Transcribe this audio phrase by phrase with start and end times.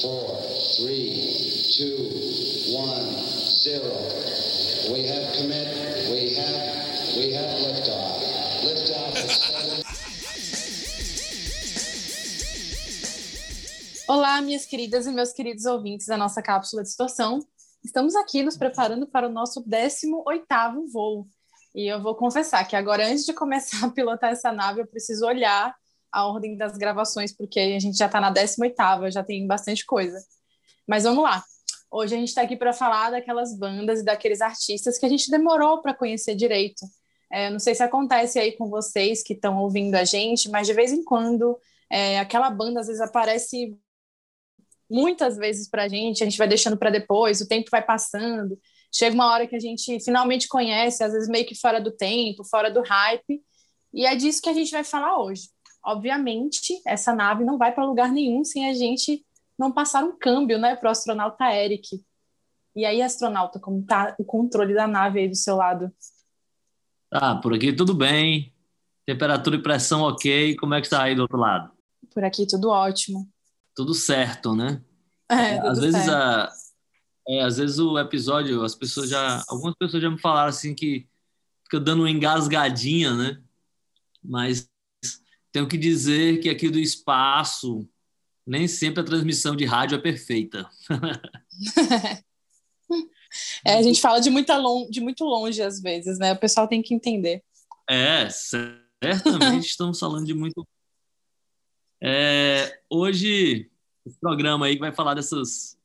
[0.00, 0.40] four,
[0.76, 1.36] three,
[1.76, 2.08] two,
[2.72, 3.04] one,
[3.62, 3.92] zero.
[4.92, 5.68] We have commit.
[6.10, 7.16] We have.
[7.16, 8.20] We have liftoff.
[8.64, 9.14] Liftoff.
[14.08, 17.40] Olá, minhas queridas e meus queridos ouvintes da nossa cápsula de distorção.
[17.84, 21.26] Estamos aqui nos preparando para o nosso 18º voo.
[21.74, 25.26] E eu vou confessar que agora, antes de começar a pilotar essa nave, eu preciso
[25.26, 25.74] olhar
[26.12, 30.18] a ordem das gravações, porque a gente já está na 18ª, já tem bastante coisa.
[30.86, 31.44] Mas vamos lá.
[31.90, 35.30] Hoje a gente está aqui para falar daquelas bandas e daqueles artistas que a gente
[35.30, 36.84] demorou para conhecer direito.
[37.30, 40.72] É, não sei se acontece aí com vocês que estão ouvindo a gente, mas de
[40.72, 41.58] vez em quando
[41.90, 43.76] é, aquela banda às vezes aparece
[44.90, 48.58] muitas vezes para a gente, a gente vai deixando para depois, o tempo vai passando,
[48.92, 52.44] chega uma hora que a gente finalmente conhece, às vezes meio que fora do tempo,
[52.44, 53.40] fora do hype,
[53.94, 55.48] e é disso que a gente vai falar hoje.
[55.84, 59.24] Obviamente, essa nave não vai para lugar nenhum sem a gente
[59.58, 62.02] não passar um câmbio, né, para o astronauta Eric.
[62.74, 65.92] E aí, astronauta, como tá o controle da nave aí do seu lado?
[67.10, 68.54] Tá, por aqui tudo bem.
[69.04, 70.54] Temperatura e pressão ok.
[70.56, 71.72] Como é que está aí do outro lado?
[72.14, 73.28] Por aqui tudo ótimo.
[73.74, 74.80] Tudo certo, né?
[75.28, 76.14] É, tudo às vezes certo.
[76.14, 76.52] a,
[77.28, 81.08] é, às vezes o episódio, as pessoas já, algumas pessoas já me falaram assim que
[81.64, 83.42] fica dando uma engasgadinha, né?
[84.22, 84.70] Mas
[85.52, 87.88] tenho que dizer que aqui do espaço
[88.46, 90.68] nem sempre a transmissão de rádio é perfeita.
[93.64, 96.32] É, a gente fala de, muita lon de muito longe às vezes, né?
[96.32, 97.44] O pessoal tem que entender.
[97.88, 100.66] É, certamente estamos falando de muito.
[102.02, 103.70] É, hoje,
[104.04, 105.78] o programa aí vai falar dessas,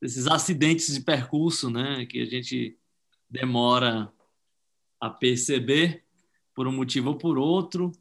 [0.00, 2.04] desses acidentes de percurso, né?
[2.06, 2.76] Que a gente
[3.30, 4.12] demora
[5.00, 6.04] a perceber
[6.54, 7.92] por um motivo ou por outro.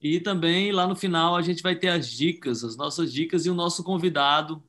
[0.00, 3.50] E também lá no final a gente vai ter as dicas, as nossas dicas e
[3.50, 4.62] o nosso convidado,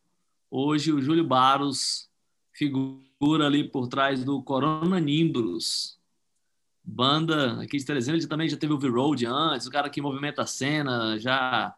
[0.50, 2.10] hoje o Júlio Baros,
[2.52, 6.00] figura ali por trás do Corona Nimbus,
[6.84, 10.42] banda aqui de Teresina, ele também já teve o V-Road antes, o cara que movimenta
[10.42, 11.76] a cena, já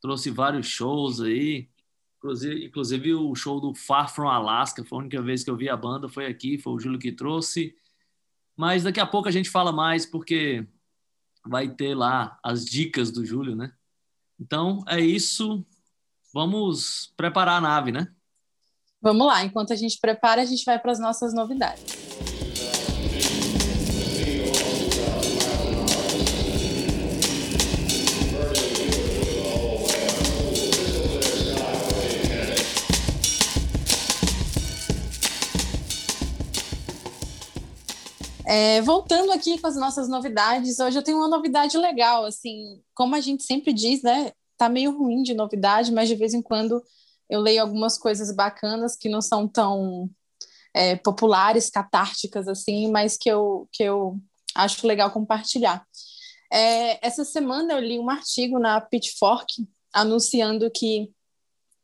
[0.00, 1.68] trouxe vários shows aí,
[2.16, 5.68] inclusive, inclusive o show do Far From Alaska, foi a única vez que eu vi
[5.68, 7.76] a banda, foi aqui, foi o Júlio que trouxe,
[8.56, 10.66] mas daqui a pouco a gente fala mais, porque
[11.48, 13.72] vai ter lá as dicas do Júlio, né?
[14.38, 15.64] Então é isso.
[16.32, 18.08] Vamos preparar a nave, né?
[19.00, 22.35] Vamos lá, enquanto a gente prepara, a gente vai para as nossas novidades.
[38.46, 43.16] É, voltando aqui com as nossas novidades, hoje eu tenho uma novidade legal, assim, como
[43.16, 44.30] a gente sempre diz, né?
[44.56, 46.80] Tá meio ruim de novidade, mas de vez em quando
[47.28, 50.08] eu leio algumas coisas bacanas que não são tão
[50.72, 54.16] é, populares, catárticas, assim, mas que eu, que eu
[54.54, 55.84] acho legal compartilhar.
[56.52, 61.10] É, essa semana eu li um artigo na Pitchfork anunciando que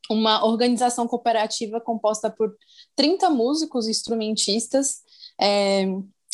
[0.08, 2.54] uma organização cooperativa composta por
[2.94, 5.02] 30 músicos e instrumentistas
[5.40, 5.86] é,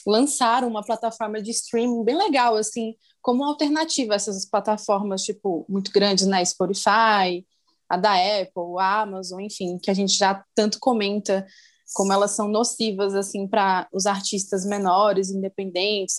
[0.08, 5.92] lançaram uma plataforma de streaming bem legal, assim, como alternativa a essas plataformas, tipo, muito
[5.92, 7.46] grandes, né, Spotify,
[7.86, 11.46] a da Apple, a Amazon, enfim, que a gente já tanto comenta
[11.94, 16.16] como elas são nocivas, assim, para os artistas menores, independentes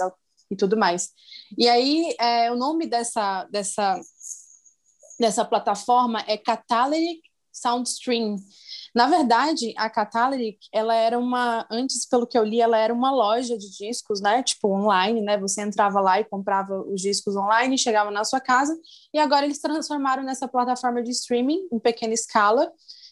[0.52, 1.10] e tudo mais.
[1.58, 4.00] E aí, é, o nome dessa, dessa,
[5.20, 8.36] dessa plataforma é Catalytic Soundstream,
[8.96, 13.12] na verdade, a Catalytic, ela era uma, antes pelo que eu li, ela era uma
[13.12, 17.78] loja de discos, né, tipo online, né, você entrava lá e comprava os discos online,
[17.78, 18.78] chegava na sua casa,
[19.14, 22.72] e agora eles transformaram nessa plataforma de streaming em pequena escala,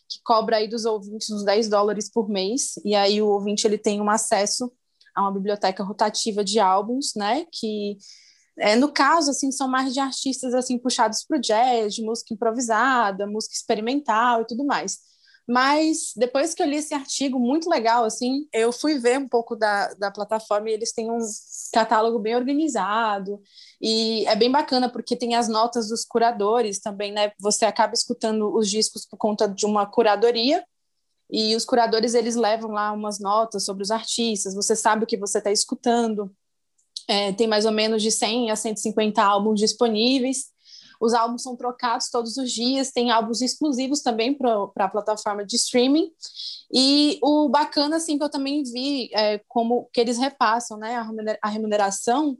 [0.09, 3.77] que cobra aí dos ouvintes uns 10 dólares por mês, e aí o ouvinte ele
[3.77, 4.71] tem um acesso
[5.15, 7.97] a uma biblioteca rotativa de álbuns, né, que
[8.59, 12.33] é, no caso, assim, são mais de artistas assim puxados para o jazz, de música
[12.33, 14.97] improvisada, música experimental e tudo mais.
[15.47, 19.55] Mas depois que eu li esse artigo, muito legal, assim, eu fui ver um pouco
[19.55, 21.19] da, da plataforma e eles têm um
[21.73, 23.41] catálogo bem organizado
[23.81, 27.31] e é bem bacana porque tem as notas dos curadores também, né?
[27.39, 30.65] Você acaba escutando os discos por conta de uma curadoria
[31.31, 35.15] e os curadores eles levam lá umas notas sobre os artistas, você sabe o que
[35.15, 36.29] você está escutando.
[37.07, 40.47] É, tem mais ou menos de 100 a 150 álbuns disponíveis
[40.99, 45.55] os álbuns são trocados todos os dias, tem álbuns exclusivos também para a plataforma de
[45.55, 46.11] streaming.
[46.73, 50.95] E o bacana, assim, que eu também vi é, como que eles repassam né,
[51.41, 52.37] a remuneração,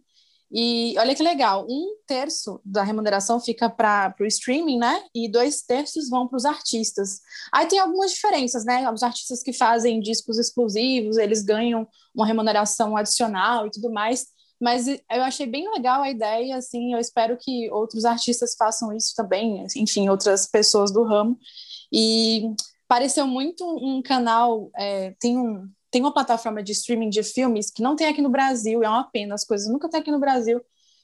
[0.50, 5.04] E olha que legal, um terço da remuneração fica para o streaming, né?
[5.14, 7.20] E dois terços vão para os artistas.
[7.52, 8.90] Aí tem algumas diferenças, né?
[8.90, 14.28] Os artistas que fazem discos exclusivos, eles ganham uma remuneração adicional e tudo mais.
[14.60, 19.14] Mas eu achei bem legal a ideia, assim, eu espero que outros artistas façam isso
[19.16, 21.38] também, enfim, outras pessoas do ramo.
[21.94, 22.50] E
[22.88, 27.84] pareceu muito um canal, é, tem um, tem uma plataforma de streaming de filmes que
[27.84, 30.60] não tem aqui no Brasil, é uma pena, as coisas nunca tem aqui no Brasil,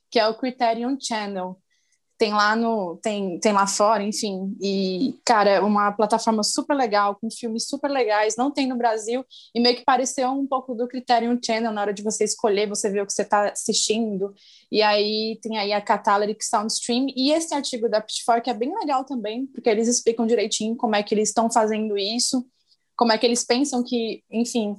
[0.10, 1.58] que é o Criterion Channel.
[2.18, 4.56] Tem lá no tem, tem lá fora, enfim.
[4.62, 9.26] E cara, é uma plataforma super legal, com filmes super legais, não tem no Brasil
[9.54, 12.90] e meio que pareceu um pouco do Criterion Channel na hora de você escolher, você
[12.90, 14.34] ver o que você está assistindo.
[14.72, 19.04] E aí tem aí a Catalytic Soundstream e esse artigo da Pitchfork é bem legal
[19.04, 22.46] também, porque eles explicam direitinho como é que eles estão fazendo isso
[22.96, 24.76] como é que eles pensam que, enfim,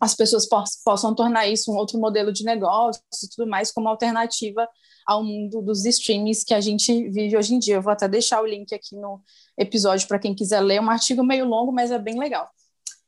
[0.00, 0.48] as pessoas
[0.84, 4.68] possam tornar isso um outro modelo de negócio e tudo mais como alternativa
[5.06, 7.76] ao mundo dos streams que a gente vive hoje em dia.
[7.76, 9.20] Eu vou até deixar o link aqui no
[9.58, 10.76] episódio para quem quiser ler.
[10.76, 12.50] É um artigo meio longo, mas é bem legal.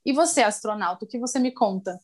[0.05, 1.99] E você, astronauta, o que você me conta?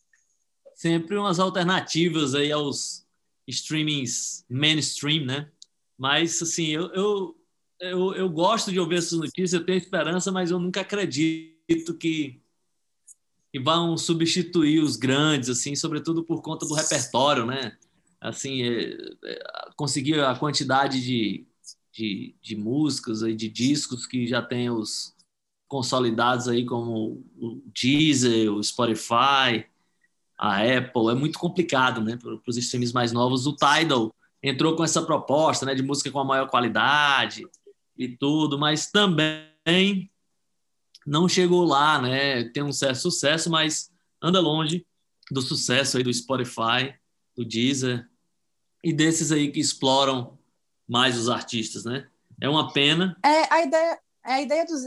[0.74, 3.04] Sempre umas alternativas aí aos
[3.46, 5.50] streamings mainstream, né?
[5.98, 7.36] Mas, assim, eu, eu,
[7.78, 12.40] eu, eu gosto de ouvir essas notícias, eu tenho esperança, mas eu nunca acredito que,
[13.52, 17.76] que vão substituir os grandes, assim, sobretudo por conta do repertório, né?
[18.20, 19.42] Assim, é, é,
[19.76, 21.46] conseguir a quantidade de,
[21.92, 25.16] de, de músicas e de discos que já tem os
[25.66, 29.64] consolidados aí, como o Deezer, o Spotify,
[30.36, 32.16] a Apple, é muito complicado, né?
[32.16, 33.46] Para os streams mais novos.
[33.46, 34.12] O Tidal
[34.42, 35.74] entrou com essa proposta, né?
[35.74, 37.46] De música com a maior qualidade
[37.96, 40.10] e tudo, mas também
[41.06, 42.44] não chegou lá, né?
[42.50, 44.84] Tem um certo sucesso, mas anda longe
[45.30, 46.94] do sucesso aí do Spotify,
[47.36, 48.09] do Deezer
[48.82, 50.38] e desses aí que exploram
[50.88, 52.06] mais os artistas, né?
[52.40, 53.16] É uma pena.
[53.24, 54.84] É, a ideia, a ideia dos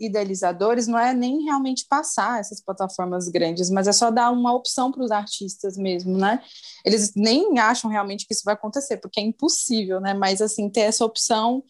[0.00, 4.90] idealizadores não é nem realmente passar essas plataformas grandes, mas é só dar uma opção
[4.90, 6.42] para os artistas mesmo, né?
[6.84, 10.14] Eles nem acham realmente que isso vai acontecer, porque é impossível, né?
[10.14, 11.62] Mas assim, ter essa opção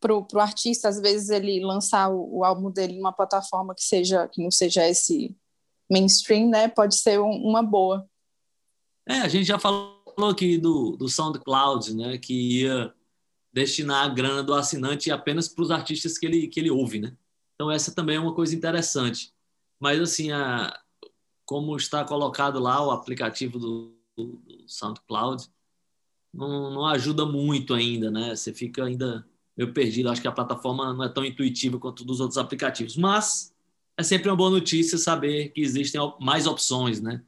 [0.00, 4.26] para o artista, às vezes, ele lançar o, o, álbum dele numa plataforma que seja
[4.28, 5.36] que não seja esse
[5.90, 6.68] mainstream, né?
[6.68, 8.08] Pode ser um, uma boa.
[9.06, 12.18] É, a gente já falou aqui do, do SoundCloud, né?
[12.18, 12.92] Que ia
[13.52, 17.16] destinar a grana do assinante apenas para os artistas que ele, que ele ouve, né?
[17.54, 19.32] Então, essa também é uma coisa interessante.
[19.78, 20.78] Mas, assim, a,
[21.44, 25.48] como está colocado lá o aplicativo do, do, do SoundCloud,
[26.32, 28.34] não, não ajuda muito ainda, né?
[28.34, 30.08] Você fica ainda meio perdido.
[30.08, 32.96] Acho que a plataforma não é tão intuitiva quanto dos outros aplicativos.
[32.96, 33.54] Mas
[33.96, 37.22] é sempre uma boa notícia saber que existem mais opções né,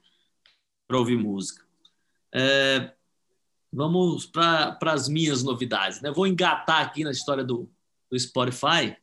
[0.87, 1.62] para ouvir música.
[2.35, 2.93] É,
[3.73, 6.01] vamos para as minhas novidades.
[6.01, 6.11] Né?
[6.11, 7.69] Vou engatar aqui na história do,
[8.11, 8.97] do Spotify,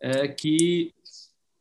[0.00, 0.94] é que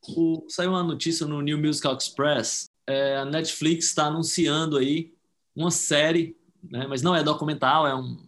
[0.09, 2.69] o, saiu uma notícia no New Musical Express.
[2.85, 5.13] É, a Netflix está anunciando aí
[5.55, 8.27] uma série, né, mas não é documental, é um,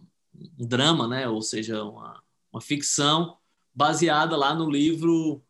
[0.58, 2.22] um drama, né, ou seja, uma,
[2.52, 3.36] uma ficção
[3.74, 5.42] baseada lá no livro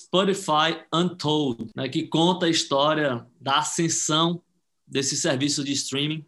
[0.00, 4.40] Spotify Untold, né, que conta a história da ascensão
[4.86, 6.24] desse serviço de streaming.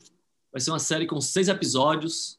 [0.53, 2.39] Vai ser uma série com seis episódios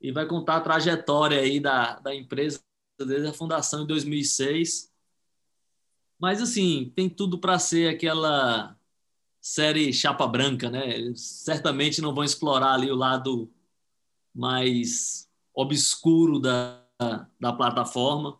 [0.00, 2.60] e vai contar a trajetória aí da, da empresa
[2.98, 4.90] desde a fundação em 2006.
[6.18, 8.76] Mas, assim, tem tudo para ser aquela
[9.40, 10.96] série chapa branca, né?
[10.96, 13.50] Eles certamente não vão explorar ali o lado
[14.34, 16.80] mais obscuro da,
[17.40, 18.38] da plataforma.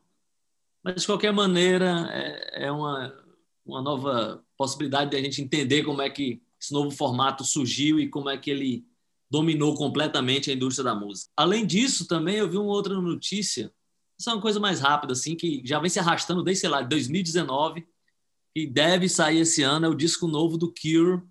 [0.83, 3.13] Mas, de qualquer maneira, é, é uma,
[3.65, 8.09] uma nova possibilidade de a gente entender como é que esse novo formato surgiu e
[8.09, 8.87] como é que ele
[9.29, 11.31] dominou completamente a indústria da música.
[11.37, 13.73] Além disso, também eu vi uma outra notícia,
[14.19, 16.83] isso é uma coisa mais rápida, assim, que já vem se arrastando desde, sei lá,
[16.83, 17.87] 2019,
[18.55, 21.23] e deve sair esse ano, é o disco novo do Cure,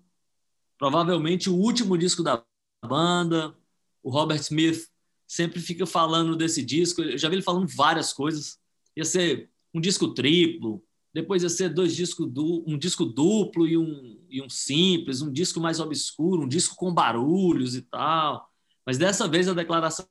[0.76, 2.44] provavelmente o último disco da
[2.84, 3.56] banda.
[4.02, 4.88] O Robert Smith
[5.28, 7.00] sempre fica falando desse disco.
[7.00, 8.58] Eu já vi ele falando várias coisas.
[8.96, 13.76] Ia ser um disco triplo, depois ia ser dois discos du um disco duplo e
[13.76, 18.48] um, e um simples, um disco mais obscuro, um disco com barulhos e tal.
[18.86, 20.06] Mas dessa vez a declaração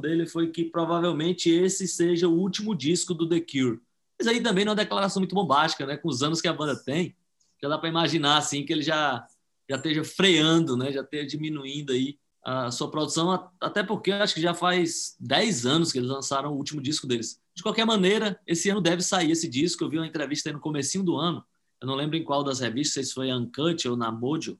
[0.00, 3.80] dele foi que provavelmente esse seja o último disco do The Cure.
[4.18, 5.96] Mas aí também não é uma declaração muito bombástica, né?
[5.96, 7.16] Com os anos que a banda tem,
[7.60, 9.26] já dá para imaginar assim que ele já
[9.68, 10.92] já esteja freando, né?
[10.92, 15.90] Já esteja diminuindo aí a sua produção, até porque acho que já faz 10 anos
[15.90, 17.40] que eles lançaram o último disco deles.
[17.54, 19.82] De qualquer maneira, esse ano deve sair esse disco.
[19.82, 21.42] Eu vi uma entrevista aí no comecinho do ano,
[21.80, 24.58] eu não lembro em qual das revistas, se foi Uncut ou na Mojo,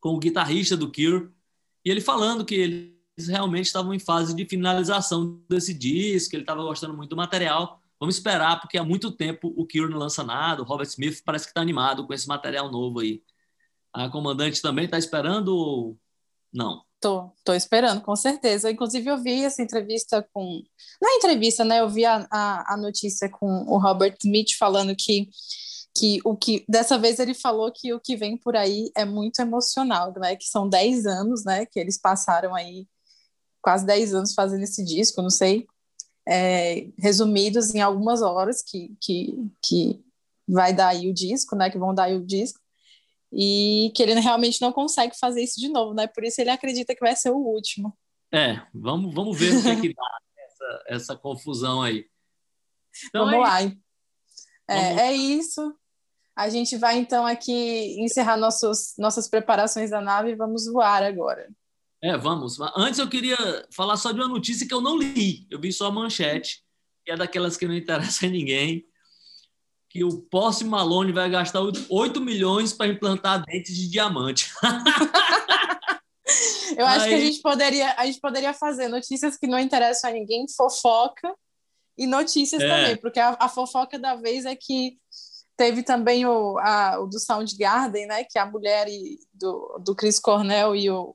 [0.00, 1.30] com o guitarrista do Cure,
[1.84, 6.42] E ele falando que eles realmente estavam em fase de finalização desse disco, que ele
[6.42, 7.80] estava gostando muito do material.
[8.00, 11.46] Vamos esperar, porque há muito tempo o Kieran não lança nada, o Robert Smith parece
[11.46, 13.22] que está animado com esse material novo aí.
[13.92, 15.98] A comandante também está esperando ou
[16.52, 16.82] não?
[17.04, 18.70] Tô, tô esperando, com certeza.
[18.70, 20.62] Inclusive, eu vi essa entrevista com.
[21.02, 21.80] Na é entrevista, né?
[21.80, 25.28] Eu vi a, a, a, notícia com o Robert Smith falando que,
[25.94, 26.64] que o que.
[26.66, 30.34] Dessa vez ele falou que o que vem por aí é muito emocional, né?
[30.34, 31.66] Que são 10 anos, né?
[31.66, 32.88] Que eles passaram aí
[33.60, 35.66] quase 10 anos fazendo esse disco, não sei.
[36.26, 40.02] É, resumidos em algumas horas que, que, que
[40.48, 41.68] vai dar aí o disco, né?
[41.68, 42.63] Que vão dar aí o disco
[43.34, 46.06] e que ele realmente não consegue fazer isso de novo, né?
[46.06, 47.96] Por isso ele acredita que vai ser o último.
[48.32, 52.06] É, vamos, vamos ver o que, é que dá essa, essa confusão aí.
[53.08, 53.62] Então, vamos é lá.
[53.62, 53.68] É,
[54.68, 55.02] vamos...
[55.02, 55.74] é isso.
[56.36, 61.48] A gente vai então aqui encerrar nossos, nossas preparações da nave e vamos voar agora.
[62.02, 62.58] É, vamos.
[62.76, 63.36] Antes eu queria
[63.72, 65.46] falar só de uma notícia que eu não li.
[65.50, 66.62] Eu vi só a manchete,
[67.04, 68.84] que é daquelas que não interessa a ninguém
[69.94, 74.52] que o Posse Malone vai gastar 8 milhões para implantar dentes de diamante.
[76.76, 77.10] Eu acho Aí...
[77.10, 81.32] que a gente, poderia, a gente poderia fazer notícias que não interessam a ninguém, fofoca
[81.96, 82.68] e notícias é.
[82.68, 84.98] também, porque a, a, fofoca da vez é que
[85.56, 88.24] teve também o, a, o do Soundgarden, né?
[88.24, 91.14] Que a mulher e, do, do Chris Cornell e o,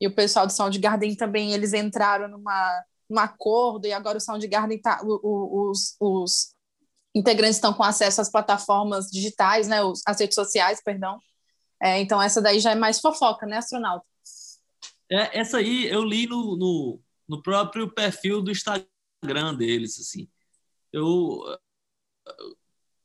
[0.00, 4.80] e o pessoal do Soundgarden também, eles entraram numa, num acordo e agora o Soundgarden
[4.80, 6.52] tá, os, os
[7.14, 11.18] integrantes estão com acesso às plataformas digitais, né, as redes sociais, perdão.
[11.80, 14.06] É, então, essa daí já é mais fofoca, né, astronauta?
[15.10, 20.28] É, essa aí eu li no, no, no, próprio perfil do Instagram deles, assim.
[20.92, 21.42] Eu,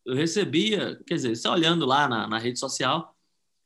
[0.06, 3.14] eu recebia, quer dizer, só olhando lá na, na rede social,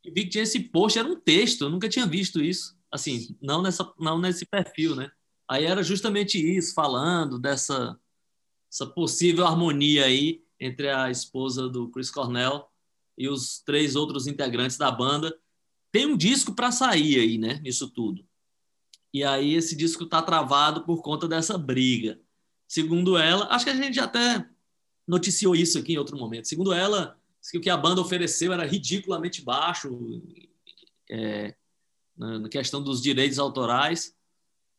[0.03, 3.61] vi que tinha esse post, era um texto, eu nunca tinha visto isso, assim, não,
[3.61, 5.11] nessa, não nesse perfil, né?
[5.47, 7.99] Aí era justamente isso, falando dessa
[8.71, 12.65] essa possível harmonia aí entre a esposa do Chris Cornell
[13.17, 15.37] e os três outros integrantes da banda.
[15.91, 17.59] Tem um disco para sair aí, né?
[17.61, 18.25] Nisso tudo.
[19.13, 22.19] E aí esse disco está travado por conta dessa briga.
[22.65, 24.47] Segundo ela, acho que a gente até
[25.05, 26.47] noticiou isso aqui em outro momento.
[26.47, 27.19] Segundo ela,
[27.51, 30.21] que o que a banda ofereceu era ridiculamente baixo
[31.09, 31.53] é,
[32.15, 34.15] na questão dos direitos autorais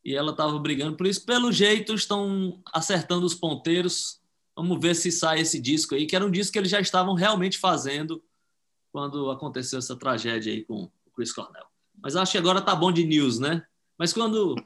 [0.04, 1.24] e ela estava brigando por isso.
[1.24, 4.20] Pelo jeito, estão acertando os ponteiros.
[4.56, 7.14] Vamos ver se sai esse disco aí, que era um disco que eles já estavam
[7.14, 8.22] realmente fazendo
[8.92, 11.66] quando aconteceu essa tragédia aí com o Chris Cornell.
[12.02, 13.64] Mas acho que agora tá bom de news, né?
[13.96, 14.56] Mas quando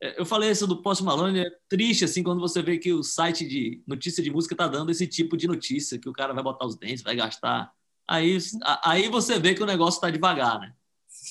[0.00, 3.02] é, eu falei isso do Post Malone, é triste assim quando você vê que o
[3.02, 6.42] site de notícia de música tá dando esse tipo de notícia, que o cara vai
[6.42, 7.72] botar os dentes, vai gastar.
[8.06, 8.38] Aí,
[8.84, 10.74] aí você vê que o negócio tá devagar, né?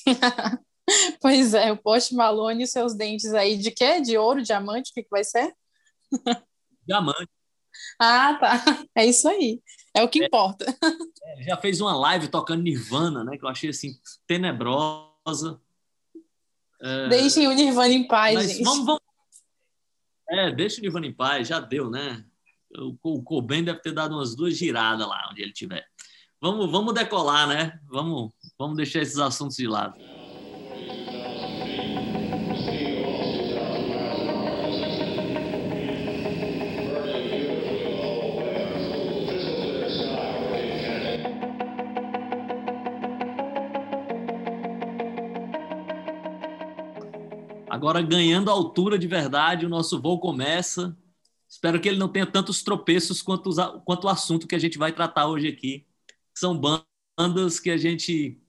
[1.21, 3.99] Pois é, o Post Malone e seus dentes aí de quê?
[4.01, 4.91] De ouro, diamante?
[4.91, 5.53] O que, que vai ser?
[6.87, 7.29] Diamante.
[7.99, 8.63] Ah, tá.
[8.95, 9.61] É isso aí.
[9.93, 10.65] É o que é, importa.
[11.23, 13.37] É, já fez uma live tocando Nirvana, né?
[13.37, 15.59] Que eu achei assim tenebrosa.
[16.81, 18.63] É, Deixem o Nirvana em paz, gente.
[18.63, 19.01] Vamos, vamos...
[20.29, 22.23] É, deixa o Nirvana em paz, já deu, né?
[22.75, 25.85] O, o Cobain deve ter dado umas duas giradas lá onde ele estiver.
[26.39, 27.79] Vamos, vamos decolar, né?
[27.87, 29.95] Vamos, vamos deixar esses assuntos de lado.
[47.87, 50.93] Agora, ganhando altura de verdade, o nosso voo começa.
[51.47, 54.77] Espero que ele não tenha tantos tropeços quanto, os, quanto o assunto que a gente
[54.77, 55.85] vai tratar hoje aqui.
[56.35, 56.59] São
[57.17, 58.41] bandas que a gente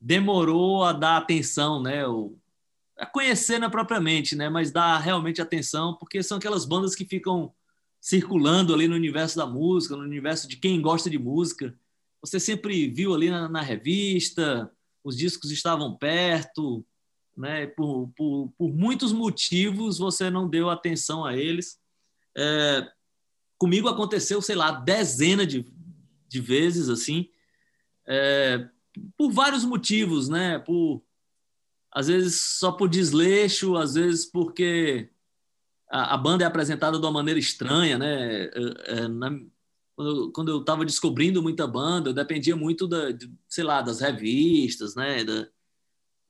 [0.00, 2.06] demorou a dar atenção, né?
[2.06, 2.40] Ou,
[2.96, 4.48] a conhecer não é propriamente, né?
[4.48, 7.52] Mas dar realmente atenção, porque são aquelas bandas que ficam
[8.00, 11.78] circulando ali no universo da música, no universo de quem gosta de música.
[12.22, 14.72] Você sempre viu ali na, na revista,
[15.04, 16.82] os discos estavam perto,
[17.36, 17.66] né?
[17.66, 21.78] Por, por, por muitos motivos você não deu atenção a eles.
[22.36, 22.88] É,
[23.58, 25.64] comigo aconteceu, sei lá, dezenas de,
[26.28, 27.28] de vezes assim,
[28.06, 28.68] é,
[29.16, 30.58] por vários motivos, né?
[30.58, 31.04] Por
[31.92, 35.08] às vezes só por desleixo, às vezes porque
[35.90, 38.44] a, a banda é apresentada de uma maneira estranha, né?
[38.44, 38.50] É,
[38.86, 39.30] é na,
[40.32, 44.94] quando eu estava descobrindo muita banda, eu dependia muito da, de, sei lá, das revistas,
[44.94, 45.24] né?
[45.24, 45.48] Da,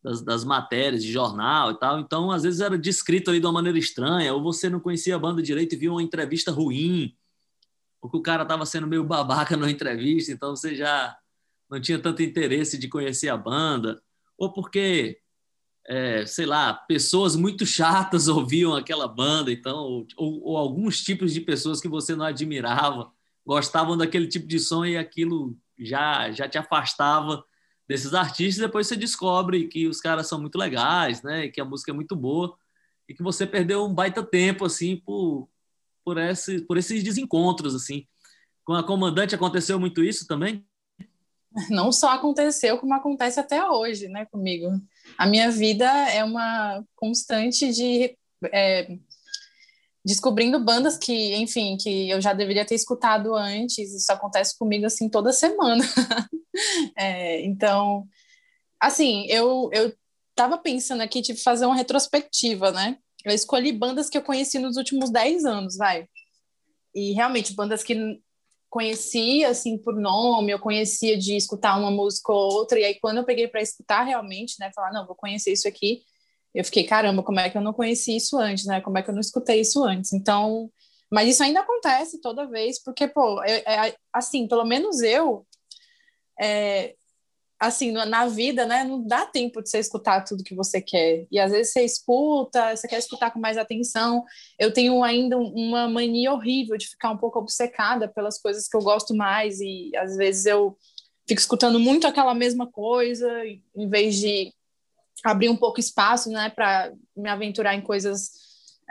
[0.07, 1.99] das, das, matérias de jornal e tal.
[1.99, 5.19] Então, às vezes era descrito ali de uma maneira estranha, ou você não conhecia a
[5.19, 7.13] banda direito e viu uma entrevista ruim,
[8.01, 11.17] ou que o cara estava sendo meio babaca na entrevista, então você já
[11.69, 14.01] não tinha tanto interesse de conhecer a banda,
[14.39, 15.19] ou porque
[15.89, 21.41] é, sei lá, pessoas muito chatas ouviam aquela banda, então, ou, ou, alguns tipos de
[21.41, 23.11] pessoas que você não admirava
[23.45, 27.45] gostavam daquele tipo de som e aquilo já já te afastava
[27.89, 28.65] desses artistas.
[28.65, 31.49] Depois você descobre que os caras são muito legais, né?
[31.49, 32.57] Que a música é muito boa
[33.09, 35.49] e que você perdeu um baita tempo assim por
[36.05, 38.07] por esse, por esses desencontros assim.
[38.65, 40.65] Com a comandante aconteceu muito isso também?
[41.69, 44.69] Não só aconteceu, como acontece até hoje, né, comigo.
[45.19, 48.17] A minha vida é uma constante de
[48.53, 48.99] é,
[50.07, 53.93] descobrindo bandas que, enfim, que eu já deveria ter escutado antes.
[53.93, 55.85] Isso acontece comigo assim toda semana.
[56.97, 58.07] é, então,
[58.81, 59.93] assim, eu eu
[60.31, 62.99] estava pensando aqui de fazer uma retrospectiva, né?
[63.25, 66.07] Eu escolhi bandas que eu conheci nos últimos 10 anos, vai.
[66.95, 68.21] E realmente, bandas que
[68.71, 73.17] conhecia, assim, por nome, eu conhecia de escutar uma música ou outra, e aí quando
[73.17, 76.03] eu peguei para escutar realmente, né, falar, não, vou conhecer isso aqui,
[76.55, 78.81] eu fiquei, caramba, como é que eu não conheci isso antes, né?
[78.81, 80.13] Como é que eu não escutei isso antes?
[80.13, 80.71] Então,
[81.11, 85.47] mas isso ainda acontece toda vez, porque, pô, é, é assim, pelo menos eu,
[86.41, 86.95] é,
[87.59, 91.27] assim, na vida, né, não dá tempo de você escutar tudo que você quer.
[91.31, 94.25] E às vezes você escuta, você quer escutar com mais atenção.
[94.59, 98.83] Eu tenho ainda uma mania horrível de ficar um pouco obcecada pelas coisas que eu
[98.83, 100.77] gosto mais e às vezes eu
[101.27, 103.29] fico escutando muito aquela mesma coisa
[103.75, 104.53] em vez de
[105.31, 108.31] abrir um pouco espaço, né, para me aventurar em coisas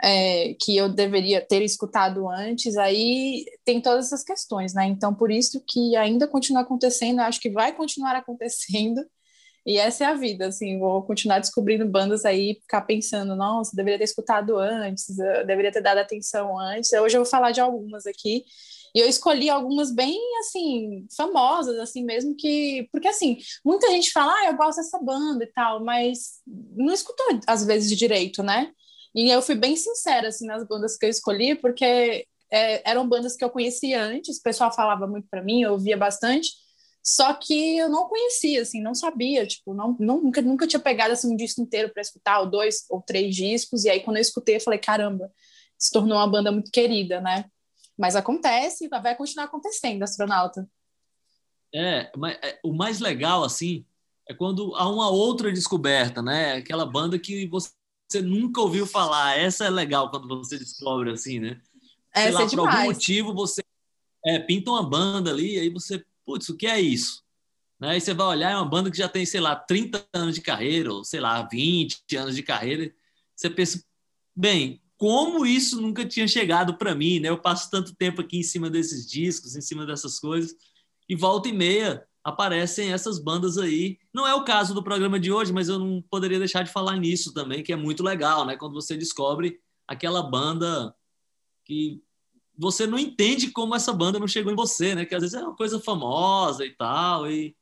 [0.02, 4.84] é, que eu deveria ter escutado antes, aí tem todas essas questões, né?
[4.84, 9.00] Então, por isso que ainda continua acontecendo, acho que vai continuar acontecendo,
[9.64, 13.98] e essa é a vida, assim, vou continuar descobrindo bandas aí, ficar pensando, nossa, deveria
[13.98, 16.92] ter escutado antes, deveria ter dado atenção antes.
[16.92, 18.44] Hoje eu vou falar de algumas aqui,
[18.94, 22.88] e eu escolhi algumas bem, assim, famosas, assim mesmo, que...
[22.92, 27.26] Porque, assim, muita gente fala, ah, eu gosto dessa banda e tal, mas não escutou,
[27.46, 28.72] às vezes, de direito, né?
[29.16, 33.34] E eu fui bem sincera assim nas bandas que eu escolhi, porque é, eram bandas
[33.34, 36.50] que eu conhecia antes, o pessoal falava muito para mim, eu ouvia bastante,
[37.02, 41.14] só que eu não conhecia, assim, não sabia, tipo, não, não nunca, nunca tinha pegado
[41.14, 44.20] assim, um disco inteiro para escutar, ou dois ou três discos, e aí quando eu
[44.22, 45.32] escutei, eu falei, caramba,
[45.78, 47.46] se tornou uma banda muito querida, né?
[47.96, 50.68] Mas acontece, vai continuar acontecendo, astronauta.
[51.74, 53.84] É, mas é, o mais legal, assim,
[54.28, 56.54] é quando há uma outra descoberta, né?
[56.54, 57.70] Aquela banda que você
[58.08, 59.38] você nunca ouviu falar.
[59.38, 61.60] Essa é legal quando você descobre assim, né?
[62.14, 63.62] Sei Essa lá, é por algum motivo você
[64.24, 67.22] é, pinta uma banda ali, aí você, putz, o que é isso?
[67.78, 67.90] Né?
[67.90, 70.40] Aí você vai olhar, é uma banda que já tem, sei lá, 30 anos de
[70.40, 72.92] carreira, ou sei lá, 20 anos de carreira.
[73.34, 73.84] Você pensa,
[74.34, 77.28] bem, como isso nunca tinha chegado para mim, né?
[77.28, 80.54] Eu passo tanto tempo aqui em cima desses discos, em cima dessas coisas,
[81.08, 83.98] e volta e meia aparecem essas bandas aí.
[84.12, 86.96] Não é o caso do programa de hoje, mas eu não poderia deixar de falar
[86.96, 88.56] nisso também, que é muito legal, né?
[88.56, 90.94] Quando você descobre aquela banda
[91.64, 92.02] que
[92.58, 95.04] você não entende como essa banda não chegou em você, né?
[95.04, 97.54] Que às vezes é uma coisa famosa e tal, e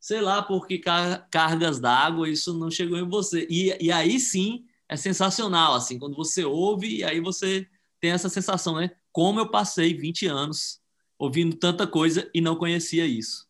[0.00, 3.46] sei lá por que car cargas d'água isso não chegou em você.
[3.50, 7.66] E, e aí sim é sensacional, assim, quando você ouve e aí você
[8.00, 8.90] tem essa sensação, né?
[9.12, 10.80] Como eu passei 20 anos
[11.18, 13.46] ouvindo tanta coisa e não conhecia isso.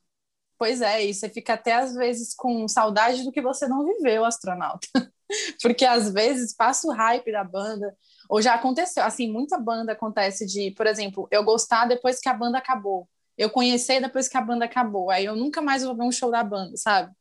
[0.59, 4.25] Pois é, e você fica até às vezes com saudade do que você não viveu,
[4.25, 4.89] astronauta.
[5.63, 7.95] Porque às vezes passa o hype da banda,
[8.29, 12.35] ou já aconteceu, assim, muita banda acontece de, por exemplo, eu gostar depois que a
[12.35, 13.09] banda acabou.
[13.37, 15.11] Eu conhecer depois que a banda acabou.
[15.11, 17.13] Aí eu nunca mais vou ver um show da banda, sabe?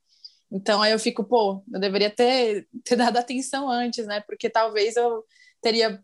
[0.52, 4.22] Então aí eu fico, pô, eu deveria ter, ter dado atenção antes, né?
[4.22, 5.24] Porque talvez eu
[5.62, 6.02] teria,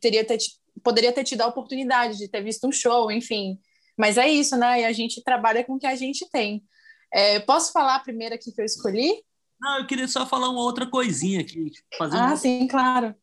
[0.00, 0.38] teria ter,
[0.82, 3.58] poderia ter tido a oportunidade de ter visto um show, enfim.
[3.96, 4.80] Mas é isso, né?
[4.80, 6.64] E a gente trabalha com o que a gente tem.
[7.12, 9.22] É, posso falar a primeira aqui que eu escolhi?
[9.60, 11.70] Não, eu queria só falar uma outra coisinha aqui.
[11.98, 13.14] Fazer ah, sim, claro.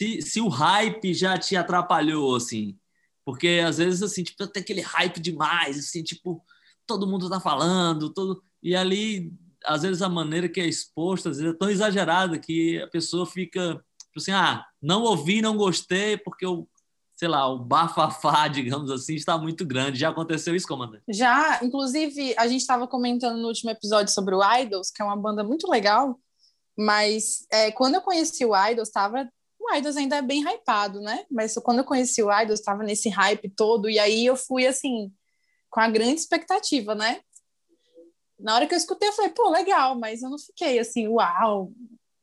[0.00, 2.78] Se, se o hype já te atrapalhou, assim,
[3.24, 6.44] porque às vezes, assim, tipo, tem aquele hype demais, assim, tipo,
[6.86, 8.42] todo mundo tá falando, todo...
[8.62, 9.32] e ali,
[9.64, 13.26] às vezes, a maneira que é exposta, às vezes, é tão exagerada que a pessoa
[13.26, 16.68] fica, tipo assim, ah, não ouvi, não gostei, porque eu
[17.16, 20.00] sei lá, o bafafá, digamos assim, está muito grande.
[20.00, 21.04] Já aconteceu isso, comandante?
[21.08, 25.16] Já, inclusive, a gente estava comentando no último episódio sobre o Idols, que é uma
[25.16, 26.18] banda muito legal,
[26.76, 29.28] mas é, quando eu conheci o Idols, estava
[29.64, 31.24] o Idols ainda é bem hypado, né?
[31.30, 35.10] Mas quando eu conheci o Idols, estava nesse hype todo, e aí eu fui, assim,
[35.74, 37.20] com a grande expectativa, né?
[38.38, 41.72] Na hora que eu escutei, eu falei, pô, legal, mas eu não fiquei assim, uau.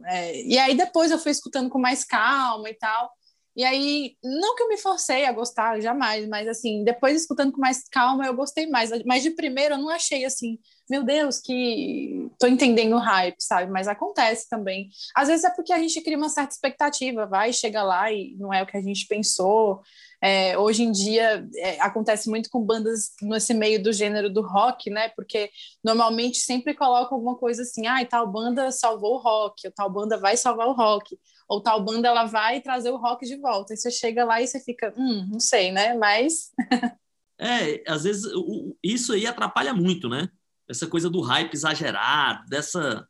[0.06, 3.12] É, e aí depois eu fui escutando com mais calma e tal.
[3.54, 7.60] E aí, não que eu me forcei a gostar, jamais, mas assim, depois escutando com
[7.60, 8.90] mais calma, eu gostei mais.
[9.06, 10.58] Mas de primeiro eu não achei assim,
[10.90, 13.70] meu Deus, que tô entendendo o hype, sabe?
[13.70, 14.90] Mas acontece também.
[15.14, 18.54] Às vezes é porque a gente cria uma certa expectativa, vai, chega lá e não
[18.54, 19.82] é o que a gente pensou.
[20.24, 24.88] É, hoje em dia é, acontece muito com bandas nesse meio do gênero do rock,
[24.92, 25.10] né?
[25.10, 25.50] Porque
[25.84, 30.18] normalmente sempre colocam alguma coisa assim, ah, tal banda salvou o rock, ou tal banda
[30.18, 31.18] vai salvar o rock,
[31.50, 33.74] ou tal banda ela vai trazer o rock de volta.
[33.74, 35.96] E você chega lá e você fica, hum, não sei, né?
[35.96, 36.52] Mas.
[37.40, 38.32] é, às vezes
[38.84, 40.30] isso aí atrapalha muito, né?
[40.70, 43.08] Essa coisa do hype exagerado, dessa,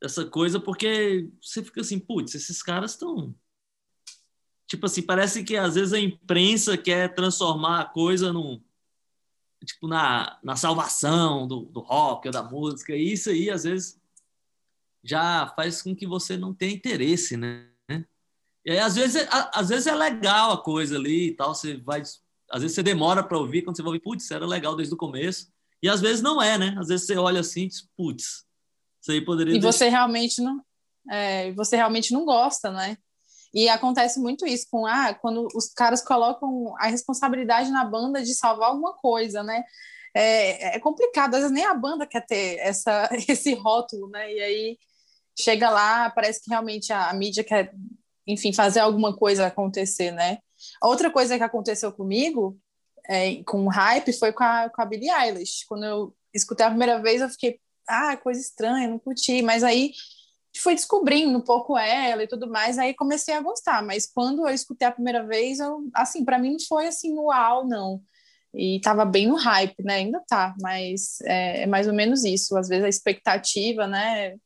[0.00, 3.34] dessa coisa, porque você fica assim, putz, esses caras estão
[4.68, 8.62] tipo assim, parece que às vezes a imprensa quer transformar a coisa num
[9.64, 13.98] tipo na, na salvação do, do rock ou da música, e isso aí às vezes
[15.02, 17.66] já faz com que você não tenha interesse, né?
[18.64, 21.76] E aí, às vezes, é, às vezes é legal a coisa ali e tal, você
[21.78, 22.02] vai
[22.50, 24.96] às vezes você demora para ouvir, quando você vai ouvir, putz, era legal desde o
[24.96, 25.50] começo.
[25.82, 26.74] E às vezes não é, né?
[26.78, 28.46] Às vezes você olha assim e diz, putz,
[29.00, 29.72] isso aí poderia E deixar...
[29.72, 30.62] você realmente não
[31.10, 32.98] é, você realmente não gosta, né?
[33.52, 38.34] E acontece muito isso com ah, quando os caras colocam a responsabilidade na banda de
[38.34, 39.64] salvar alguma coisa, né?
[40.14, 44.32] É, é complicado, às vezes nem a banda quer ter essa, esse rótulo, né?
[44.32, 44.78] E aí
[45.38, 47.72] chega lá, parece que realmente a, a mídia quer,
[48.26, 50.38] enfim, fazer alguma coisa acontecer, né?
[50.82, 52.58] Outra coisa que aconteceu comigo,
[53.08, 55.64] é, com o hype, foi com a, com a Billie Eilish.
[55.66, 59.40] Quando eu escutei a primeira vez, eu fiquei, ah, coisa estranha, não curti.
[59.42, 59.92] Mas aí
[60.58, 64.54] fui descobrindo um pouco ela e tudo mais, aí comecei a gostar, mas quando eu
[64.54, 68.02] escutei a primeira vez, eu, assim, para mim não foi assim, uau, não.
[68.54, 69.96] E tava bem no hype, né?
[69.96, 72.56] Ainda tá, mas é, é mais ou menos isso.
[72.56, 74.36] Às vezes a expectativa, né?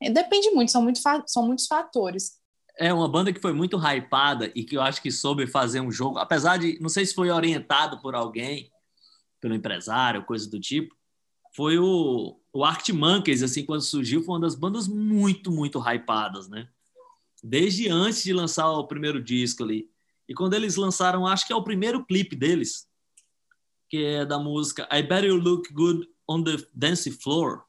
[0.00, 2.38] É, depende muito, são, muito são muitos fatores.
[2.78, 5.90] É uma banda que foi muito hypada e que eu acho que soube fazer um
[5.90, 8.70] jogo, apesar de, não sei se foi orientado por alguém,
[9.40, 10.94] pelo empresário, coisa do tipo,
[11.60, 16.48] foi o, o Arctic Monkeys, assim, quando surgiu, foi uma das bandas muito, muito hypadas,
[16.48, 16.66] né?
[17.44, 19.86] Desde antes de lançar o primeiro disco ali.
[20.26, 22.88] E quando eles lançaram, acho que é o primeiro clipe deles,
[23.90, 27.62] que é da música I Bet You Look Good on the Dance Floor.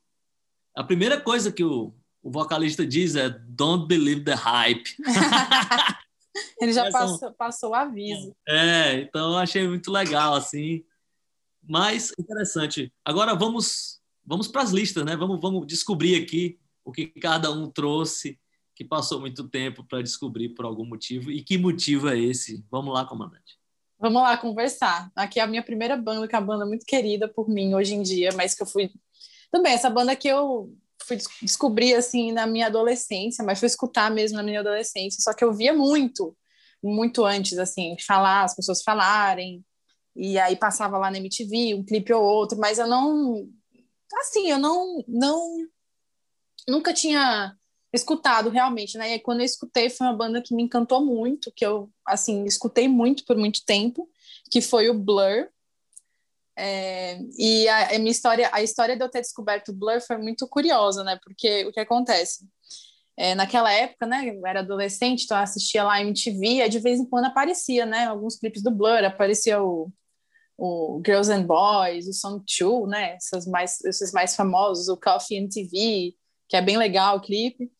[0.74, 4.90] A primeira coisa que o, o vocalista diz é Don't Believe the Hype.
[6.62, 8.34] Ele já passou, passou o aviso.
[8.48, 10.82] É, então eu achei muito legal, assim.
[11.64, 12.92] Mas interessante.
[13.06, 15.16] Agora vamos vamos para as listas, né?
[15.16, 18.40] Vamos, vamos descobrir aqui o que cada um trouxe,
[18.76, 21.32] que passou muito tempo para descobrir por algum motivo.
[21.32, 22.66] E que motivo é esse?
[22.72, 23.60] Vamos lá, comandante.
[24.00, 25.12] Vamos lá conversar.
[25.16, 27.94] Aqui é a minha primeira banda, que é uma banda muito querida por mim hoje
[27.94, 28.92] em dia, mas que eu fui.
[29.52, 34.38] Também, essa banda que eu fui descobrir assim na minha adolescência, mas fui escutar mesmo
[34.38, 36.36] na minha adolescência, só que eu via muito,
[36.82, 39.64] muito antes, assim, falar, as pessoas falarem,
[40.16, 43.50] e aí passava lá na MTV, um clipe ou outro, mas eu não
[44.20, 45.68] assim, eu não, não
[46.68, 47.56] nunca tinha
[47.94, 49.16] escutado realmente, né?
[49.16, 52.88] E quando eu escutei foi uma banda que me encantou muito, que eu assim escutei
[52.88, 54.10] muito por muito tempo,
[54.50, 55.48] que foi o Blur.
[56.56, 60.18] É, e a, a, minha história, a história de eu ter descoberto o Blur foi
[60.18, 61.20] muito curiosa, né?
[61.24, 62.48] Porque o que acontece?
[63.18, 67.00] É, naquela época, né, eu era adolescente, então eu assistia lá MTV, e de vez
[67.00, 69.92] em quando aparecia, né, alguns clipes do Blur, aparecia o
[70.64, 73.16] o Girls and Boys, o Song 2, né?
[73.16, 76.16] Esses mais, esses mais famosos, o Coffee and TV,
[76.48, 77.72] que é bem legal o clipe.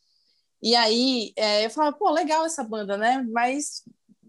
[0.64, 3.24] E aí é, eu falava, pô, legal essa banda, né?
[3.32, 3.84] Mas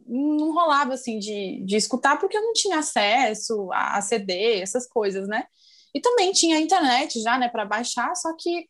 [0.07, 4.87] não rolava assim de, de escutar porque eu não tinha acesso a, a CD, essas
[4.87, 5.47] coisas, né?
[5.95, 8.69] E também tinha internet já, né, para baixar, só que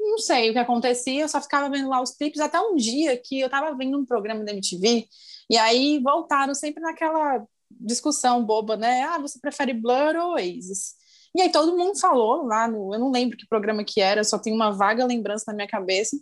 [0.00, 3.16] não sei o que acontecia, eu só ficava vendo lá os clipes até um dia
[3.16, 5.06] que eu estava vendo um programa da MTV
[5.50, 7.46] e aí voltaram sempre naquela
[7.80, 9.02] discussão boba, né?
[9.04, 10.94] Ah, você prefere Blur ou Oasis?
[11.34, 14.38] E aí todo mundo falou lá no, eu não lembro que programa que era, só
[14.38, 16.16] tenho uma vaga lembrança na minha cabeça.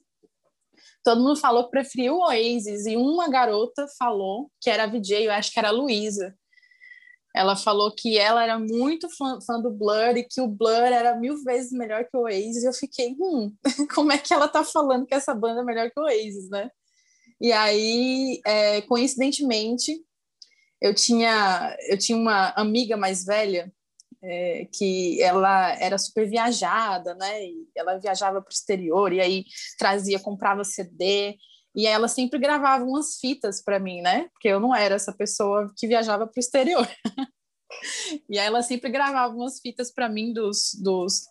[1.04, 5.24] Todo mundo falou que preferiu o Oasis e uma garota falou que era a VJ,
[5.24, 6.34] eu acho que era a Luísa.
[7.34, 11.16] Ela falou que ela era muito fã, fã, do Blur e que o Blur era
[11.16, 12.62] mil vezes melhor que o Oasis.
[12.62, 13.54] E eu fiquei, hum,
[13.94, 16.70] como é que ela tá falando que essa banda é melhor que o Oasis, né?
[17.40, 20.00] E aí, é, coincidentemente,
[20.82, 23.72] eu tinha, eu tinha uma amiga mais velha
[24.20, 27.44] é, que ela era super viajada, né?
[27.44, 29.44] E ela viajava para o exterior e aí
[29.78, 31.38] trazia, comprava CD
[31.72, 34.28] e ela sempre gravava umas fitas para mim, né?
[34.32, 36.88] Porque eu não era essa pessoa que viajava para o exterior.
[38.28, 41.22] e aí ela sempre gravava umas fitas para mim dos, dos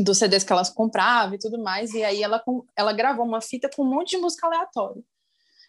[0.00, 1.92] dos CDs que elas compravam e tudo mais.
[1.92, 2.42] E aí ela,
[2.76, 5.02] ela gravou uma fita com um monte de música aleatória.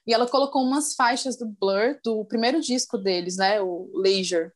[0.08, 4.52] E ela colocou umas faixas do Blur, do primeiro disco deles, né, o Leisure.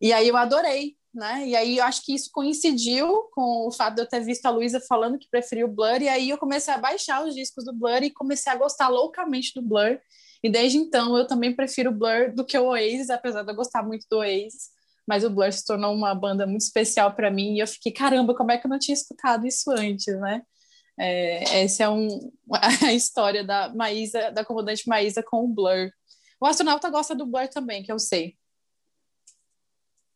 [0.00, 1.46] E aí eu adorei, né?
[1.46, 4.50] E aí eu acho que isso coincidiu com o fato de eu ter visto a
[4.50, 7.72] Luísa falando que preferiu o Blur, e aí eu comecei a baixar os discos do
[7.72, 9.98] Blur e comecei a gostar loucamente do Blur.
[10.42, 13.56] E desde então eu também prefiro o Blur do que o Oasis, apesar de eu
[13.56, 14.70] gostar muito do Oasis.
[15.06, 18.34] Mas o Blur se tornou uma banda muito especial para mim e eu fiquei, caramba,
[18.34, 20.42] como é que eu não tinha escutado isso antes, né?
[20.98, 25.90] É, essa é um, a história da Maísa, da comandante Maísa com o Blur.
[26.40, 28.36] O astronauta gosta do Blur também, que eu sei.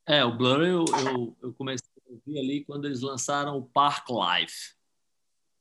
[0.06, 4.08] É, o Blur eu, eu, eu comecei a ouvir ali quando eles lançaram o Park
[4.08, 4.74] Life.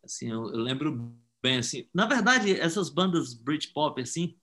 [0.04, 1.90] Assim, eu, eu, lembro bem assim.
[1.94, 4.38] Na verdade, essas bandas Britpop assim,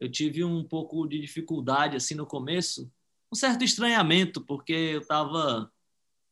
[0.00, 2.90] eu tive um pouco de dificuldade assim no começo,
[3.32, 5.72] um certo estranhamento, porque eu estava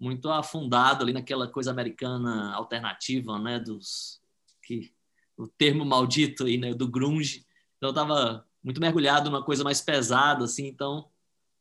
[0.02, 4.20] muito afundado ali naquela coisa americana alternativa, né, dos
[4.60, 4.92] que
[5.36, 7.46] o termo maldito aí, né, do grunge.
[7.76, 11.08] Então eu estava muito mergulhado numa coisa mais pesada assim, então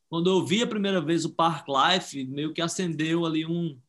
[0.09, 3.79] quando eu vi a primeira vez o Park Life, meio que acendeu ali um,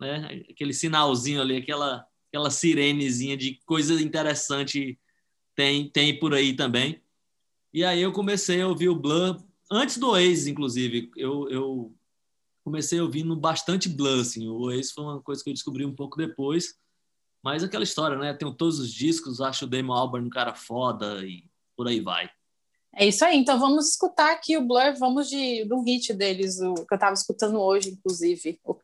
[0.00, 4.98] né, aquele sinalzinho ali, aquela aquela sirenezinha de coisa interessante
[5.54, 7.00] tem tem por aí também.
[7.72, 11.10] E aí eu comecei a ouvir o Blur antes do Oasis, inclusive.
[11.16, 11.94] Eu, eu
[12.64, 14.48] comecei ouvindo bastante Blur, assim.
[14.48, 16.74] O Oasis foi uma coisa que eu descobri um pouco depois.
[17.42, 18.32] Mas aquela história, né?
[18.32, 21.44] Tenho todos os discos, acho o Damon Albarn um cara foda e
[21.76, 22.30] por aí vai.
[22.94, 26.74] É isso aí, então vamos escutar aqui o Blur, vamos de, do hit deles, o
[26.74, 28.76] que eu estava escutando hoje, inclusive, o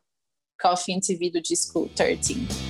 [0.59, 2.68] Coffee TV do disco 13.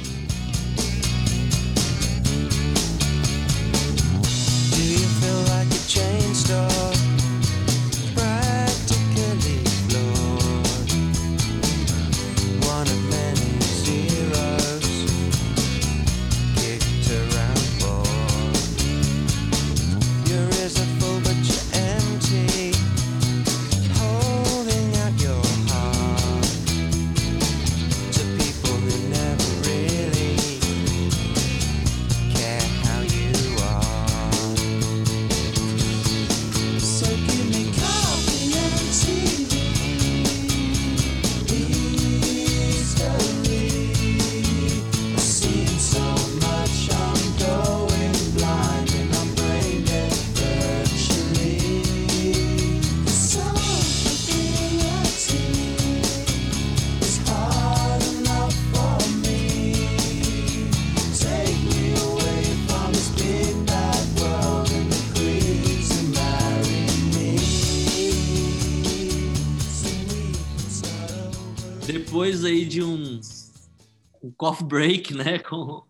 [74.39, 75.83] Coffee break, né, com,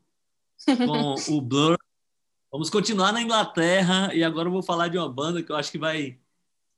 [0.65, 1.77] com o Blur,
[2.51, 5.71] vamos continuar na Inglaterra e agora eu vou falar de uma banda que eu acho
[5.71, 6.19] que vai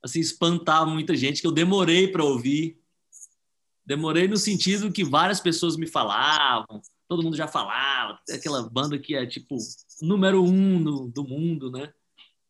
[0.04, 2.78] assim espantar muita gente que eu demorei para ouvir.
[3.86, 9.14] Demorei no sentido que várias pessoas me falavam, todo mundo já falava, aquela banda que
[9.14, 9.56] é tipo
[10.02, 11.90] número um no, do mundo, né?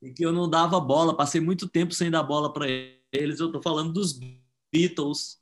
[0.03, 2.67] E que eu não dava bola, passei muito tempo sem dar bola para
[3.13, 3.39] eles.
[3.39, 4.19] Eu estou falando dos
[4.73, 5.41] Beatles,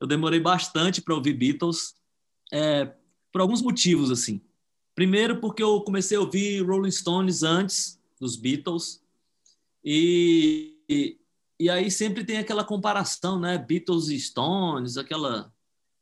[0.00, 1.97] eu demorei bastante para ouvir Beatles,
[2.52, 2.92] é,
[3.32, 4.40] por alguns motivos, assim.
[4.94, 9.02] Primeiro, porque eu comecei a ouvir Rolling Stones antes dos Beatles,
[9.84, 11.18] e, e,
[11.58, 13.56] e aí sempre tem aquela comparação, né?
[13.56, 15.52] Beatles e Stones, aquela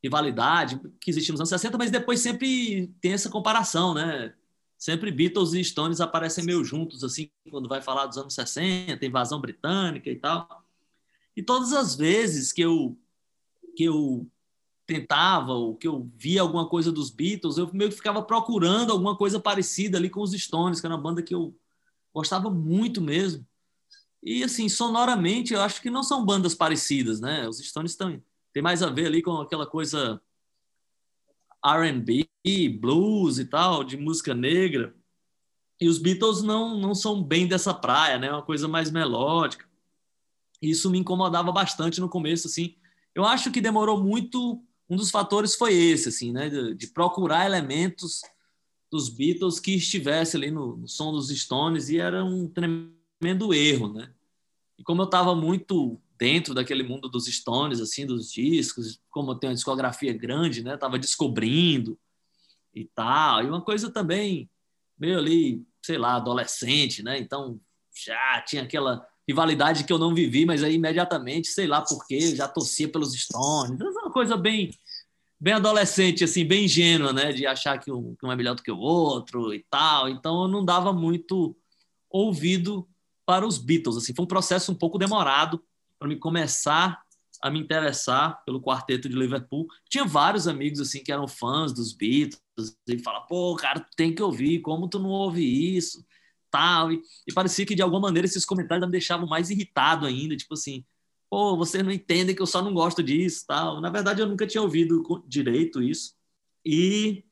[0.03, 4.35] rivalidade que existe nos anos 60, mas depois sempre tem essa comparação, né?
[4.79, 9.41] Sempre Beatles e Stones aparecem meio juntos, assim, quando vai falar dos anos 60, invasão
[9.41, 10.65] britânica e tal.
[11.37, 12.97] E todas as vezes que eu
[13.77, 14.27] que eu
[14.87, 19.16] tentava, ou que eu via alguma coisa dos Beatles, eu meio que ficava procurando alguma
[19.16, 21.55] coisa parecida ali com os Stones, que era uma banda que eu
[22.14, 23.46] gostava muito mesmo.
[24.22, 27.49] E assim, sonoramente, eu acho que não são bandas parecidas, né?
[27.49, 28.22] Os Stones estão
[28.53, 30.20] tem mais a ver ali com aquela coisa
[31.62, 32.27] R&B,
[32.81, 34.94] blues e tal, de música negra.
[35.81, 38.31] E os Beatles não não são bem dessa praia, né?
[38.31, 39.66] Uma coisa mais melódica.
[40.62, 42.77] Isso me incomodava bastante no começo, assim,
[43.16, 44.62] eu acho que demorou muito.
[44.88, 46.49] Um dos fatores foi esse, assim, né?
[46.49, 48.20] De, de procurar elementos
[48.90, 53.92] dos Beatles que estivesse ali no, no, som dos Stones e era um tremendo erro,
[53.92, 54.12] né?
[54.79, 59.35] E como eu estava muito dentro daquele mundo dos Stones, assim, dos discos, como eu
[59.35, 60.77] tenho uma discografia grande, né?
[60.77, 61.99] Tava descobrindo
[62.75, 63.42] e tal.
[63.42, 64.49] E uma coisa também
[64.99, 67.18] meio ali, sei lá, adolescente, né?
[67.18, 67.61] Então
[67.92, 72.47] já tinha aquela rivalidade que eu não vivi, mas aí imediatamente, sei lá porquê, já
[72.47, 73.81] torcia pelos Stones.
[73.81, 74.71] É uma coisa bem
[75.39, 77.33] bem adolescente, assim, bem ingênua, né?
[77.33, 80.09] De achar que um, que um é melhor do que o outro e tal.
[80.09, 81.55] Então eu não dava muito
[82.11, 82.89] ouvido
[83.27, 83.97] para os Beatles.
[83.97, 85.62] Assim, foi um processo um pouco demorado
[85.99, 87.03] para me começar
[87.43, 89.67] a me interessar pelo quarteto de Liverpool.
[89.91, 92.41] Tinha vários amigos assim que eram fãs dos Beatles
[92.89, 95.43] e fala, pô, cara, tem que ouvir, como tu não ouve
[95.77, 96.03] isso,
[96.57, 96.92] tal.
[96.92, 100.55] E, e parecia que de alguma maneira esses comentários me deixavam mais irritado ainda, tipo
[100.55, 100.85] assim,
[101.29, 103.81] pô, vocês não entendem que eu só não gosto disso, tal.
[103.81, 106.14] Na verdade, eu nunca tinha ouvido direito isso.
[106.64, 107.25] E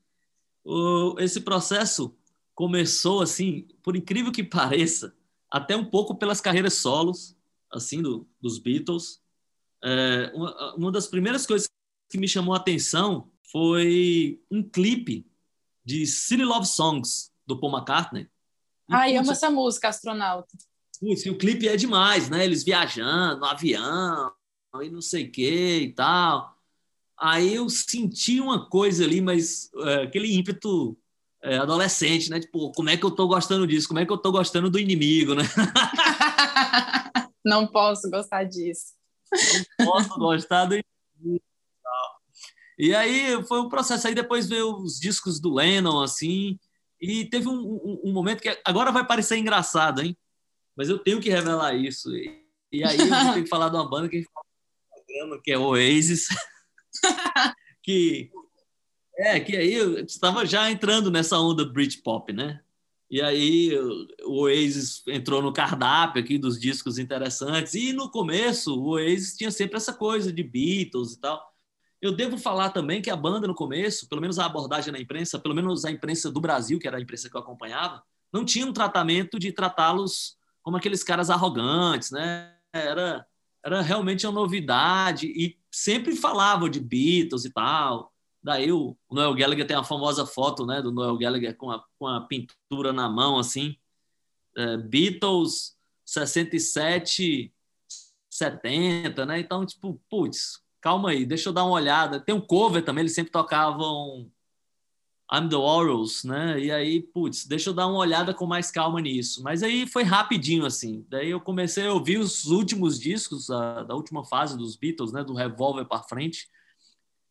[0.65, 2.15] o, esse processo
[2.55, 5.15] começou assim, por incrível que pareça,
[5.51, 7.37] até um pouco pelas carreiras solos,
[7.73, 9.21] assim, do, dos Beatles.
[9.83, 11.69] É, uma, uma das primeiras coisas
[12.11, 15.27] que me chamou a atenção foi um clipe
[15.85, 18.29] de Silly Love Songs do Paul McCartney.
[18.91, 20.49] Ai, amo essa música, astronauta.
[21.01, 22.45] Putz, o clipe é demais, né?
[22.45, 24.33] Eles viajando no avião
[24.83, 26.55] e não sei o que e tal.
[27.19, 30.97] Aí eu senti uma coisa ali, mas é, aquele ímpeto
[31.43, 32.41] é, adolescente, né?
[32.41, 33.89] Tipo, como é que eu tô gostando disso?
[33.89, 35.45] Como é que eu tô gostando do inimigo, né?
[37.45, 38.95] Não posso gostar disso.
[39.79, 41.45] Não posso gostar do inimigo.
[42.79, 44.07] E aí foi um processo.
[44.07, 46.59] Aí depois veio os discos do Lennon, assim.
[47.05, 50.17] E teve um, um, um momento que agora vai parecer engraçado, hein?
[50.77, 52.11] Mas eu tenho que revelar isso.
[52.17, 55.53] E, e aí eu tenho que falar de uma banda que a gente fala que
[55.53, 56.27] é Oasis.
[57.83, 58.31] que
[59.17, 62.61] é, que aí eu estava já entrando nessa onda Britpop, né?
[63.11, 63.71] E aí
[64.25, 67.75] o Oasis entrou no cardápio aqui dos discos interessantes.
[67.75, 71.54] E no começo o Oasis tinha sempre essa coisa de Beatles e tal.
[72.05, 75.39] Eu devo falar também que a banda no começo, pelo menos a abordagem na imprensa,
[75.39, 78.67] pelo menos a imprensa do Brasil, que era a imprensa que eu acompanhava, não tinha
[78.67, 82.55] um tratamento de tratá-los como aqueles caras arrogantes, né?
[82.75, 83.27] Era,
[83.65, 88.13] era realmente uma novidade e sempre falavam de Beatles e tal.
[88.43, 92.07] Daí o Noel Gallagher tem a famosa foto, né, do Noel Gallagher com a, com
[92.07, 93.79] a pintura na mão, assim.
[94.55, 97.51] É, Beatles 67,
[98.29, 99.41] 70, né?
[99.41, 102.21] Então, tipo, putz, calma aí, deixa eu dar uma olhada.
[102.21, 104.31] Tem um cover também, eles sempre tocavam
[105.33, 106.61] I'm the Orals, né?
[106.61, 109.43] E aí, putz, deixa eu dar uma olhada com mais calma nisso.
[109.43, 111.07] Mas aí foi rapidinho, assim.
[111.09, 115.25] Daí eu comecei a ouvir os últimos discos a, da última fase dos Beatles, né?
[115.25, 116.51] Do Revolver para frente.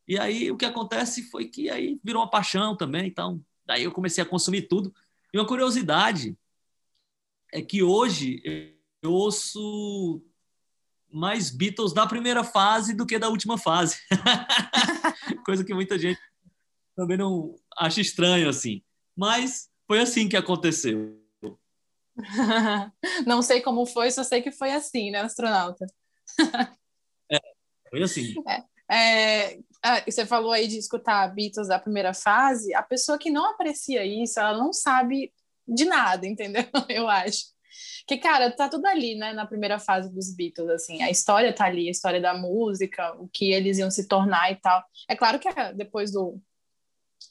[0.07, 3.91] E aí o que acontece foi que aí virou uma paixão também, então daí eu
[3.91, 4.91] comecei a consumir tudo.
[5.31, 6.35] E uma curiosidade
[7.51, 8.41] é que hoje
[9.03, 10.23] eu ouço
[11.13, 13.97] mais Beatles da primeira fase do que da última fase.
[15.45, 16.19] Coisa que muita gente
[16.95, 18.81] também não acha estranho assim.
[19.15, 21.19] Mas foi assim que aconteceu.
[23.25, 25.85] não sei como foi, só sei que foi assim, né, astronauta?
[27.31, 27.39] é,
[27.89, 28.33] foi assim.
[28.47, 28.63] É.
[28.91, 33.49] É, ah, você falou aí de escutar Beatles da primeira fase, a pessoa que não
[33.49, 35.33] aprecia isso, ela não sabe
[35.67, 36.63] de nada, entendeu?
[36.89, 37.52] Eu acho.
[38.05, 41.65] Que, cara, tá tudo ali, né, na primeira fase dos Beatles, assim, a história tá
[41.65, 44.83] ali, a história da música, o que eles iam se tornar e tal.
[45.07, 46.37] É claro que é depois do,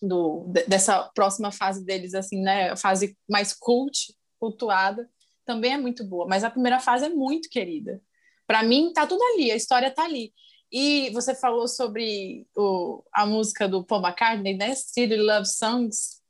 [0.00, 5.08] do dessa próxima fase deles, assim, né, a fase mais cult, cultuada,
[5.44, 8.00] também é muito boa, mas a primeira fase é muito querida.
[8.46, 10.32] Para mim, tá tudo ali, a história tá ali.
[10.70, 14.74] E você falou sobre o, a música do Paul McCartney, né?
[14.74, 16.22] City Love Songs.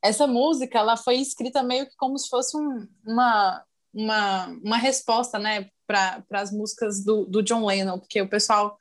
[0.00, 5.38] Essa música, ela foi escrita meio que como se fosse um, uma, uma, uma resposta,
[5.38, 5.68] né?
[5.86, 8.78] Para as músicas do, do John Lennon, porque o pessoal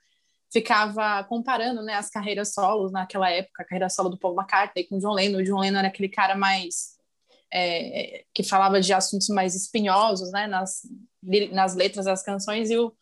[0.52, 4.98] ficava comparando né, as carreiras solos naquela época, a carreira solo do Paul McCartney com
[4.98, 5.40] o John Lennon.
[5.40, 6.98] O John Lennon era aquele cara mais
[7.52, 10.82] é, que falava de assuntos mais espinhosos, né, nas,
[11.52, 12.94] nas letras das canções, e o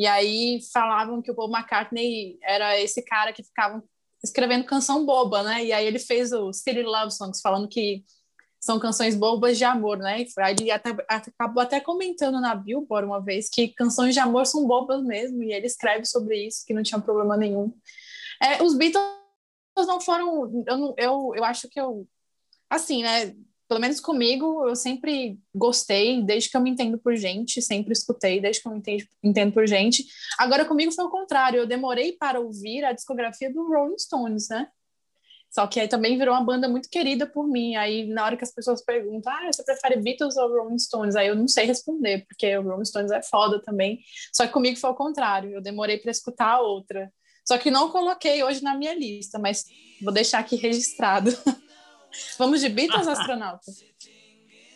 [0.00, 3.84] e aí falavam que o Paul McCartney era esse cara que ficava
[4.24, 5.62] escrevendo canção boba, né?
[5.62, 8.02] E aí ele fez o City Love Songs, falando que
[8.60, 10.26] são canções bobas de amor, né?
[10.38, 14.66] Aí ele até, acabou até comentando na Billboard uma vez que canções de amor são
[14.66, 17.72] bobas mesmo, e ele escreve sobre isso, que não tinha problema nenhum.
[18.42, 19.02] É, os Beatles
[19.78, 20.64] não foram.
[20.66, 22.06] Eu, eu, eu acho que eu.
[22.68, 23.34] Assim, né?
[23.70, 28.40] pelo menos comigo, eu sempre gostei, desde que eu me entendo por gente, sempre escutei,
[28.40, 30.04] desde que eu me entendo, entendo por gente.
[30.40, 34.66] Agora, comigo foi o contrário, eu demorei para ouvir a discografia do Rolling Stones, né?
[35.50, 37.74] Só que aí também virou uma banda muito querida por mim.
[37.74, 41.16] Aí, na hora que as pessoas perguntam, ah, você prefere Beatles ou Rolling Stones?
[41.16, 43.98] Aí eu não sei responder, porque o Rolling Stones é foda também.
[44.32, 47.12] Só que comigo foi o contrário, eu demorei para escutar a outra.
[47.44, 49.64] Só que não coloquei hoje na minha lista, mas
[50.00, 51.36] vou deixar aqui registrado.
[52.38, 53.72] Vamos de Beatles, astronauta?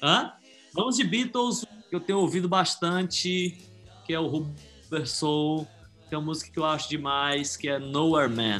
[0.02, 0.32] Hã?
[0.72, 3.56] Vamos de Beatles, que eu tenho ouvido bastante,
[4.04, 5.68] que é o Rubber Soul,
[6.10, 8.58] tem uma música que eu acho demais, que é Nowhere Man.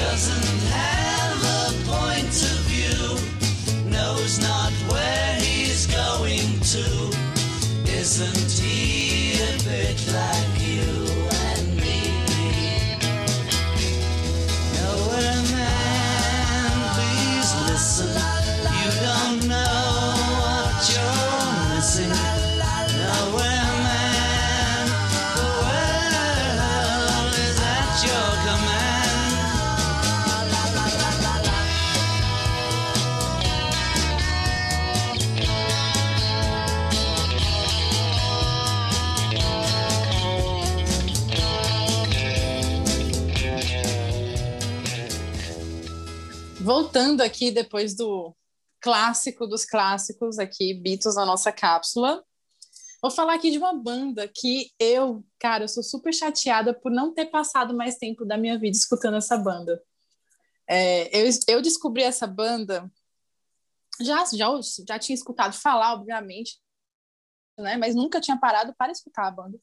[0.00, 6.86] doesn't have a point of view, knows not where he's going to,
[7.86, 8.69] isn't he?
[46.92, 48.34] Voltando aqui depois do
[48.80, 52.24] clássico dos clássicos aqui, Beatles na nossa cápsula.
[53.00, 57.14] Vou falar aqui de uma banda que eu, cara, eu sou super chateada por não
[57.14, 59.80] ter passado mais tempo da minha vida escutando essa banda.
[60.68, 62.90] É, eu, eu descobri essa banda,
[64.00, 64.48] já, já,
[64.88, 66.58] já tinha escutado falar, obviamente,
[67.56, 67.76] né?
[67.76, 69.60] Mas nunca tinha parado para escutar a banda.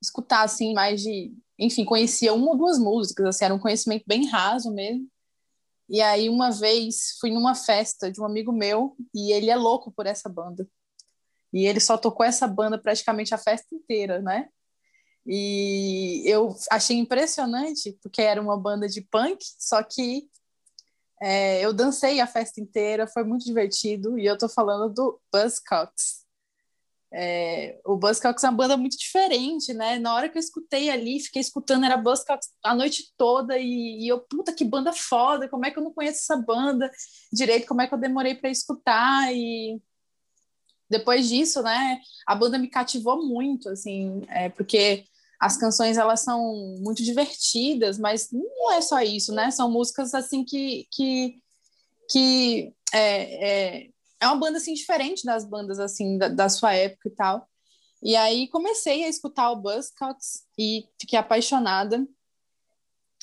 [0.00, 1.30] Escutar, assim, mais de...
[1.58, 5.06] Enfim, conhecia uma ou duas músicas, assim, era um conhecimento bem raso mesmo.
[5.90, 9.90] E aí, uma vez, fui numa festa de um amigo meu e ele é louco
[9.90, 10.66] por essa banda.
[11.52, 14.48] E ele só tocou essa banda praticamente a festa inteira, né?
[15.26, 20.30] E eu achei impressionante, porque era uma banda de punk, só que
[21.20, 24.16] é, eu dancei a festa inteira, foi muito divertido.
[24.16, 26.19] E eu tô falando do Buzzcocks.
[27.12, 29.98] É, o Buzzcocks é uma banda muito diferente, né?
[29.98, 34.08] Na hora que eu escutei ali, fiquei escutando, era Buzzcocks a noite toda, e, e,
[34.08, 36.90] eu, puta, que banda foda, como é que eu não conheço essa banda
[37.32, 39.80] direito, como é que eu demorei para escutar, e
[40.88, 45.04] depois disso, né, a banda me cativou muito, assim, é, porque
[45.40, 49.50] as canções, elas são muito divertidas, mas não é só isso, né?
[49.50, 50.86] São músicas, assim, que...
[50.92, 51.38] que,
[52.10, 53.89] que é, é,
[54.20, 57.48] é uma banda assim diferente das bandas assim da, da, sua época e tal.
[58.02, 62.06] E aí comecei a escutar o Buzzcocks e fiquei apaixonada.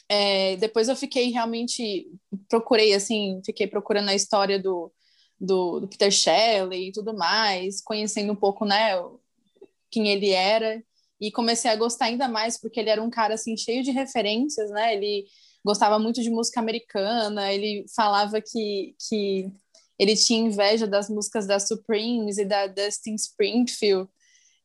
[0.10, 2.10] É, depois eu fiquei realmente
[2.48, 4.92] procurei assim, fiquei procurando a história do,
[5.40, 8.94] do, do, Peter Shelley e tudo mais, conhecendo um pouco, né,
[9.92, 10.82] quem ele era
[11.20, 14.70] e comecei a gostar ainda mais porque ele era um cara assim cheio de referências,
[14.70, 14.96] né?
[14.96, 15.26] Ele
[15.66, 19.52] gostava muito de música americana, ele falava que que
[20.00, 24.10] ele tinha inveja das músicas da Supremes e da Dustin Springfield.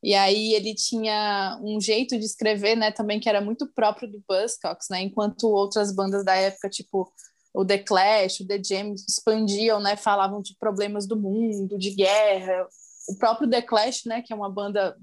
[0.02, 4.22] E aí ele tinha um jeito de escrever, né, também que era muito próprio do
[4.28, 7.12] Buzzcocks, né, enquanto outras bandas da época, tipo
[7.54, 12.66] o The Clash, o The Jam, expandiam, né, falavam de problemas do mundo, de guerra.
[13.08, 14.96] O próprio The Clash, né, que é uma banda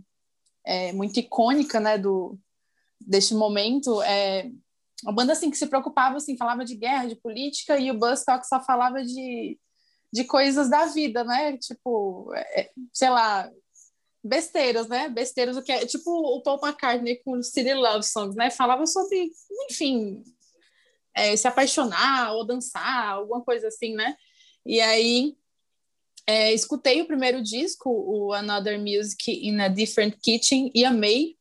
[0.65, 2.38] é, muito icônica, né, do
[2.99, 4.51] deste momento, é
[5.03, 8.49] uma banda assim que se preocupava assim, falava de guerra, de política, e o Buzzcocks
[8.49, 9.57] só falava de
[10.12, 11.57] de coisas da vida, né?
[11.57, 13.49] Tipo, é, sei lá,
[14.24, 15.10] besteiras, né?
[15.10, 18.49] Besteiras, o que é tipo o Paul McCartney com o City Love Songs, né?
[18.49, 19.32] Falava sobre,
[19.70, 20.24] enfim,
[21.16, 24.16] é, se apaixonar ou dançar, alguma coisa assim, né?
[24.66, 25.38] E aí
[26.28, 31.38] é, escutei o primeiro disco, o Another Music in a Different Kitchen, e amei.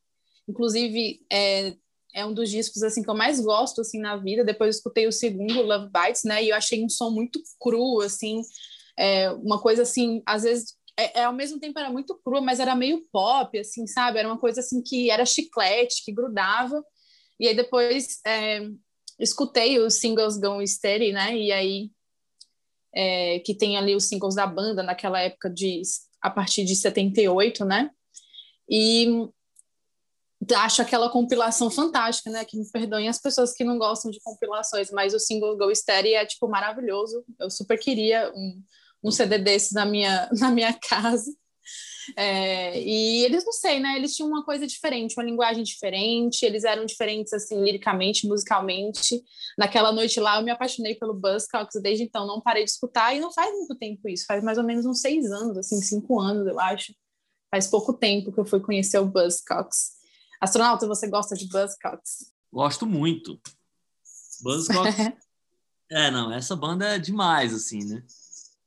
[0.49, 1.75] Inclusive, é,
[2.15, 4.45] é um dos discos assim que eu mais gosto assim na vida.
[4.45, 6.43] Depois escutei o segundo, Love Bites, né?
[6.43, 8.41] E eu achei um som muito cru, assim,
[8.97, 12.59] é, uma coisa assim, às vezes é, é, ao mesmo tempo era muito crua, mas
[12.59, 14.19] era meio pop, assim, sabe?
[14.19, 16.85] Era uma coisa assim que era chiclete, que grudava.
[17.39, 18.69] E aí depois é,
[19.19, 21.37] escutei os singles Gone Steady, né?
[21.37, 21.91] E aí
[22.93, 25.83] é, que tem ali os singles da banda naquela época de
[26.21, 27.91] a partir de 78, né?
[28.69, 29.07] E
[30.55, 32.45] acho aquela compilação fantástica, né?
[32.45, 36.15] Que me perdoem as pessoas que não gostam de compilações, mas o single Go Steady
[36.15, 37.25] é tipo maravilhoso.
[37.39, 38.63] Eu super queria um,
[39.03, 41.31] um CD desses na minha na minha casa.
[42.17, 43.97] É, e eles não sei, né?
[43.97, 46.45] Eles tinham uma coisa diferente, uma linguagem diferente.
[46.45, 49.23] Eles eram diferentes assim liricamente, musicalmente.
[49.59, 51.81] Naquela noite lá, eu me apaixonei pelo Buzzcocks.
[51.83, 54.25] Desde então, não parei de escutar e não faz muito tempo isso.
[54.27, 56.95] Faz mais ou menos uns seis anos, assim, cinco anos, eu acho.
[57.51, 59.98] Faz pouco tempo que eu fui conhecer o Buzzcocks.
[60.41, 62.33] Astronauta, você gosta de Buzzcocks?
[62.53, 63.41] Gosto muito.
[64.41, 64.95] Buzzcocks.
[65.91, 68.05] é, não, essa banda é demais, assim, né?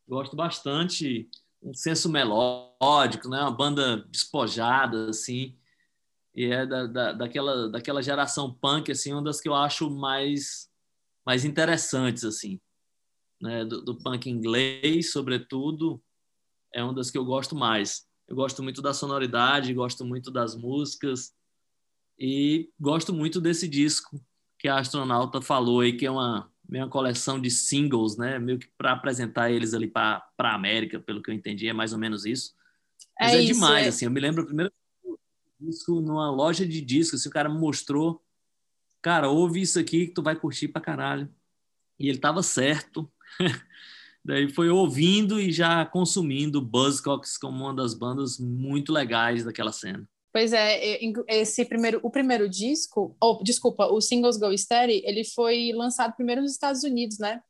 [0.08, 1.30] Gosto bastante.
[1.62, 3.40] Um senso melódico, né?
[3.42, 5.58] Uma banda despojada, assim.
[6.36, 10.70] E é da, da, daquela, daquela geração punk, assim, uma das que eu acho mais,
[11.26, 12.60] mais interessantes, assim.
[13.42, 13.64] Né?
[13.64, 16.04] Do, do punk inglês, sobretudo,
[16.74, 18.06] é uma das que eu gosto mais.
[18.28, 21.34] Eu gosto muito da sonoridade, gosto muito das músicas
[22.20, 24.22] e gosto muito desse disco
[24.60, 28.38] que a astronauta falou aí, que é uma, uma coleção de singles, né?
[28.38, 31.94] Meio que para apresentar eles ali para a América, pelo que eu entendi, é mais
[31.94, 32.54] ou menos isso.
[33.20, 34.06] Mas É é, isso, demais, é- assim.
[34.06, 34.72] Eu me lembro o primeiro
[35.60, 38.24] disco numa loja de discos, assim, o cara me mostrou,
[39.02, 41.30] cara, ouve isso aqui que tu vai curtir pra caralho.
[42.00, 43.12] E ele tava certo.
[44.24, 50.08] Daí foi ouvindo e já consumindo Buzzcocks como uma das bandas muito legais daquela cena.
[50.34, 55.74] Pois é, esse primeiro, o primeiro disco, ou desculpa, o Singles Go Steady, ele foi
[55.74, 57.42] lançado primeiro nos Estados Unidos, né?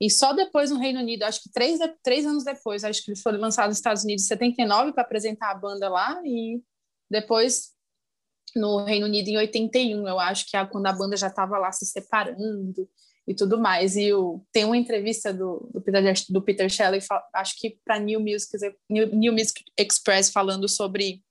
[0.00, 3.20] E só depois no Reino Unido, acho que três, três anos depois, acho que ele
[3.20, 6.62] foi lançado nos Estados Unidos em 79 para apresentar a banda lá, e
[7.10, 7.72] depois
[8.54, 11.72] no Reino Unido em 81, eu acho que é quando a banda já estava lá
[11.72, 12.88] se separando
[13.26, 13.96] e tudo mais.
[13.96, 17.00] E o, tem uma entrevista do, do, Peter, do Peter Shelley,
[17.34, 18.56] acho que para New Music,
[18.88, 21.22] New Music Express, falando sobre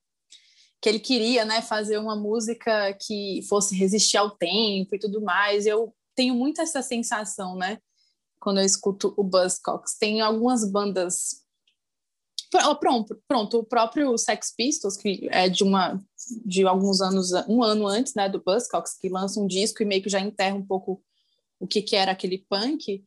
[0.83, 5.65] que ele queria né, fazer uma música que fosse resistir ao tempo e tudo mais.
[5.65, 7.79] Eu tenho muito essa sensação, né?
[8.37, 9.97] Quando eu escuto o Buzzcocks.
[9.97, 11.41] Tem algumas bandas.
[12.51, 16.03] Pr- Pronto, pronto, o próprio Sex Pistols, que é de uma
[16.45, 20.03] de alguns anos, um ano antes né, do Buzzcocks, que lança um disco e meio
[20.03, 21.01] que já enterra um pouco
[21.61, 23.01] o que, que era aquele punk.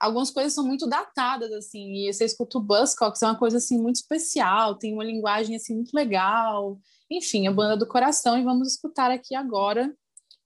[0.00, 3.78] Algumas coisas são muito datadas, assim, e você escuta o Buzzcocks, é uma coisa, assim,
[3.78, 6.78] muito especial, tem uma linguagem, assim, muito legal,
[7.10, 9.92] enfim, a banda do coração, e vamos escutar aqui agora.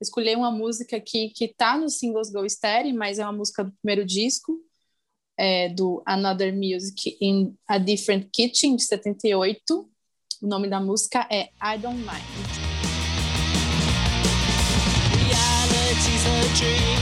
[0.01, 3.71] Escolhi uma música aqui que tá no Singles Go Steady, mas é uma música do
[3.81, 4.59] primeiro disco,
[5.37, 9.89] é, do Another Music in a Different Kitchen, de 78.
[10.41, 12.53] O nome da música é I Don't Mind.
[15.15, 16.99] Reality's a dream,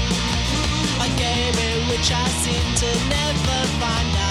[1.02, 4.31] a game in which I seem to never find out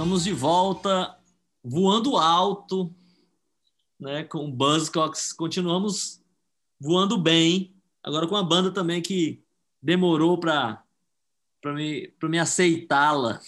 [0.00, 1.14] Estamos de volta,
[1.62, 2.90] voando alto,
[4.00, 5.30] né, com Buzzcocks.
[5.30, 6.24] Continuamos
[6.80, 7.76] voando bem.
[8.02, 9.44] Agora com a banda também que
[9.82, 10.82] demorou para
[11.60, 13.42] para me, me aceitá-la.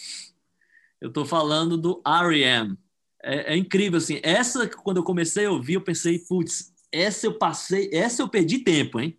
[1.01, 2.77] Eu estou falando do R.E.M.
[3.23, 4.19] É, é incrível, assim.
[4.21, 8.59] Essa, quando eu comecei a ouvir, eu pensei, putz, essa eu passei, essa eu perdi
[8.59, 9.17] tempo, hein?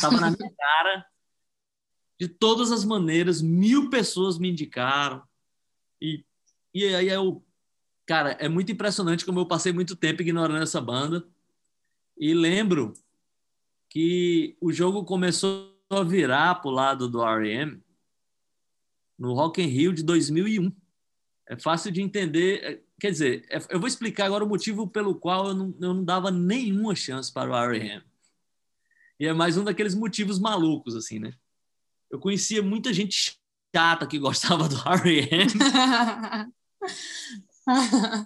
[0.00, 1.04] Tava na minha cara.
[2.16, 5.25] De todas as maneiras, mil pessoas me indicaram.
[6.76, 7.42] E, aí eu,
[8.04, 11.26] cara, é muito impressionante como eu passei muito tempo ignorando essa banda.
[12.18, 12.92] E lembro
[13.88, 17.82] que o jogo começou a virar pro lado do R.E.M.
[19.18, 20.70] no Rock in Rio de 2001.
[21.48, 22.62] É fácil de entender.
[22.62, 25.94] é, Quer dizer, é- eu vou explicar agora o motivo pelo qual eu não, eu
[25.94, 28.02] não dava nenhuma chance para o R.E.M.
[29.18, 31.32] E é mais um daqueles motivos malucos, assim, né?
[32.10, 33.38] Eu conhecia muita gente
[33.74, 35.52] chata que gostava do R.E.M.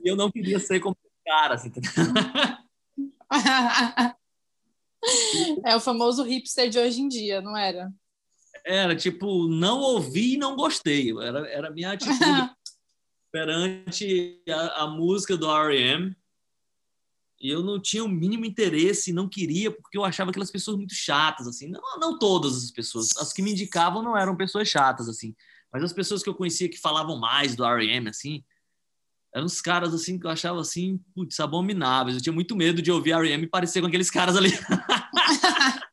[0.04, 1.70] e eu não queria ser como esse cara, assim,
[5.64, 7.90] é o famoso hipster de hoje em dia, não era?
[8.64, 11.10] Era tipo, não ouvi e não gostei.
[11.18, 12.18] Era, era a minha atitude
[13.32, 16.14] perante a, a música do R.E.M.
[17.40, 20.94] E eu não tinha o mínimo interesse, não queria, porque eu achava aquelas pessoas muito
[20.94, 21.68] chatas, assim.
[21.68, 23.16] Não, não todas as pessoas.
[23.16, 25.34] As que me indicavam não eram pessoas chatas, assim.
[25.72, 28.44] Mas as pessoas que eu conhecia que falavam mais do R.E.M., assim,
[29.34, 32.16] eram uns caras, assim, que eu achava, assim, putz, abomináveis.
[32.16, 33.44] Eu tinha muito medo de ouvir R.E.M.
[33.44, 34.50] e parecer com aqueles caras ali.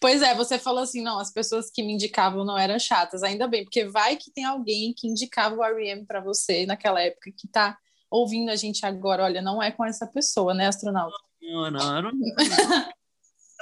[0.00, 3.46] Pois é, você falou assim, não, as pessoas que me indicavam não eram chatas, ainda
[3.46, 6.04] bem, porque vai que tem alguém que indicava o R.E.M.
[6.04, 7.78] para você naquela época que tá
[8.10, 11.16] ouvindo a gente agora, olha, não é com essa pessoa, né, astronauta?
[11.40, 12.10] Não, não, eram...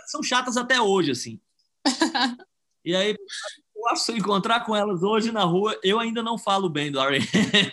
[0.07, 1.41] São chatas até hoje, assim.
[2.85, 3.15] E aí,
[3.77, 6.71] eu acho que se eu encontrar com elas hoje na rua, eu ainda não falo
[6.71, 7.73] bem do R.E.M.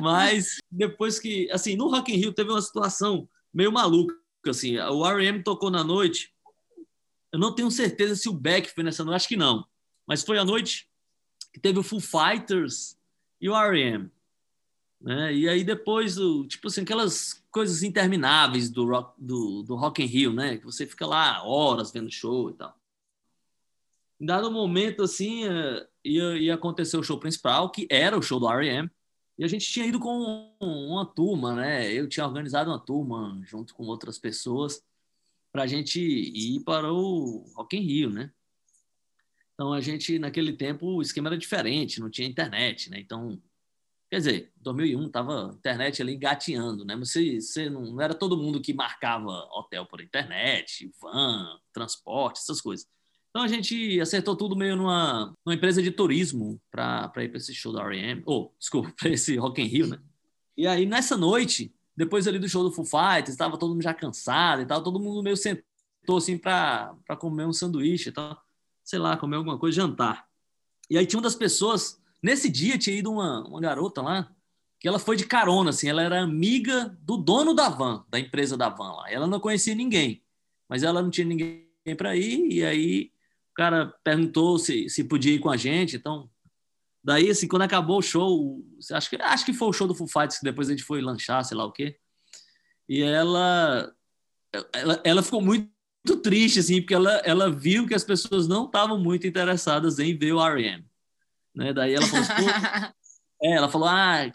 [0.00, 4.14] Mas depois que, assim, no Rock in Rio teve uma situação meio maluca,
[4.46, 5.42] assim, o R.E.M.
[5.42, 6.32] tocou na noite,
[7.32, 9.66] eu não tenho certeza se o Beck foi nessa noite, acho que não,
[10.06, 10.88] mas foi a noite
[11.52, 12.96] que teve o Foo Fighters
[13.40, 14.10] e o R.E.M.
[15.00, 15.34] Né?
[15.34, 20.06] E aí depois, o, tipo assim, aquelas coisas intermináveis do rock, do, do rock in
[20.06, 20.56] Rio, né?
[20.56, 22.78] Que você fica lá horas vendo show e tal.
[24.20, 28.38] Em dado momento, assim, eh, ia, ia acontecer o show principal, que era o show
[28.38, 28.88] do R.E.M.,
[29.38, 31.92] e a gente tinha ido com uma turma, né?
[31.92, 34.82] Eu tinha organizado uma turma junto com outras pessoas
[35.50, 38.30] para a gente ir para o Rock in Rio, né?
[39.54, 42.98] Então a gente naquele tempo o esquema era diferente, não tinha internet, né?
[43.00, 43.40] Então
[44.12, 46.94] Quer dizer, 2001 tava internet ali engateando, né?
[46.94, 52.60] Mas você, não, não, era todo mundo que marcava hotel por internet, van, transporte, essas
[52.60, 52.86] coisas.
[53.32, 57.54] Então a gente acertou tudo meio numa, numa empresa de turismo para ir para esse
[57.54, 58.22] show da R.E.M.
[58.26, 59.98] Ou, oh, desculpa, para esse Rock in Rio, né?
[60.56, 63.94] E aí nessa noite, depois ali do show do Foo Fighters, estava todo mundo já
[63.94, 68.38] cansado e tal, todo mundo meio sentou assim para comer um sanduíche e tal,
[68.84, 70.26] sei lá, comer alguma coisa, jantar.
[70.90, 74.32] E aí tinha uma das pessoas Nesse dia tinha ido uma, uma garota lá,
[74.78, 78.56] que ela foi de carona, assim, ela era amiga do dono da van, da empresa
[78.56, 79.10] da van lá.
[79.10, 80.22] Ela não conhecia ninguém,
[80.68, 81.66] mas ela não tinha ninguém
[81.96, 83.12] para ir, e aí
[83.52, 86.28] o cara perguntou se, se podia ir com a gente, então...
[87.04, 90.06] Daí, assim, quando acabou o show, acho que, acho que foi o show do Foo
[90.06, 91.98] Fighters, que depois a gente foi lanchar, sei lá o quê,
[92.88, 93.92] e ela,
[94.72, 95.68] ela, ela ficou muito
[96.04, 100.16] muito triste, assim, porque ela, ela viu que as pessoas não estavam muito interessadas em
[100.16, 100.84] ver o R.E.M.
[101.54, 101.72] Né?
[101.72, 102.46] Daí ela falou, assim,
[103.42, 104.30] é, ela falou, ah,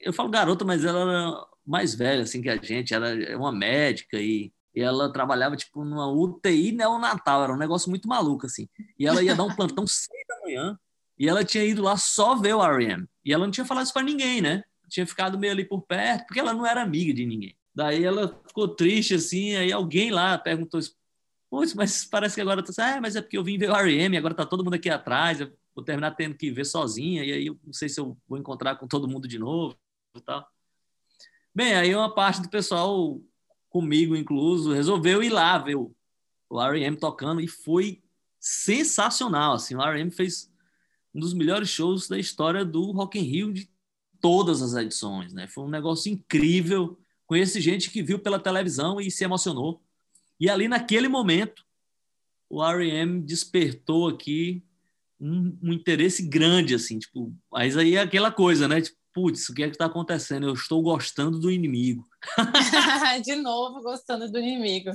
[0.00, 3.52] eu falo garota, mas ela era mais velha assim que a gente, ela é uma
[3.52, 8.68] médica e, e ela trabalhava tipo numa UTI neonatal, era um negócio muito maluco assim.
[8.96, 10.78] E ela ia dar um plantão seis da manhã
[11.18, 13.04] e ela tinha ido lá só ver o R.E.M.
[13.24, 14.62] E ela não tinha falado isso para ninguém, né?
[14.88, 17.56] Tinha ficado meio ali por perto, porque ela não era amiga de ninguém.
[17.74, 20.80] Daí ela ficou triste assim, aí alguém lá perguntou
[21.50, 24.16] Putz, mas parece que agora tá, ah, mas é porque eu vim ver o R.E.M.
[24.16, 25.40] agora tá todo mundo aqui atrás.
[25.40, 28.38] Eu vou terminar tendo que ver sozinha, e aí eu não sei se eu vou
[28.38, 29.76] encontrar com todo mundo de novo
[30.16, 30.46] e tal.
[31.52, 33.20] Bem, aí uma parte do pessoal,
[33.78, 35.94] comigo incluso, resolveu ir lá ver o,
[36.50, 36.96] R.E.M.
[36.96, 38.02] tocando, e foi
[38.40, 40.10] sensacional, assim, o R.E.M.
[40.10, 40.50] fez
[41.14, 43.70] um dos melhores shows da história do Rock in Rio de
[44.20, 45.46] todas as edições, né?
[45.46, 46.98] Foi um negócio incrível.
[47.26, 49.80] Conheci gente que viu pela televisão e se emocionou.
[50.40, 51.64] E ali naquele momento,
[52.50, 53.20] o R.E.M.
[53.20, 54.64] despertou aqui
[55.20, 58.80] um, um, interesse grande, assim, tipo, mas aí é aquela coisa, né?
[58.80, 60.46] Tipo, putz, o que é que está acontecendo?
[60.46, 62.06] Eu estou gostando do inimigo.
[63.24, 64.90] De novo, gostando do inimigo.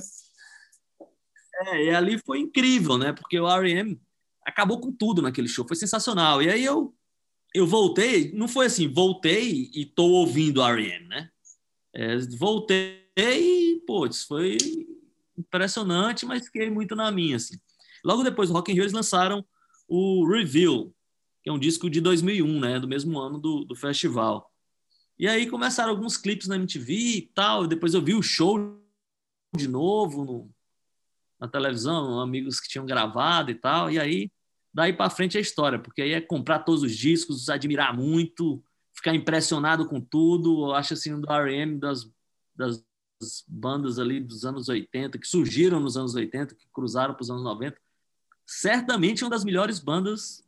[1.66, 3.12] É, e ali foi incrível, né?
[3.12, 4.00] Porque o R.E.M.
[4.46, 6.42] acabou com tudo naquele show, foi sensacional.
[6.42, 6.94] E aí eu,
[7.54, 11.28] eu voltei, não foi assim, voltei e tô ouvindo o R.E.M., né?
[11.94, 14.56] É, voltei e, putz, foi
[15.36, 17.58] impressionante, mas fiquei muito na minha, assim.
[18.02, 19.44] Logo depois do Rock in Rio, eles lançaram
[19.86, 20.90] o Reveal,
[21.44, 24.50] que é um disco de 2001, né, do mesmo ano do, do festival.
[25.18, 28.80] E aí começaram alguns clipes na MTV e tal, depois eu vi o show
[29.54, 30.50] de novo no,
[31.38, 34.32] na televisão, amigos que tinham gravado e tal, e aí
[34.72, 38.64] daí para frente é história, porque aí é comprar todos os discos, admirar muito,
[38.94, 42.10] ficar impressionado com tudo, eu acho assim, do R.E.M., das,
[42.56, 42.82] das
[43.46, 47.44] bandas ali dos anos 80, que surgiram nos anos 80, que cruzaram para os anos
[47.44, 47.78] 90,
[48.46, 50.43] certamente uma das melhores bandas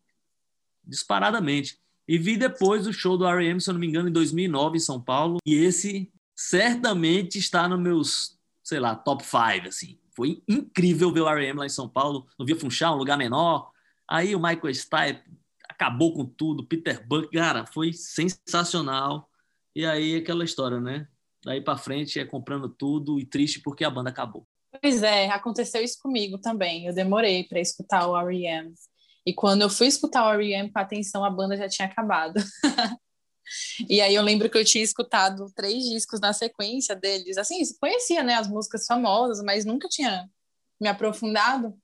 [0.87, 1.79] disparadamente.
[2.09, 4.81] E vi depois o show do R.E.M., se eu não me engano, em 2009 em
[4.81, 9.99] São Paulo, e esse certamente está nos meus, sei lá, top 5, assim.
[10.15, 11.59] Foi incrível ver o R.E.M.
[11.59, 13.71] lá em São Paulo, no Via Funchal, um lugar menor.
[14.09, 15.23] Aí o Michael Stipe
[15.69, 19.29] acabou com tudo, Peter Buck, cara, foi sensacional.
[19.75, 21.07] E aí aquela história, né?
[21.45, 24.47] Daí para frente é comprando tudo e triste porque a banda acabou.
[24.81, 26.87] Pois é, aconteceu isso comigo também.
[26.87, 28.75] Eu demorei para escutar o R.E.M.
[29.27, 30.71] E quando eu fui escutar o R.E.M.
[30.71, 32.41] com atenção, a banda já tinha acabado.
[33.91, 37.37] e aí eu lembro que eu tinha escutado três discos na sequência deles.
[37.37, 40.31] Assim, conhecia, né, as músicas famosas, mas nunca tinha
[40.81, 41.77] me aprofundado.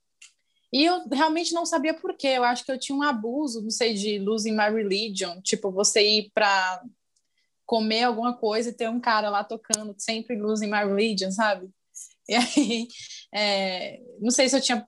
[0.71, 2.29] E eu realmente não sabia por quê.
[2.29, 5.41] Eu acho que eu tinha um abuso, não sei, de losing my religion.
[5.41, 6.81] Tipo, você ir para
[7.65, 11.69] comer alguma coisa e ter um cara lá tocando sempre losing my religion, sabe?
[12.27, 12.87] E aí,
[13.33, 14.87] é, não sei se eu tinha,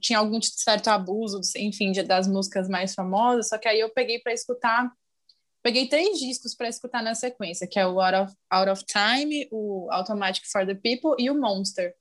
[0.00, 4.32] tinha algum certo abuso, enfim, das músicas mais famosas, só que aí eu peguei para
[4.32, 4.90] escutar,
[5.62, 9.48] peguei três discos para escutar na sequência, que é o Out of, Out of Time,
[9.50, 11.94] o Automatic for the People e o Monster.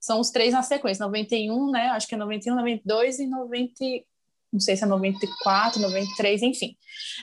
[0.00, 1.88] São os três na sequência, 91, né?
[1.88, 3.74] Acho que é 91, 92 e 90,
[4.52, 6.76] não sei se é 94, 93, enfim.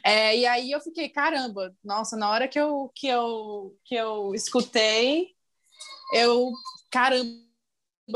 [0.04, 4.34] É, e aí eu fiquei, caramba, nossa, na hora que eu, que eu, que eu
[4.36, 5.30] escutei,
[6.14, 6.52] eu,
[6.92, 7.43] caramba,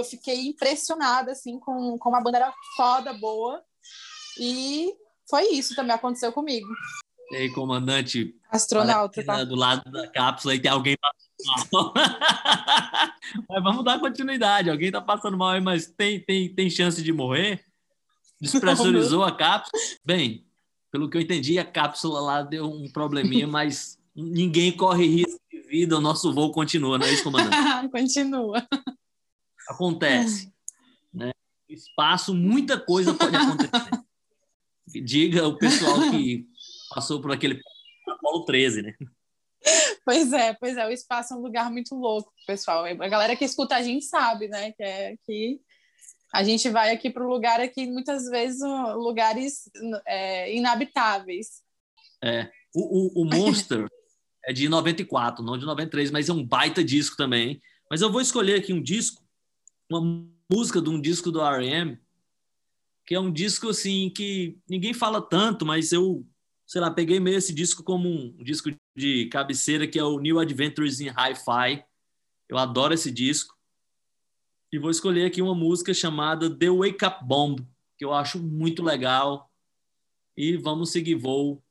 [0.03, 3.61] fiquei impressionada, assim, com como a banda era foda, boa.
[4.39, 4.93] E
[5.29, 6.67] foi isso também aconteceu comigo.
[7.31, 8.33] E aí, comandante?
[8.49, 9.43] Astronauta, tá?
[9.43, 11.93] Do lado da cápsula e tem alguém passando mal.
[13.49, 14.69] mas vamos dar continuidade.
[14.69, 17.63] Alguém tá passando mal aí, mas tem, tem, tem chance de morrer?
[18.39, 19.81] Despressurizou a cápsula?
[20.05, 20.45] Bem,
[20.91, 25.97] pelo que eu entendi, a cápsula lá deu um probleminha, mas ninguém corre risco vida,
[25.97, 27.55] o nosso voo continua, não é isso, comandante?
[27.91, 28.65] continua.
[29.69, 30.51] Acontece.
[31.13, 31.31] Né?
[31.69, 33.71] espaço, muita coisa pode acontecer.
[35.03, 36.45] Diga o pessoal que
[36.89, 37.59] passou por aquele
[38.07, 38.95] Apolo 13, né?
[40.05, 42.85] Pois é, pois é, o espaço é um lugar muito louco, pessoal.
[42.85, 44.71] A galera que escuta a gente sabe, né?
[44.71, 45.59] Que é que
[46.33, 48.61] a gente vai aqui para o lugar aqui, muitas vezes,
[48.95, 49.69] lugares
[50.05, 51.61] é, inabitáveis.
[52.23, 52.49] É.
[52.73, 53.87] O, o, o Monster
[54.45, 57.61] é de 94, não de 93, mas é um baita disco também.
[57.89, 59.26] Mas eu vou escolher aqui um disco,
[59.89, 61.97] uma música de um disco do R.E.M.,
[63.05, 66.25] que é um disco assim que ninguém fala tanto, mas eu,
[66.65, 70.39] sei lá, peguei meio esse disco como um, disco de cabeceira, que é o New
[70.39, 71.85] Adventures in Hi-Fi.
[72.49, 73.55] Eu adoro esse disco.
[74.71, 77.65] E vou escolher aqui uma música chamada The Wake Up Bomb,
[77.97, 79.49] que eu acho muito legal.
[80.35, 81.63] E vamos seguir voo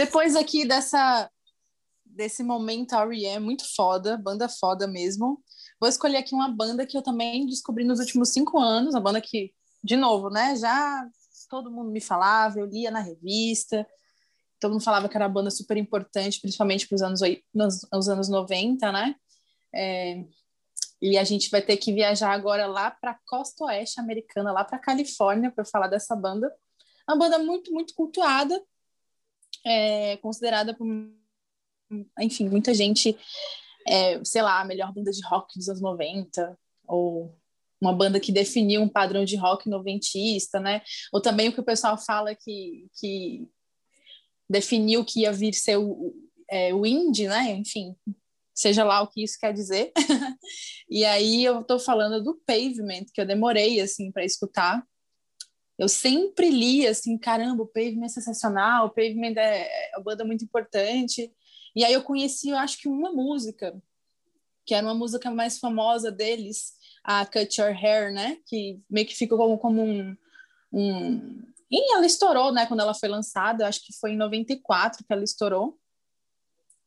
[0.01, 1.29] Depois aqui dessa
[2.03, 3.45] desse momento R.E.M.
[3.45, 5.39] muito foda, banda foda mesmo.
[5.79, 9.21] Vou escolher aqui uma banda que eu também descobri nos últimos cinco anos, uma banda
[9.21, 11.07] que, de novo, né, já
[11.47, 13.87] todo mundo me falava, eu lia na revista,
[14.59, 17.19] todo mundo falava que era uma banda super importante, principalmente para os anos,
[17.53, 19.15] nos, nos anos 90, né?
[19.73, 20.25] É,
[20.99, 24.63] e a gente vai ter que viajar agora lá para a costa oeste americana, lá
[24.63, 26.51] para Califórnia, para falar dessa banda.
[27.07, 28.59] Uma banda muito, muito cultuada,
[29.65, 30.87] é, considerada por,
[32.19, 33.17] enfim, muita gente,
[33.87, 36.57] é, sei lá, a melhor banda de rock dos anos 90,
[36.87, 37.35] ou
[37.81, 40.81] uma banda que definiu um padrão de rock noventista, né?
[41.11, 43.47] Ou também o que o pessoal fala que, que
[44.47, 46.13] definiu que ia vir ser o,
[46.49, 47.51] é, o indie, né?
[47.53, 47.95] Enfim,
[48.53, 49.91] seja lá o que isso quer dizer.
[50.89, 54.85] e aí eu tô falando do Pavement, que eu demorei, assim, para escutar.
[55.81, 60.23] Eu sempre li, assim, caramba, o Pavement é sensacional, o Pavement é, é uma banda
[60.23, 61.33] muito importante.
[61.75, 63.75] E aí eu conheci, eu acho que uma música,
[64.63, 66.73] que era uma música mais famosa deles,
[67.03, 68.37] a Cut Your Hair, né?
[68.45, 70.15] Que meio que ficou como, como um,
[70.71, 71.41] um...
[71.71, 72.67] E ela estourou, né?
[72.67, 75.79] Quando ela foi lançada, acho que foi em 94 que ela estourou.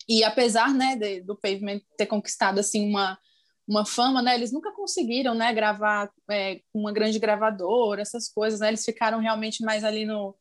[0.08, 3.18] E apesar, né, de, do Pavement ter conquistado, assim, uma,
[3.66, 4.34] uma fama, né?
[4.34, 8.68] Eles nunca conseguiram, né, gravar é, uma grande gravadora, essas coisas, né?
[8.68, 10.36] Eles ficaram realmente mais ali no,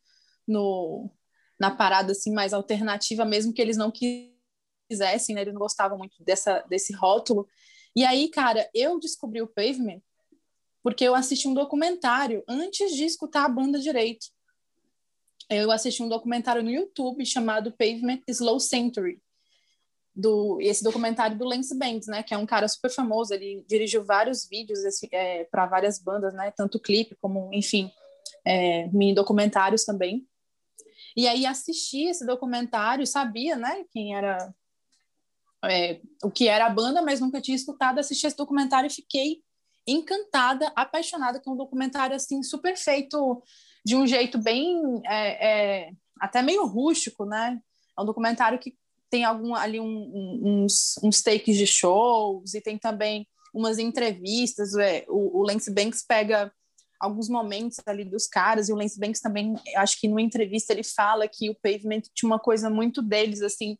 [0.46, 1.10] no
[1.58, 5.42] na parada, assim, mais alternativa, mesmo que eles não quisessem, né?
[5.42, 7.48] Eles não gostavam muito dessa, desse rótulo.
[7.96, 10.00] E aí, cara, eu descobri o Pavement
[10.84, 14.26] porque eu assisti um documentário antes de escutar a banda direito.
[15.48, 19.18] Eu assisti um documentário no YouTube chamado Pavement Slow Century,
[20.14, 24.04] do esse documentário do Lance Banks, né, que é um cara super famoso, ele dirigiu
[24.04, 27.90] vários vídeos é, para várias bandas, né, tanto clipe como, enfim,
[28.44, 30.26] é, mini documentários também.
[31.16, 34.54] E aí assisti esse documentário, sabia, né, quem era
[35.64, 39.42] é, o que era a banda, mas nunca tinha escutado, assisti esse documentário e fiquei
[39.86, 43.42] encantada, apaixonada com um documentário assim super feito
[43.84, 45.48] de um jeito bem é,
[45.86, 45.90] é,
[46.20, 47.60] até meio rústico, né?
[47.96, 48.74] É um documentário que
[49.10, 54.74] tem algum ali um, um, uns, uns takes de shows e tem também umas entrevistas.
[54.74, 56.52] É, o, o Lance Banks pega
[56.98, 60.82] alguns momentos ali dos caras e o Lance Banks também, acho que numa entrevista ele
[60.82, 63.76] fala que o Pavement tinha uma coisa muito deles assim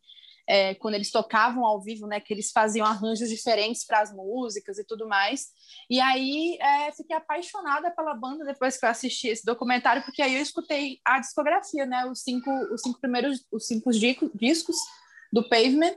[0.47, 4.79] é, quando eles tocavam ao vivo, né, que eles faziam arranjos diferentes para as músicas
[4.79, 5.47] e tudo mais.
[5.89, 10.35] E aí é, fiquei apaixonada pela banda depois que eu assisti esse documentário, porque aí
[10.35, 13.91] eu escutei a discografia, né, os cinco, os cinco primeiros, os cinco
[14.35, 14.77] discos
[15.35, 15.97] do Pavement.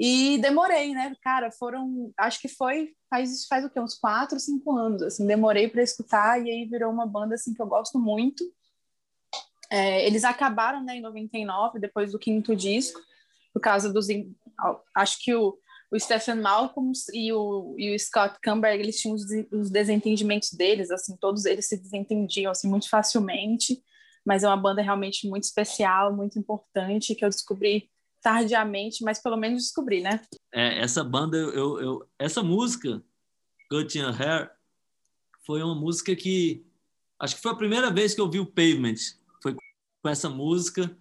[0.00, 4.70] E demorei, né, cara, foram, acho que foi, faz, faz o quê, uns quatro, cinco
[4.76, 8.44] anos, assim, demorei para escutar e aí virou uma banda, assim, que eu gosto muito.
[9.68, 13.00] É, eles acabaram, né, em 99, depois do quinto disco,
[13.52, 14.06] por causa dos.
[14.94, 15.58] Acho que o,
[15.90, 20.92] o Stephen Malcolm e o, e o Scott Camberg, eles tinham os, os, desentendimentos deles,
[20.92, 23.82] assim, todos eles se desentendiam assim, muito facilmente.
[24.24, 27.90] mas é uma banda realmente muito especial, muito importante, que eu descobri
[28.22, 30.20] tardiamente, mas pelo menos descobri, né?
[30.52, 33.02] É, essa banda, eu, eu, essa música,
[33.70, 34.50] Good in Hair,
[35.46, 36.64] foi uma música que
[37.18, 38.96] acho que foi a primeira vez que eu vi o Pavement.
[39.42, 40.96] Foi com essa música,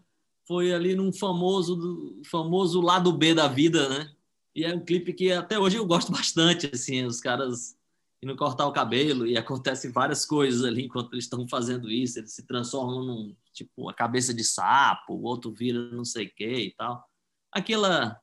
[0.47, 4.13] foi ali num famoso famoso lado B da vida, né?
[4.55, 7.77] E é um clipe que até hoje eu gosto bastante, assim, os caras
[8.21, 12.33] indo cortar o cabelo e acontecem várias coisas ali enquanto eles estão fazendo isso, eles
[12.33, 16.45] se transformam num tipo a cabeça de sapo, o outro vira não sei o que
[16.45, 17.03] e tal.
[17.51, 18.19] Aquela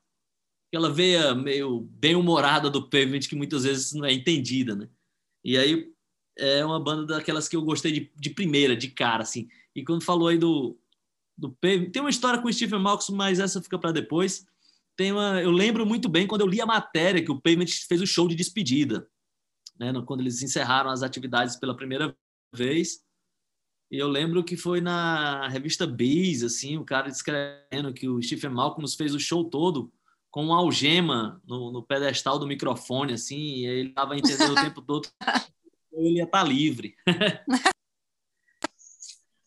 [0.68, 4.88] aquela veia meio bem humorada do Pavement que muitas vezes não é entendida, né?
[5.44, 5.92] E aí
[6.36, 9.48] é uma banda daquelas que eu gostei de, de primeira, de cara, assim.
[9.74, 10.78] E quando falou aí do
[11.36, 14.46] do Pavement, tem uma história com o Stephen Malcolm, mas essa fica para depois.
[14.96, 18.00] Tem uma, eu lembro muito bem quando eu li a matéria que o Pavement fez
[18.00, 19.08] o show de despedida
[19.78, 22.16] né, quando eles encerraram as atividades pela primeira
[22.54, 23.03] vez.
[23.90, 28.50] E eu lembro que foi na revista Biz, assim, o cara descrevendo que o Stephen
[28.50, 29.92] Malcolm fez o show todo
[30.30, 34.82] com uma algema no, no pedestal do microfone, assim, e ele estava entendendo o tempo
[34.82, 35.08] todo
[35.94, 36.96] ele ia estar tá livre.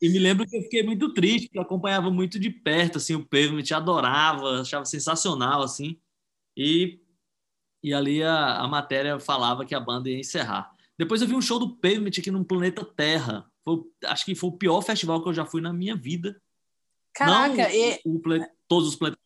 [0.01, 3.15] e me lembro que eu fiquei muito triste, porque eu acompanhava muito de perto, assim,
[3.15, 5.99] o Pavement, adorava, achava sensacional, assim,
[6.55, 6.99] e
[7.83, 10.75] e ali a, a matéria falava que a banda ia encerrar.
[10.97, 13.49] Depois eu vi um show do Pavement aqui no Planeta Terra.
[13.67, 16.41] Foi, acho que foi o pior festival que eu já fui na minha vida.
[17.13, 17.99] Caraca, Não, e...
[18.05, 19.21] o, o, todos os planetas.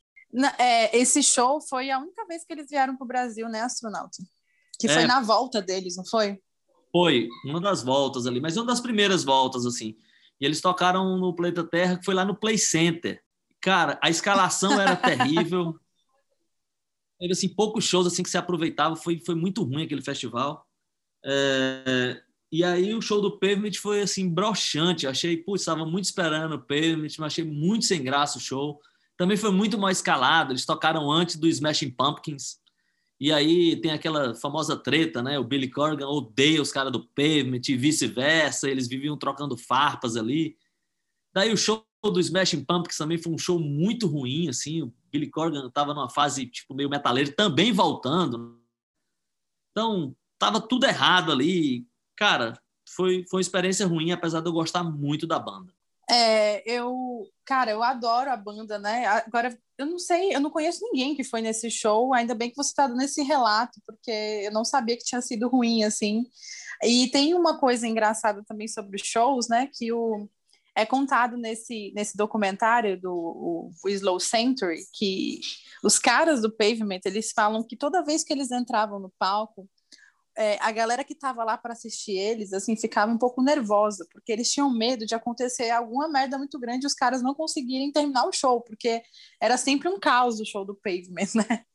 [0.57, 4.17] É, esse show foi a única vez que eles vieram para o Brasil, né, astronauta?
[4.79, 6.41] Que foi é, na volta deles, não foi?
[6.91, 9.95] Foi, uma das voltas ali, mas uma das primeiras voltas, assim.
[10.39, 13.23] E eles tocaram no Planeta Terra, que foi lá no Play Center.
[13.61, 15.79] Cara, a escalação era terrível.
[17.19, 20.65] teve assim poucos shows assim que se aproveitava, foi foi muito ruim aquele festival.
[21.23, 26.55] É, e aí o show do Pavement foi assim broxante, achei, putz, estava muito esperando
[26.55, 28.81] o Pavement, mas achei muito sem graça o show.
[29.15, 32.59] Também foi muito mal escalado, eles tocaram antes do Smashing Pumpkins.
[33.19, 35.37] E aí tem aquela famosa treta, né?
[35.39, 40.57] O Billy Corgan odeia os caras do Pavement e vice-versa, eles viviam trocando farpas ali.
[41.33, 45.29] Daí o show do Smashing Pumpkins também foi um show muito ruim, assim, o Billy
[45.29, 48.59] Corgan estava numa fase tipo meio metaleiro, também voltando.
[49.71, 51.85] Então, tava tudo errado ali.
[52.21, 52.53] Cara,
[52.87, 55.73] foi, foi uma experiência ruim, apesar de eu gostar muito da banda.
[56.07, 59.07] É, eu, cara, eu adoro a banda, né?
[59.07, 62.55] Agora, eu não sei, eu não conheço ninguém que foi nesse show, ainda bem que
[62.55, 66.23] você está dando esse relato, porque eu não sabia que tinha sido ruim, assim.
[66.83, 69.67] E tem uma coisa engraçada também sobre os shows, né?
[69.73, 70.29] Que o,
[70.75, 75.39] é contado nesse, nesse documentário do o, Slow Century que
[75.83, 79.67] os caras do Pavement eles falam que toda vez que eles entravam no palco
[80.37, 84.31] é, a galera que estava lá para assistir eles assim ficava um pouco nervosa porque
[84.31, 88.25] eles tinham medo de acontecer alguma merda muito grande e os caras não conseguirem terminar
[88.25, 89.01] o show porque
[89.41, 91.65] era sempre um caos o show do Pavement né?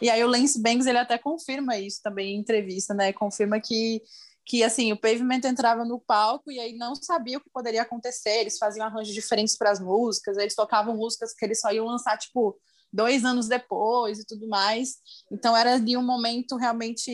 [0.00, 3.12] E aí o Lance Bangs ele até confirma isso também em entrevista né?
[3.12, 4.00] Confirma que
[4.48, 8.40] que assim o Pavement entrava no palco e aí não sabia o que poderia acontecer
[8.40, 12.16] eles faziam arranjos diferentes para as músicas eles tocavam músicas que eles só iam lançar
[12.16, 12.56] tipo
[12.96, 14.96] dois anos depois e tudo mais.
[15.30, 17.10] Então era de um momento realmente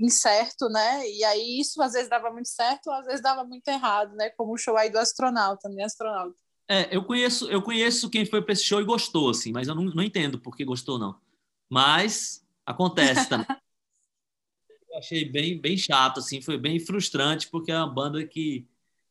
[0.00, 1.08] incerto né?
[1.08, 4.30] E aí isso às vezes dava muito certo às vezes dava muito errado né?
[4.30, 5.84] Como o show aí do astronauta né?
[5.84, 6.34] Astronauta.
[6.68, 9.74] É eu conheço eu conheço quem foi para esse show e gostou assim mas eu
[9.74, 11.14] não, não entendo por que gostou não.
[11.68, 13.46] Mas acontece também.
[14.90, 18.66] Eu achei bem, bem chato, assim, foi bem frustrante, porque é uma banda que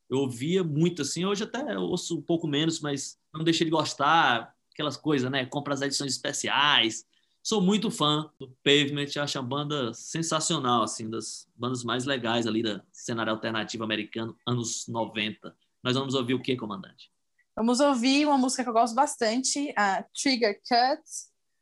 [0.10, 4.53] eu ouvia muito, assim, hoje até ouço um pouco menos, mas não deixei de gostar,
[4.80, 5.46] aquelas coisas, né?
[5.46, 7.04] Compra as edições especiais.
[7.44, 12.64] Sou muito fã do Pavement, acho a banda sensacional, assim, das bandas mais legais ali
[12.64, 15.54] da cenário alternativo americano, anos 90.
[15.84, 17.12] Nós vamos ouvir o que, comandante?
[17.56, 21.02] Vamos ouvir uma música que eu gosto bastante, a Trigger Cut,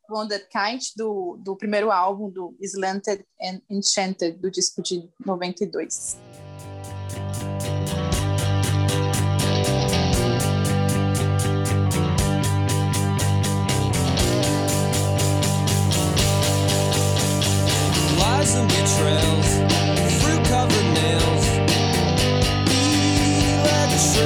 [0.08, 6.18] Wounded Kind, do, do primeiro álbum do Slanted and Enchanted, do disco de 92.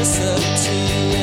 [0.03, 1.22] Electricity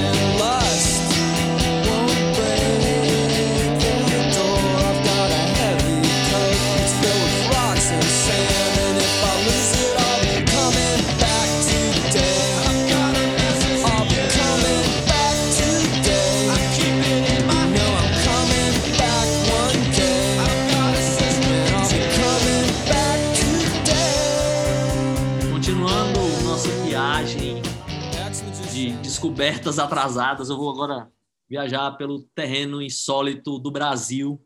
[29.30, 30.50] descobertas atrasadas.
[30.50, 31.12] Eu vou agora
[31.48, 34.44] viajar pelo terreno insólito do Brasil.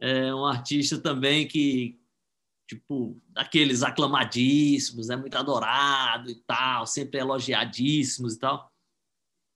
[0.00, 1.98] É um artista também que,
[2.68, 8.72] tipo, daqueles aclamadíssimos, é muito adorado e tal, sempre elogiadíssimos e tal,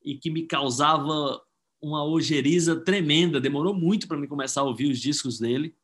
[0.04, 1.40] e que me causava
[1.80, 3.40] uma ojeriza tremenda.
[3.40, 5.76] Demorou muito para mim começar a ouvir os discos dele.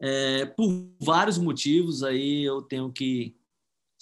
[0.00, 0.68] É, por
[1.00, 3.36] vários motivos, aí eu tenho que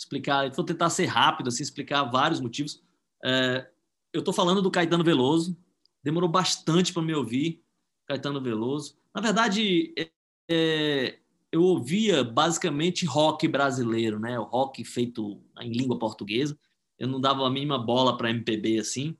[0.03, 2.83] explicar, vou tentar ser rápido, assim, explicar vários motivos.
[3.25, 3.69] É,
[4.13, 5.57] eu estou falando do Caetano Veloso,
[6.03, 7.63] demorou bastante para me ouvir,
[8.07, 8.99] Caetano Veloso.
[9.15, 10.11] Na verdade, é,
[10.51, 11.19] é,
[11.51, 14.39] eu ouvia basicamente rock brasileiro, né?
[14.39, 16.59] O rock feito em língua portuguesa.
[16.99, 19.17] Eu não dava a mínima bola para MPB assim.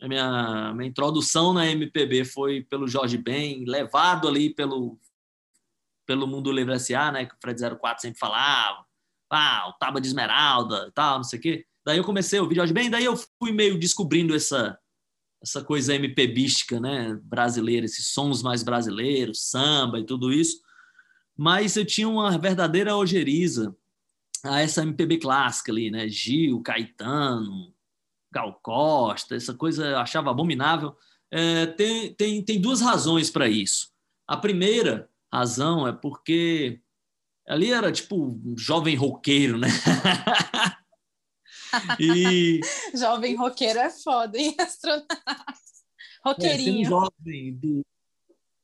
[0.00, 4.98] A minha, minha introdução na MPB foi pelo Jorge Ben, levado ali pelo
[6.04, 8.85] pelo Mundo Livre S.A., né, que o Fred 04 sempre falava,
[9.30, 11.66] ah, o Taba de Esmeralda e tal, não sei o quê.
[11.84, 14.78] Daí eu comecei a ouvir Jorge Ben, daí eu fui meio descobrindo essa
[15.42, 20.60] essa coisa MPBística, né, brasileira, esses sons mais brasileiros, samba e tudo isso.
[21.36, 23.76] Mas eu tinha uma verdadeira ojeriza
[24.42, 27.72] a essa MPB clássica ali, né, Gil, Caetano,
[28.32, 30.96] Gal Costa, essa coisa eu achava abominável.
[31.30, 33.90] É, tem, tem, tem duas razões para isso.
[34.26, 36.80] A primeira razão é porque
[37.48, 39.68] ali era tipo um jovem roqueiro, né?
[42.00, 42.60] e...
[42.94, 45.16] jovem roqueiro é foda, hein, astronauta?
[46.24, 46.82] Roqueirinho.
[46.82, 47.86] É, um jovem do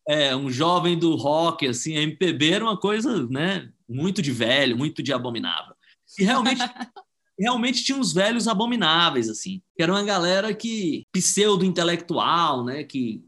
[0.06, 5.02] é, um jovem do rock, assim, MPB era uma coisa, né, muito de velho, muito
[5.02, 5.74] de abominável.
[6.18, 6.60] E realmente,
[7.38, 13.24] realmente tinha uns velhos abomináveis, assim, que era uma galera que, pseudo-intelectual, né, que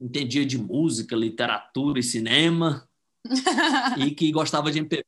[0.00, 2.88] entendia de música, literatura e cinema,
[3.98, 5.04] e que gostava de MPB.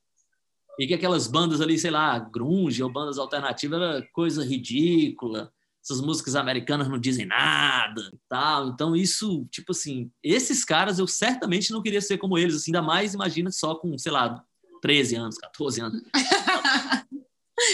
[0.78, 5.52] E que aquelas bandas ali, sei lá, grunge ou bandas alternativas, era coisa ridícula.
[5.84, 8.68] Essas músicas americanas não dizem nada e tal.
[8.68, 12.82] Então, isso, tipo assim, esses caras eu certamente não queria ser como eles, assim, ainda
[12.82, 14.42] mais, imagina, só com, sei lá,
[14.80, 16.02] 13 anos, 14 anos.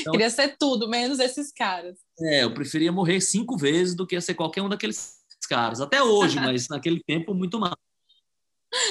[0.01, 1.99] Então, queria ser tudo, menos esses caras.
[2.21, 5.19] É, eu preferia morrer cinco vezes do que ser qualquer um daqueles
[5.49, 5.81] caras.
[5.81, 7.75] Até hoje, mas naquele tempo, muito mais.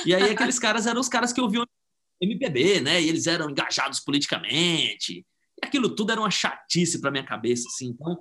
[0.06, 1.66] E aí, aqueles caras eram os caras que ouviam
[2.22, 3.02] MPB, né?
[3.02, 5.26] E eles eram engajados politicamente.
[5.62, 7.88] E aquilo tudo era uma chatice para minha cabeça, assim.
[7.88, 8.18] Então,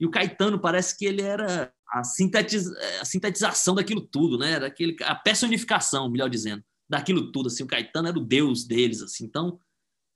[0.00, 4.60] e o Caetano parece que ele era a, a sintetização daquilo tudo, né?
[4.60, 7.48] Daquele, a personificação, melhor dizendo, daquilo tudo.
[7.48, 9.24] Assim, o Caetano era o deus deles, assim.
[9.24, 9.58] Então,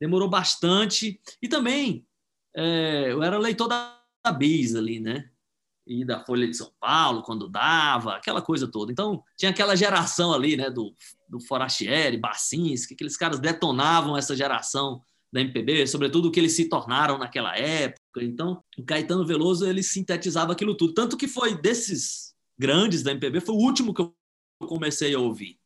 [0.01, 1.20] demorou bastante.
[1.40, 2.07] E também,
[2.55, 5.30] é, eu era leitor da, da Bis ali, né?
[5.87, 8.93] E da Folha de São Paulo, quando dava, aquela coisa toda.
[8.93, 10.95] Então, tinha aquela geração ali, né, do,
[11.28, 15.03] do Forastieri, Bacinski, aqueles caras detonavam essa geração
[15.33, 18.22] da MPB, sobretudo o que eles se tornaram naquela época.
[18.22, 20.93] Então, o Caetano Veloso, ele sintetizava aquilo tudo.
[20.93, 24.14] Tanto que foi desses grandes da MPB, foi o último que eu
[24.61, 25.59] comecei a ouvir.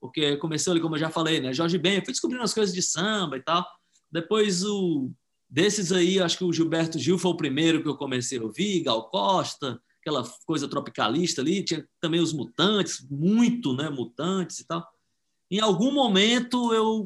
[0.00, 2.72] Porque começou ali, como eu já falei, né, Jorge Ben, eu fui descobrindo as coisas
[2.72, 3.66] de samba e tal.
[4.10, 5.10] Depois o
[5.48, 8.82] Desses aí, acho que o Gilberto Gil foi o primeiro que eu comecei a ouvir,
[8.82, 14.86] Gal Costa, aquela coisa tropicalista ali, tinha também os Mutantes, muito, né, Mutantes e tal.
[15.50, 17.04] Em algum momento eu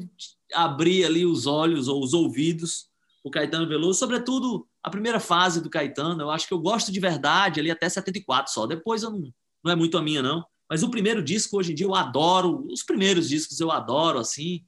[0.53, 2.91] abri ali os olhos ou os ouvidos
[3.23, 6.99] o Caetano Veloso, sobretudo a primeira fase do Caetano, eu acho que eu gosto de
[6.99, 9.33] verdade ali até 74 só, depois eu não,
[9.63, 12.67] não é muito a minha não, mas o primeiro disco hoje em dia eu adoro,
[12.69, 14.65] os primeiros discos eu adoro assim,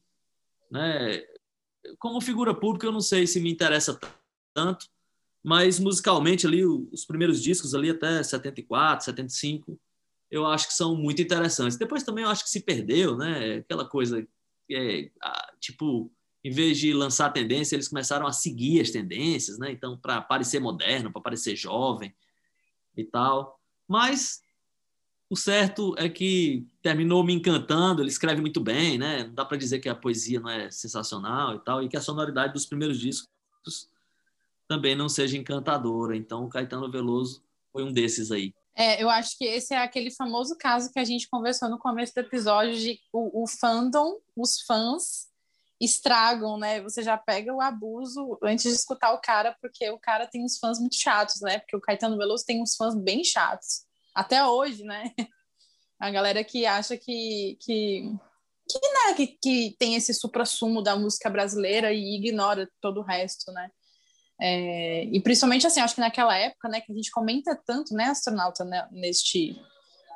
[0.72, 1.22] né?
[2.00, 4.00] Como figura pública, eu não sei se me interessa
[4.54, 4.88] tanto,
[5.44, 9.80] mas musicalmente ali, os primeiros discos ali até 74, 75,
[10.32, 11.78] eu acho que são muito interessantes.
[11.78, 13.58] Depois também eu acho que se perdeu, né?
[13.58, 14.28] Aquela coisa,
[14.72, 15.12] é,
[15.60, 16.12] tipo,
[16.44, 19.72] em vez de lançar tendência, eles começaram a seguir as tendências, né?
[19.72, 22.14] Então, para parecer moderno, para parecer jovem
[22.98, 23.60] e tal.
[23.88, 24.42] Mas
[25.30, 29.24] o certo é que terminou me encantando, ele escreve muito bem, né?
[29.24, 32.02] Não dá para dizer que a poesia não é sensacional e tal, e que a
[32.02, 33.90] sonoridade dos primeiros discos
[34.68, 36.16] também não seja encantadora.
[36.16, 38.54] Então, o Caetano Veloso foi um desses aí.
[38.76, 42.14] É, eu acho que esse é aquele famoso caso que a gente conversou no começo
[42.14, 45.28] do episódio de o, o fandom, os fãs
[45.82, 46.84] estragam, né?
[46.84, 50.60] Você já pega o abuso antes de escutar o cara, porque o cara tem uns
[50.60, 51.58] fãs muito chatos, né?
[51.58, 55.12] Porque o Caetano Veloso tem uns fãs bem chatos até hoje, né?
[56.00, 58.12] A galera que acha que, que,
[58.70, 63.52] que, né, que, que tem esse supra-sumo da música brasileira e ignora todo o resto,
[63.52, 63.70] né?
[64.40, 68.06] É, e principalmente assim, acho que naquela época, né, que a gente comenta tanto, né,
[68.06, 69.56] astronauta, né, neste,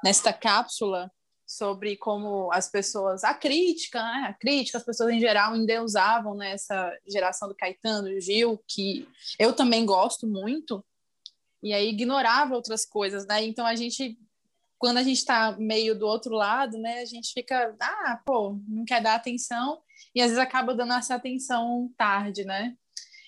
[0.03, 1.09] nesta cápsula
[1.49, 4.27] sobre como as pessoas, a crítica, né?
[4.29, 9.07] A crítica, as pessoas em geral endeusavam nessa né, geração do Caetano, do Gil, que
[9.39, 10.85] eu também gosto muito,
[11.63, 13.43] e aí ignorava outras coisas, né?
[13.43, 14.15] Então a gente
[14.79, 18.85] quando a gente está meio do outro lado, né, a gente fica, ah, pô, não
[18.85, 19.81] quer dar atenção
[20.15, 22.73] e às vezes acaba dando essa atenção tarde, né?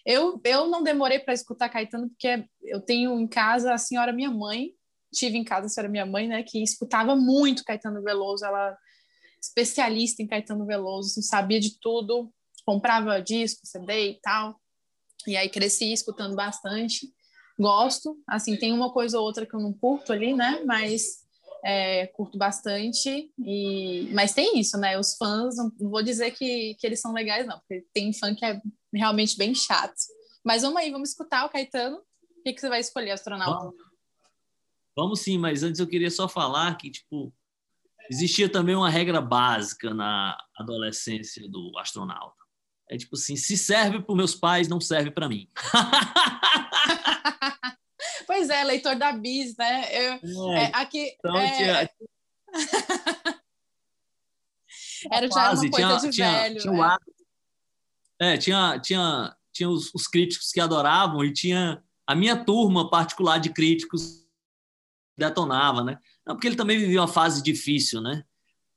[0.06, 4.32] Eu, eu não demorei para escutar Caetano porque eu tenho em casa a senhora minha
[4.32, 4.72] mãe,
[5.14, 8.76] tive em casa a senhora minha mãe, né, que escutava muito Caetano Veloso, ela
[9.42, 12.34] especialista em Caetano Veloso, sabia de tudo,
[12.66, 14.56] comprava disco, CD e tal.
[15.28, 17.12] E aí cresci escutando bastante.
[17.60, 20.64] Gosto, assim, tem uma coisa ou outra que eu não curto ali, né?
[20.66, 21.22] Mas
[21.64, 23.32] é, curto bastante.
[23.38, 24.10] E...
[24.14, 24.98] Mas tem isso, né?
[24.98, 28.46] Os fãs, não vou dizer que, que eles são legais, não, porque tem fã que
[28.46, 28.62] é
[28.94, 29.94] realmente bem chato.
[30.44, 31.98] Mas vamos aí, vamos escutar o Caetano.
[31.98, 33.66] O que, que você vai escolher, astronauta?
[33.66, 33.76] Vamos,
[34.96, 37.32] vamos sim, mas antes eu queria só falar que, tipo,
[38.10, 42.42] existia também uma regra básica na adolescência do astronauta.
[42.90, 45.50] É tipo assim, se serve para meus pais, não serve para mim.
[48.26, 49.84] Pois é, leitor da Bis, né?
[49.92, 50.14] Eu,
[50.54, 51.90] é, é, aqui, então, é...
[55.12, 56.60] era já uma coisa tinha, de tinha, velho.
[56.60, 56.98] Tinha, né?
[58.20, 63.40] é, tinha, tinha, tinha os, os, críticos que adoravam e tinha a minha turma particular
[63.40, 64.28] de críticos
[65.18, 65.98] detonava, né?
[66.26, 68.24] Não, porque ele também vivia uma fase difícil, né?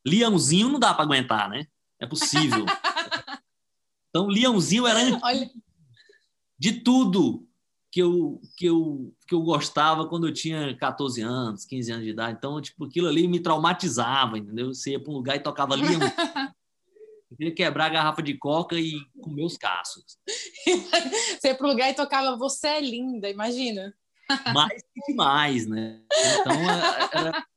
[0.07, 1.67] Leãozinho não dá para aguentar, né?
[1.99, 2.67] É possível.
[4.11, 5.51] então, Leãozinho era Olha...
[6.59, 7.49] de tudo
[7.95, 12.11] que eu, que eu, que eu gostava quando eu tinha 14 anos, 15 anos de
[12.11, 12.37] idade.
[12.37, 14.75] Então, tipo, aquilo ali me traumatizava, entendeu?
[14.75, 15.85] Você ia para um lugar e tocava ali.
[17.31, 20.19] Eu queria quebrar a garrafa de coca e comer os caços.
[21.41, 23.93] Você ia para um lugar e tocava Você é linda, imagina.
[24.53, 26.01] Mais que demais, né?
[26.41, 26.53] Então,
[27.13, 27.54] era, não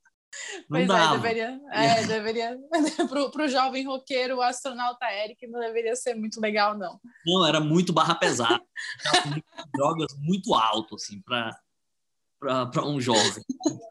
[0.69, 1.61] pois é, deveria.
[1.71, 2.57] É, deveria.
[3.31, 6.99] Para o jovem roqueiro, o astronauta Eric não deveria ser muito legal, não.
[7.25, 8.61] Não, era muito barra pesada.
[9.73, 11.57] drogas muito alto, assim, para
[12.39, 13.43] para um jovem.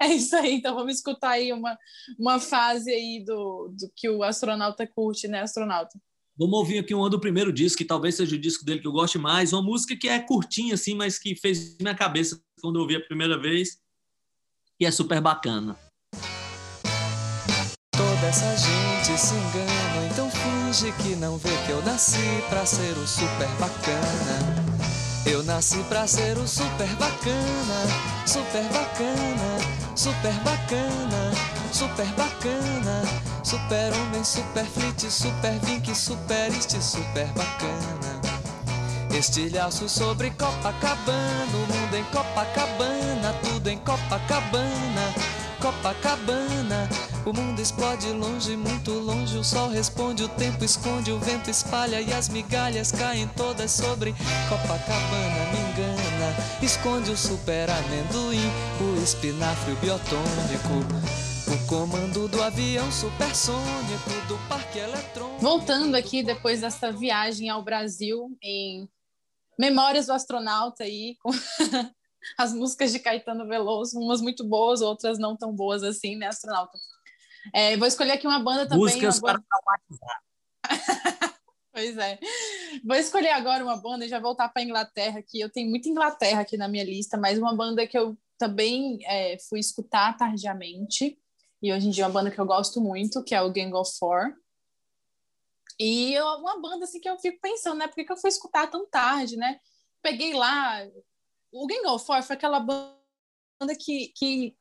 [0.00, 1.76] É isso aí, então vamos escutar aí uma,
[2.16, 6.00] uma fase aí do, do que o astronauta curte, né, astronauta?
[6.38, 8.92] Vamos ouvir aqui um do primeiro disco, que talvez seja o disco dele que eu
[8.92, 12.82] goste mais, uma música que é curtinha, assim, mas que fez minha cabeça quando eu
[12.82, 13.80] ouvi a primeira vez,
[14.78, 15.76] e é super bacana.
[18.28, 23.06] Essa gente se engana, então finge que não vê que eu nasci pra ser o
[23.06, 24.64] super bacana.
[25.24, 27.86] Eu nasci pra ser o super bacana,
[28.26, 29.58] super bacana,
[29.96, 31.32] super bacana,
[31.72, 33.02] super bacana,
[33.42, 38.20] super homem, super flit, super vink, super este, super bacana.
[39.10, 45.14] Estilhaço sobre Copacabana, o mundo em Copacabana, tudo em Copacabana,
[45.60, 46.88] Copacabana.
[47.26, 49.36] O mundo explode longe, muito longe.
[49.36, 54.14] O sol responde, o tempo esconde, o vento espalha e as migalhas caem todas sobre
[54.48, 55.52] Copacabana.
[55.52, 58.50] Me engana, esconde o super amendoim,
[58.80, 61.18] o espinafre, o biotônico.
[61.48, 65.40] O comando do avião supersônico do parque eletrônico.
[65.40, 68.86] Voltando aqui depois dessa viagem ao Brasil em
[69.58, 71.30] Memórias do Astronauta aí, com
[72.36, 76.78] as músicas de Caetano Veloso, umas muito boas, outras não tão boas assim, né, Astronauta?
[77.54, 78.84] É, vou escolher aqui uma banda também.
[78.84, 80.22] Músicas para traumatizar.
[81.72, 82.18] pois é.
[82.84, 86.42] Vou escolher agora uma banda e já voltar para Inglaterra, que eu tenho muita Inglaterra
[86.42, 91.18] aqui na minha lista, mas uma banda que eu também é, fui escutar tardiamente,
[91.60, 93.72] e hoje em dia é uma banda que eu gosto muito, que é o Gang
[93.74, 94.32] of Four.
[95.78, 97.86] E eu, uma banda assim que eu fico pensando, né?
[97.86, 99.60] Por que, que eu fui escutar tão tarde, né?
[100.02, 100.84] Peguei lá.
[101.52, 102.96] O Gang Four foi aquela banda
[103.78, 104.56] que, que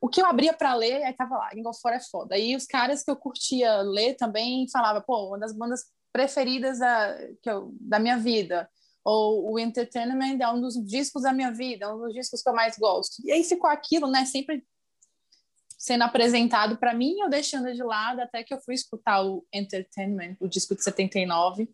[0.00, 2.38] o que eu abria para ler, aí tava lá, Gang Four é foda.
[2.38, 7.16] E os caras que eu curtia ler também falava, pô, uma das bandas preferidas da,
[7.42, 8.68] que eu, da minha vida.
[9.04, 12.48] Ou o Entertainment é um dos discos da minha vida, é um dos discos que
[12.48, 13.22] eu mais gosto.
[13.24, 14.64] E aí ficou aquilo, né, sempre
[15.78, 20.36] sendo apresentado para mim, eu deixando de lado, até que eu fui escutar o Entertainment,
[20.40, 21.68] o disco de 79,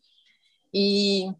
[0.74, 1.32] e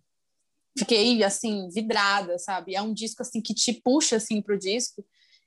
[0.78, 2.74] fiquei, assim, vidrada, sabe?
[2.74, 5.04] É um disco, assim, que te puxa, assim, pro disco.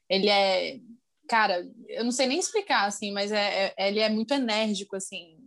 [0.09, 0.79] Ele é
[1.27, 5.37] cara, eu não sei nem explicar, assim, mas é, é, ele é muito enérgico, assim,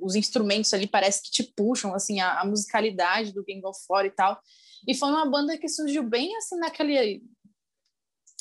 [0.00, 4.04] os instrumentos ali parece que te puxam, assim, a, a, musicalidade do Gang of Four
[4.04, 4.40] e tal,
[4.86, 7.22] e foi uma banda que surgiu bem, assim, naquele,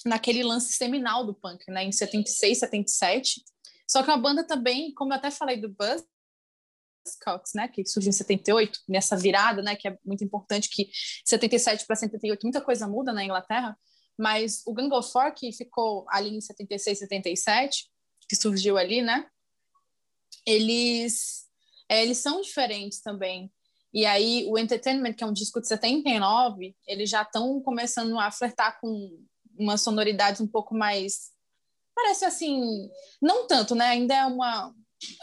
[0.05, 3.43] naquele lance seminal do punk, né, em 76, 77,
[3.87, 6.03] só que uma banda também, como eu até falei do Buzz,
[7.23, 10.89] Cox, né, que surgiu em 78, nessa virada, né, que é muito importante que
[11.25, 13.77] 77 para 78 muita coisa muda na Inglaterra,
[14.17, 17.89] mas o Gang of Four, que ficou ali em 76, 77,
[18.27, 19.25] que surgiu ali, né?
[20.45, 21.45] Eles,
[21.89, 23.51] é, eles são diferentes também.
[23.93, 28.31] E aí, o Entertainment, que é um disco de 79, eles já estão começando a
[28.31, 29.23] flertar com
[29.57, 31.31] uma sonoridade um pouco mais.
[31.93, 32.89] Parece assim.
[33.21, 33.85] Não tanto, né?
[33.85, 34.73] Ainda é uma.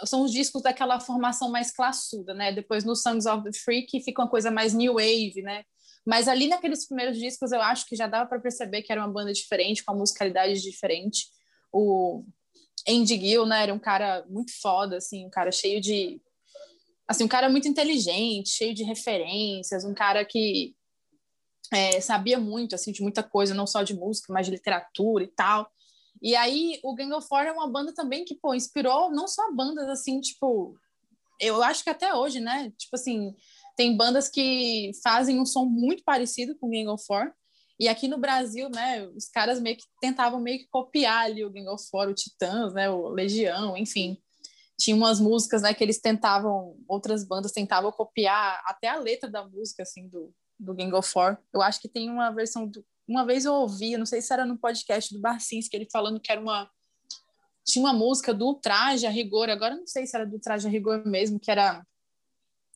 [0.05, 2.53] São os discos daquela formação mais classuda, né?
[2.53, 5.65] Depois no Songs of the Freak fica uma coisa mais new wave, né?
[6.07, 9.13] Mas ali naqueles primeiros discos eu acho que já dava para perceber que era uma
[9.13, 11.27] banda diferente, com uma musicalidade diferente.
[11.73, 12.25] O
[12.89, 16.21] Andy Gill, né, era um cara muito foda, assim, um cara cheio de
[17.07, 20.77] assim, um cara muito inteligente, cheio de referências, um cara que
[21.73, 25.29] é, sabia muito, assim, de muita coisa, não só de música, mas de literatura e
[25.29, 25.69] tal.
[26.23, 29.53] E aí, o Gang of Four é uma banda também que, pô, inspirou não só
[29.53, 30.77] bandas, assim, tipo...
[31.41, 32.71] Eu acho que até hoje, né?
[32.77, 33.35] Tipo assim,
[33.77, 37.33] tem bandas que fazem um som muito parecido com o Gang of Four.
[37.79, 41.51] E aqui no Brasil, né, os caras meio que tentavam meio que copiar ali o
[41.51, 44.21] Gang of Four, o Titãs, né, o Legião, enfim
[44.81, 49.47] tinha umas músicas, né, que eles tentavam, outras bandas tentavam copiar até a letra da
[49.47, 51.37] música, assim, do, do Gang of Four.
[51.53, 54.47] Eu acho que tem uma versão, do, uma vez eu ouvi, não sei se era
[54.47, 56.71] no podcast do Barcinski, ele falando que era uma,
[57.65, 60.71] tinha uma música do Traje a Rigor, agora não sei se era do Traje a
[60.71, 61.85] Rigor mesmo, que era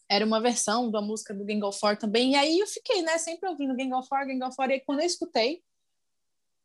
[0.07, 3.17] era uma versão da música do Gang of Four também, e aí eu fiquei, né,
[3.17, 5.63] sempre ouvindo Gang of Four, Gang of Four, e aí quando eu escutei,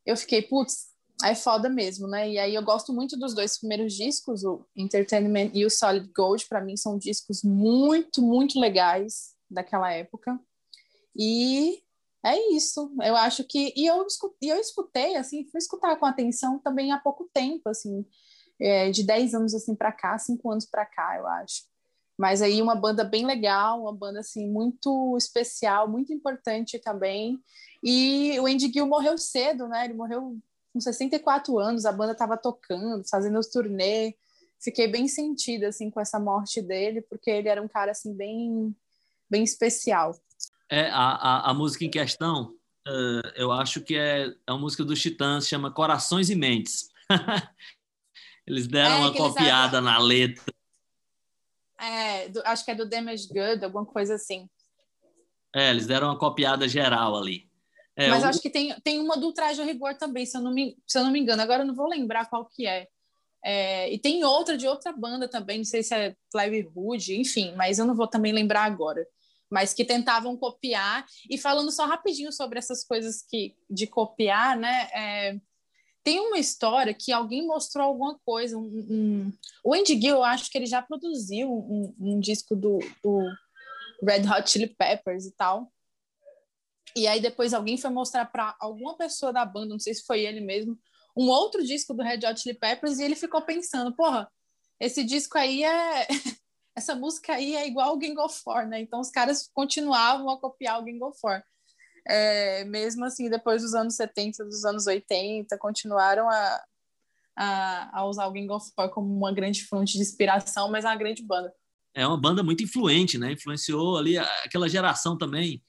[0.05, 0.89] eu fiquei, putz,
[1.23, 2.29] é foda mesmo, né?
[2.29, 6.45] E aí eu gosto muito dos dois primeiros discos, o Entertainment e o Solid Gold,
[6.47, 10.39] para mim são discos muito, muito legais daquela época.
[11.15, 11.83] E
[12.25, 12.93] é isso.
[13.01, 16.99] Eu acho que e eu escutei, eu escutei assim, fui escutar com atenção também há
[16.99, 18.05] pouco tempo, assim,
[18.59, 21.63] é, de 10 anos assim para cá, 5 anos para cá, eu acho.
[22.17, 27.39] Mas aí uma banda bem legal, uma banda assim muito especial, muito importante também.
[27.81, 29.85] E o Andy Gill morreu cedo, né?
[29.85, 30.37] Ele morreu
[30.73, 34.15] com 64 anos, a banda estava tocando, fazendo os turnê.
[34.61, 38.75] Fiquei bem sentida assim com essa morte dele, porque ele era um cara assim bem
[39.29, 40.13] bem especial.
[40.69, 42.53] É a, a, a música em questão,
[42.87, 46.89] uh, eu acho que é, é uma música dos Titãs, chama Corações e Mentes.
[48.45, 50.53] eles deram é, uma copiada na letra.
[51.79, 54.47] É, do, acho que é do Damage Good, alguma coisa assim.
[55.55, 57.49] É, eles deram uma copiada geral ali.
[57.95, 58.27] É, Mas o...
[58.27, 60.97] acho que tem, tem uma do Traje a Rigor também, se eu, não me, se
[60.97, 61.41] eu não me engano.
[61.41, 62.87] Agora eu não vou lembrar qual que é.
[63.43, 63.91] é.
[63.91, 66.15] E tem outra de outra banda também, não sei se é
[66.75, 69.05] Hood, enfim, mas eu não vou também lembrar agora.
[69.49, 71.05] Mas que tentavam copiar.
[71.29, 74.89] E falando só rapidinho sobre essas coisas que, de copiar, né?
[74.93, 75.39] É,
[76.03, 78.57] tem uma história que alguém mostrou alguma coisa.
[78.57, 79.33] Um, um...
[79.63, 83.19] O Andy Gill, eu acho que ele já produziu um, um disco do, do
[84.03, 85.71] Red Hot Chili Peppers e tal.
[86.95, 90.21] E aí depois alguém foi mostrar para alguma pessoa da banda, não sei se foi
[90.21, 90.77] ele mesmo,
[91.15, 94.29] um outro disco do Red Hot Chili Peppers e ele ficou pensando, porra,
[94.79, 96.07] esse disco aí é
[96.79, 98.81] essa música aí é igual o Gang of Four, né?
[98.81, 101.43] Então os caras continuavam a copiar o Gang of Four.
[102.07, 106.63] É, mesmo assim, depois dos anos 70, dos anos 80, continuaram a,
[107.37, 110.87] a, a usar o Gang of Four como uma grande fonte de inspiração, mas é
[110.87, 111.53] uma grande banda.
[111.93, 113.33] É uma banda muito influente, né?
[113.33, 115.61] Influenciou ali aquela geração também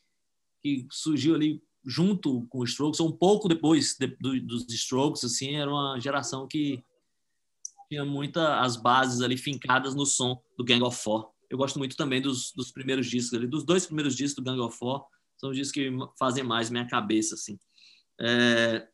[0.63, 5.25] que surgiu ali junto com os Strokes, ou um pouco depois de, do, dos Strokes,
[5.25, 6.85] assim, era uma geração que
[7.91, 11.29] tinha muita as bases ali fincadas no som do Gang of Four.
[11.51, 14.61] Eu gosto muito também dos, dos primeiros discos ali, dos dois primeiros discos do Gang
[14.61, 15.05] of Four,
[15.37, 17.59] são os discos que fazem mais minha cabeça, assim.
[18.21, 18.87] É,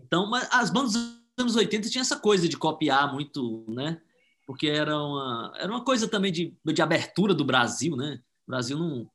[0.00, 4.00] então, mas as bandas dos anos 80 tinham essa coisa de copiar muito, né?
[4.46, 8.20] Porque era uma, era uma coisa também de, de abertura do Brasil, né?
[8.46, 9.10] O Brasil não,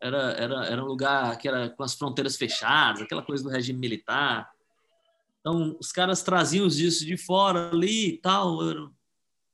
[0.00, 3.78] era, era, era um lugar que era com as fronteiras fechadas, aquela coisa do regime
[3.78, 4.50] militar.
[5.44, 8.60] Então, os caras traziam os discos de fora ali e tal.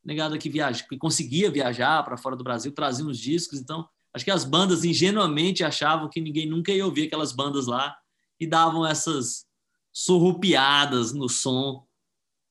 [0.05, 3.59] Negado que viaja, que conseguia viajar para fora do Brasil, trazia os discos.
[3.59, 7.97] Então, acho que as bandas ingenuamente achavam que ninguém nunca ia ouvir aquelas bandas lá
[8.39, 9.45] e davam essas
[9.93, 11.85] surrupiadas no som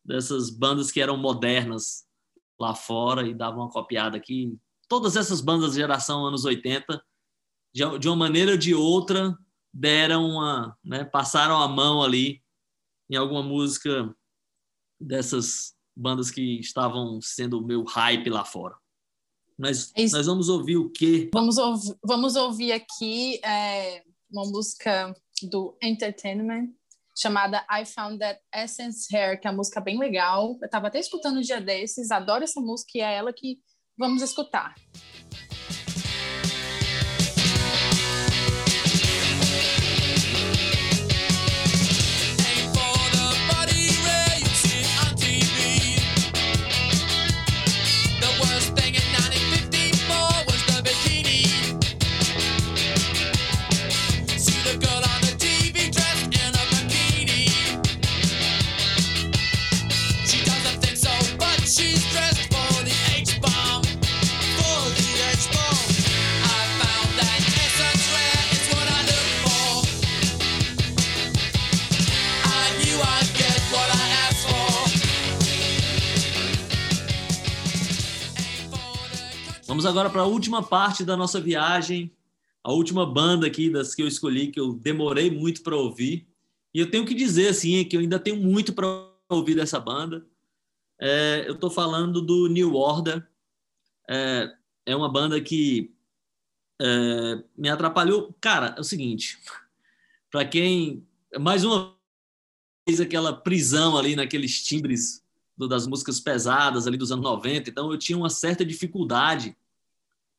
[0.04, 2.06] dessas bandas que eram modernas
[2.60, 4.54] lá fora e davam uma copiada aqui.
[4.90, 7.02] Todas essas bandas da geração anos 80
[7.74, 9.38] de, de uma maneira ou de outra,
[9.74, 12.44] deram uma, né, passaram a mão ali
[13.10, 14.14] em alguma música
[15.00, 18.76] dessas bandas que estavam sendo o meu hype lá fora.
[19.58, 21.30] Mas é nós vamos ouvir o quê?
[21.34, 25.14] Vamos ouvir, vamos ouvir aqui é, uma música
[25.44, 26.70] do Entertainment
[27.18, 30.58] chamada I Found That Essence Hair, que é uma música bem legal.
[30.62, 33.60] Eu estava até escutando um dia desses, adoro essa música e é ela que
[33.98, 34.74] vamos escutar.
[79.80, 82.12] Vamos agora para a última parte da nossa viagem,
[82.62, 86.28] a última banda aqui das que eu escolhi, que eu demorei muito para ouvir.
[86.74, 88.86] E eu tenho que dizer assim que eu ainda tenho muito para
[89.30, 90.28] ouvir dessa banda.
[91.00, 93.26] É, eu estou falando do New Order.
[94.10, 94.54] É,
[94.86, 95.96] é uma banda que
[96.82, 98.36] é, me atrapalhou.
[98.42, 99.40] Cara, é o seguinte:
[100.30, 101.08] para quem.
[101.40, 101.96] Mais uma
[102.86, 105.24] vez aquela prisão ali naqueles timbres
[105.58, 109.56] das músicas pesadas ali dos anos 90, então eu tinha uma certa dificuldade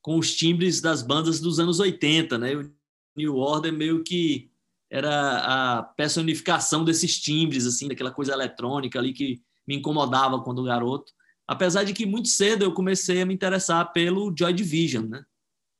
[0.02, 2.54] com os timbres das bandas dos anos 80, né?
[2.54, 2.70] O
[3.16, 4.50] New Order meio que
[4.90, 11.12] era a personificação desses timbres, assim, daquela coisa eletrônica ali que me incomodava quando garoto.
[11.46, 15.24] Apesar de que muito cedo eu comecei a me interessar pelo Joy Division, né?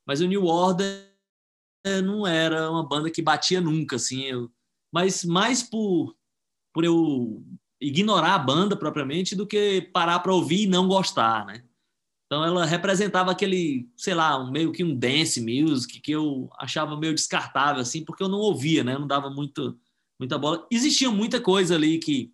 [0.07, 1.09] Mas o New Order
[2.05, 4.23] não era uma banda que batia nunca, assim.
[4.23, 4.51] Eu...
[4.93, 6.15] Mas mais por,
[6.75, 7.43] por eu
[7.81, 11.65] ignorar a banda propriamente do que parar para ouvir e não gostar, né?
[12.31, 16.97] Então ela representava aquele, sei lá, um, meio que um dance music que eu achava
[16.97, 18.97] meio descartável assim, porque eu não ouvia, né?
[18.97, 19.77] Não dava muito
[20.17, 20.65] muita bola.
[20.71, 22.33] Existia muita coisa ali que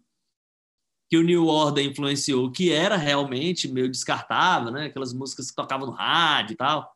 [1.08, 4.86] que o New Order influenciou, que era realmente meio descartável, né?
[4.86, 6.94] Aquelas músicas que tocavam no rádio e tal.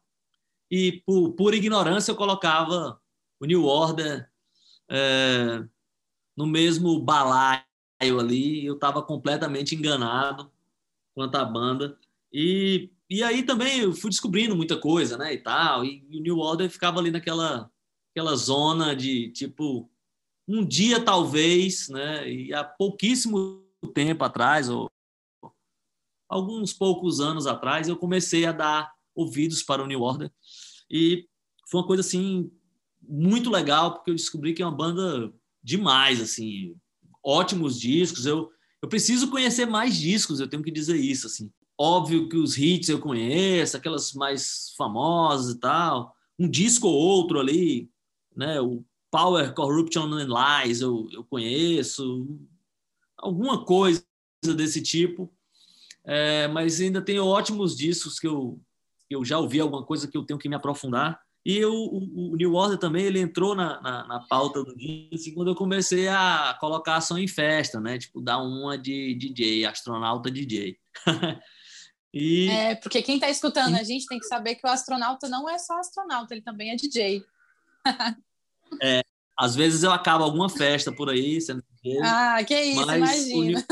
[0.71, 3.01] E por, por ignorância eu colocava
[3.41, 4.29] o New Order
[4.91, 5.65] é,
[6.37, 7.63] no mesmo balaio
[8.19, 10.51] ali, eu estava completamente enganado
[11.15, 11.97] quanto à banda.
[12.32, 16.39] E, e aí também eu fui descobrindo muita coisa, né, e tal, e, o New
[16.39, 17.70] Order ficava ali naquela
[18.12, 19.89] aquela zona de, tipo,
[20.48, 24.90] um dia talvez, né, e há pouquíssimo tempo atrás, ou
[26.28, 30.31] alguns poucos anos atrás, eu comecei a dar ouvidos para o New Order,
[30.90, 31.28] e
[31.70, 32.51] foi uma coisa, assim,
[33.01, 35.32] muito legal, porque eu descobri que é uma banda
[35.62, 36.74] demais, assim,
[37.23, 38.27] ótimos discos.
[38.27, 38.51] Eu,
[38.82, 41.27] eu preciso conhecer mais discos, eu tenho que dizer isso.
[41.27, 41.51] Assim.
[41.82, 46.15] Óbvio que os hits eu conheço, aquelas mais famosas e tal.
[46.39, 47.89] Um disco ou outro ali,
[48.36, 48.61] né?
[48.61, 52.39] o Power, Corruption and Lies eu, eu conheço.
[53.16, 54.05] Alguma coisa
[54.55, 55.32] desse tipo.
[56.05, 58.61] É, mas ainda tem ótimos discos que eu,
[59.09, 61.19] eu já ouvi alguma coisa que eu tenho que me aprofundar.
[61.47, 64.77] E o, o, New Order também ele entrou na, na, na pauta do
[65.15, 67.97] assim, quando eu comecei a colocar ação em festa, né?
[67.97, 70.77] Tipo, dar uma de DJ, astronauta DJ.
[72.12, 72.49] e...
[72.49, 75.59] É, porque quem está escutando a gente tem que saber que o astronauta não é
[75.59, 77.24] só astronauta, ele também é DJ.
[78.82, 79.03] é,
[79.39, 82.01] às vezes eu acabo alguma festa por aí, sendo DJ.
[82.03, 83.65] Ah, que isso, imagina.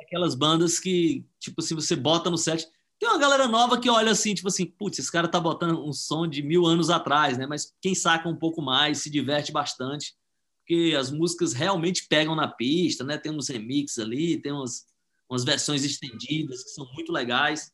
[0.00, 2.68] Aquelas bandas que, tipo, se você bota no set,
[2.98, 5.92] tem uma galera nova que olha assim, tipo assim, putz, esse cara tá botando um
[5.92, 7.46] som de mil anos atrás, né?
[7.46, 10.14] Mas quem saca um pouco mais, se diverte bastante,
[10.60, 13.18] porque as músicas realmente pegam na pista, né?
[13.18, 14.86] Tem uns remixes ali, tem umas,
[15.30, 17.72] umas versões estendidas que são muito legais.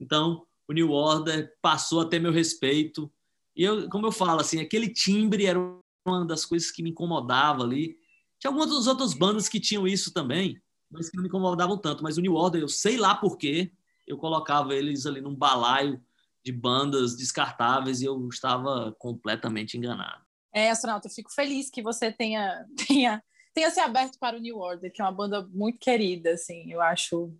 [0.00, 3.10] Então, o New Order passou a ter meu respeito.
[3.56, 5.58] E eu, como eu falo, assim, aquele timbre era
[6.06, 7.98] uma das coisas que me incomodava ali.
[8.38, 10.60] Tinha algumas outras bandas que tinham isso também,
[10.90, 12.02] mas que não me incomodavam tanto.
[12.02, 13.72] Mas o New Order, eu sei lá por quê,
[14.06, 16.02] eu colocava eles ali num balaio
[16.44, 20.22] de bandas descartáveis e eu estava completamente enganado.
[20.52, 23.22] É, astronauta, eu fico feliz que você tenha, tenha,
[23.54, 26.80] tenha se aberto para o New Order, que é uma banda muito querida, assim, eu
[26.80, 27.32] acho.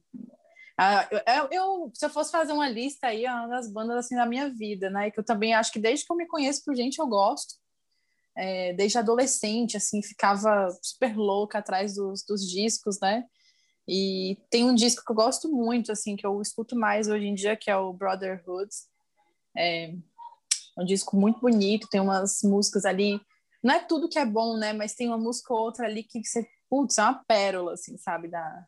[0.79, 4.17] Ah, eu, eu, se eu fosse fazer uma lista aí, é uma das bandas assim
[4.17, 5.11] da minha vida, né?
[5.11, 7.55] Que eu também acho que desde que eu me conheço por gente eu gosto.
[8.35, 13.25] É, desde adolescente, assim, ficava super louca atrás dos, dos discos, né?
[13.87, 17.35] E tem um disco que eu gosto muito, assim, que eu escuto mais hoje em
[17.35, 18.71] dia, que é o Brotherhood.
[19.57, 19.93] É
[20.79, 23.21] um disco muito bonito, tem umas músicas ali.
[23.63, 24.73] Não é tudo que é bom, né?
[24.73, 28.29] Mas tem uma música ou outra ali que você, putz, é uma pérola, assim, sabe,
[28.29, 28.67] da,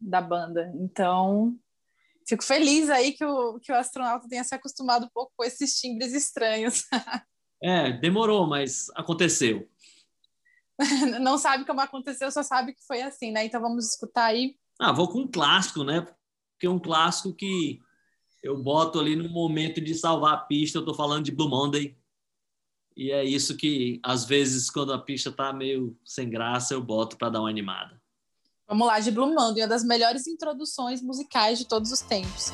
[0.00, 0.72] da banda.
[0.76, 1.54] Então,
[2.26, 5.78] fico feliz aí que o, que o astronauta tenha se acostumado um pouco com esses
[5.78, 6.84] timbres estranhos.
[7.62, 9.68] é, demorou, mas aconteceu.
[11.20, 13.44] não sabe como aconteceu, só sabe que foi assim, né?
[13.44, 14.56] Então vamos escutar aí.
[14.78, 16.06] Ah, vou com um clássico, né?
[16.52, 17.80] Porque é um clássico que
[18.42, 21.97] eu boto ali no momento de salvar a pista, eu tô falando de Blue Monday.
[22.98, 27.16] E é isso que, às vezes, quando a pista tá meio sem graça, eu boto
[27.16, 27.96] para dar uma animada.
[28.66, 32.50] Vamos lá, de Blue Monday, uma das melhores introduções musicais de todos os tempos.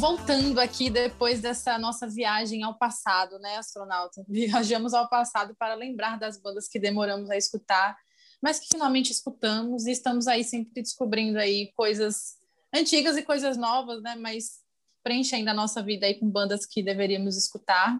[0.00, 4.24] Voltando aqui depois dessa nossa viagem ao passado, né, astronauta?
[4.26, 7.98] Viajamos ao passado para lembrar das bandas que demoramos a escutar,
[8.42, 12.38] mas que finalmente escutamos e estamos aí sempre descobrindo aí coisas
[12.74, 14.14] antigas e coisas novas, né?
[14.14, 14.60] Mas
[15.02, 17.98] preenche ainda a nossa vida aí com bandas que deveríamos escutar.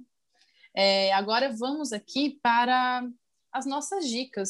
[0.75, 3.07] É, agora vamos aqui para
[3.53, 4.49] as nossas dicas.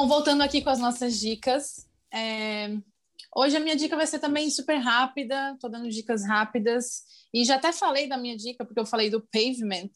[0.00, 1.86] Bom, voltando aqui com as nossas dicas.
[2.10, 2.70] É...
[3.36, 7.02] Hoje a minha dica vai ser também super rápida, estou dando dicas rápidas.
[7.34, 9.90] E já até falei da minha dica, porque eu falei do Pavement.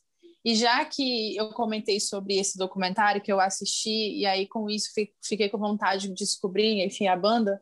[0.44, 4.90] E já que eu comentei sobre esse documentário que eu assisti, e aí com isso
[5.22, 7.58] fiquei com vontade de descobrir, enfim, a banda,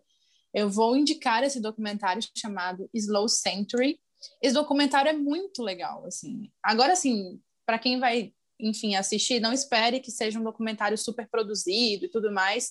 [0.52, 4.00] eu vou indicar esse documentário chamado Slow Century.
[4.42, 6.50] Esse documentário é muito legal, assim.
[6.60, 12.04] Agora, assim, para quem vai enfim, assistir, não espere que seja um documentário super produzido
[12.04, 12.70] e tudo mais,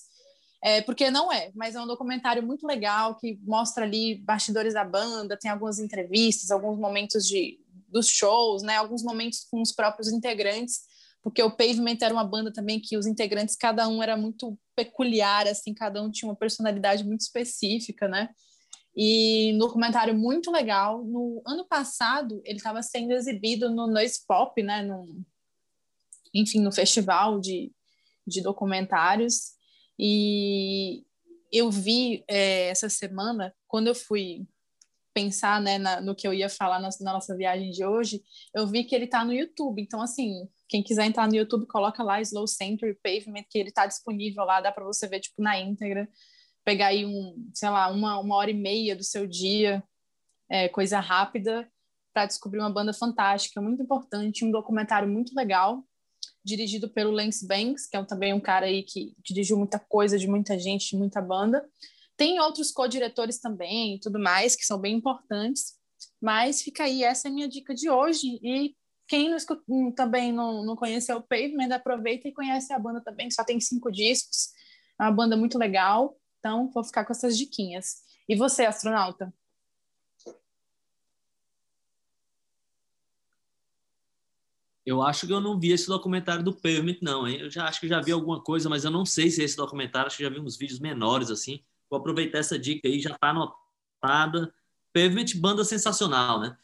[0.64, 4.84] é, porque não é, mas é um documentário muito legal que mostra ali bastidores da
[4.84, 7.58] banda, tem algumas entrevistas, alguns momentos de,
[7.88, 10.80] dos shows, né, alguns momentos com os próprios integrantes,
[11.22, 15.46] porque o Pavement era uma banda também que os integrantes, cada um era muito peculiar,
[15.46, 18.28] assim, cada um tinha uma personalidade muito específica, né,
[18.94, 21.02] e no documentário muito legal.
[21.02, 25.24] No ano passado, ele estava sendo exibido no Noise Pop, né, num,
[26.34, 27.72] enfim, no festival de,
[28.26, 29.52] de documentários.
[29.98, 31.04] E
[31.52, 34.46] eu vi é, essa semana, quando eu fui
[35.14, 38.22] pensar né, na, no que eu ia falar na, na, nossa viagem de hoje,
[38.54, 39.82] eu vi que ele está no YouTube.
[39.82, 43.86] Então, assim, quem quiser entrar no YouTube, coloca lá Slow Center Pavement, que ele está
[43.86, 46.08] disponível lá, dá para você ver tipo na íntegra,
[46.64, 49.84] pegar aí um, sei lá, uma, uma hora e meia do seu dia,
[50.48, 51.70] é, coisa rápida,
[52.14, 55.84] para descobrir uma banda fantástica, muito importante, um documentário muito legal
[56.44, 60.26] dirigido pelo Lance Banks, que é também um cara aí que dirigiu muita coisa de
[60.26, 61.64] muita gente, de muita banda.
[62.16, 65.74] Tem outros co-diretores também e tudo mais, que são bem importantes.
[66.20, 68.38] Mas fica aí, essa é a minha dica de hoje.
[68.42, 68.74] E
[69.08, 73.00] quem não escuta, hum, também não, não conheceu o Pavement, aproveita e conhece a banda
[73.00, 74.50] também, só tem cinco discos.
[75.00, 76.16] É uma banda muito legal.
[76.38, 78.02] Então, vou ficar com essas diquinhas.
[78.28, 79.32] E você, astronauta?
[84.84, 87.38] Eu acho que eu não vi esse documentário do Pavement, não, hein?
[87.40, 89.56] Eu já acho que já vi alguma coisa, mas eu não sei se é esse
[89.56, 91.62] documentário, acho que já vi uns vídeos menores, assim.
[91.88, 94.52] Vou aproveitar essa dica aí, já está anotada.
[94.92, 96.56] Pavement, banda sensacional, né?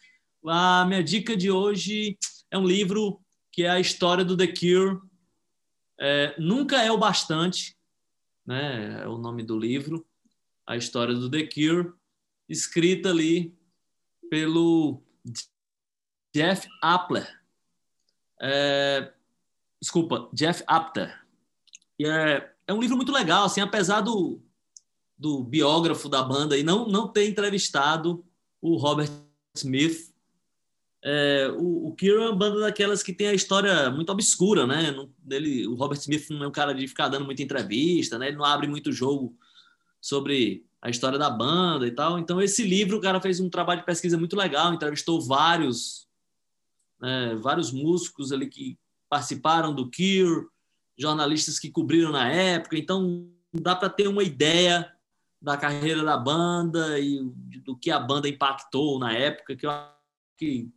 [0.45, 2.19] A minha dica de hoje
[2.51, 3.21] é um livro
[3.53, 5.01] que é a história do The Cure.
[5.99, 7.77] É, Nunca é o bastante,
[8.45, 9.03] né?
[9.03, 10.05] É o nome do livro.
[10.67, 11.93] A história do The Cure,
[12.49, 13.57] escrita ali
[14.29, 15.03] pelo
[16.35, 17.38] Jeff Appler
[18.41, 19.13] é,
[19.81, 21.15] desculpa, Jeff Apter.
[22.01, 24.41] É, é um livro muito legal, assim, apesar do,
[25.17, 28.25] do biógrafo da banda e não, não ter entrevistado
[28.61, 29.11] o Robert
[29.57, 30.13] Smith.
[31.03, 34.95] É, o, o Kira é uma banda daquelas que tem a história muito obscura, né?
[35.31, 38.29] Ele, o Robert Smith não é um cara de ficar dando muita entrevista, né?
[38.29, 39.37] Ele não abre muito jogo
[40.01, 42.19] sobre a história da banda e tal.
[42.19, 46.08] Então, esse livro, o cara fez um trabalho de pesquisa muito legal, entrevistou vários
[47.01, 50.47] né, vários músicos ali que participaram do Cure,
[50.99, 54.93] jornalistas que cobriram na época, então dá para ter uma ideia
[55.41, 57.23] da carreira da banda e
[57.65, 59.95] do que a banda impactou na época, que eu acho
[60.37, 60.69] que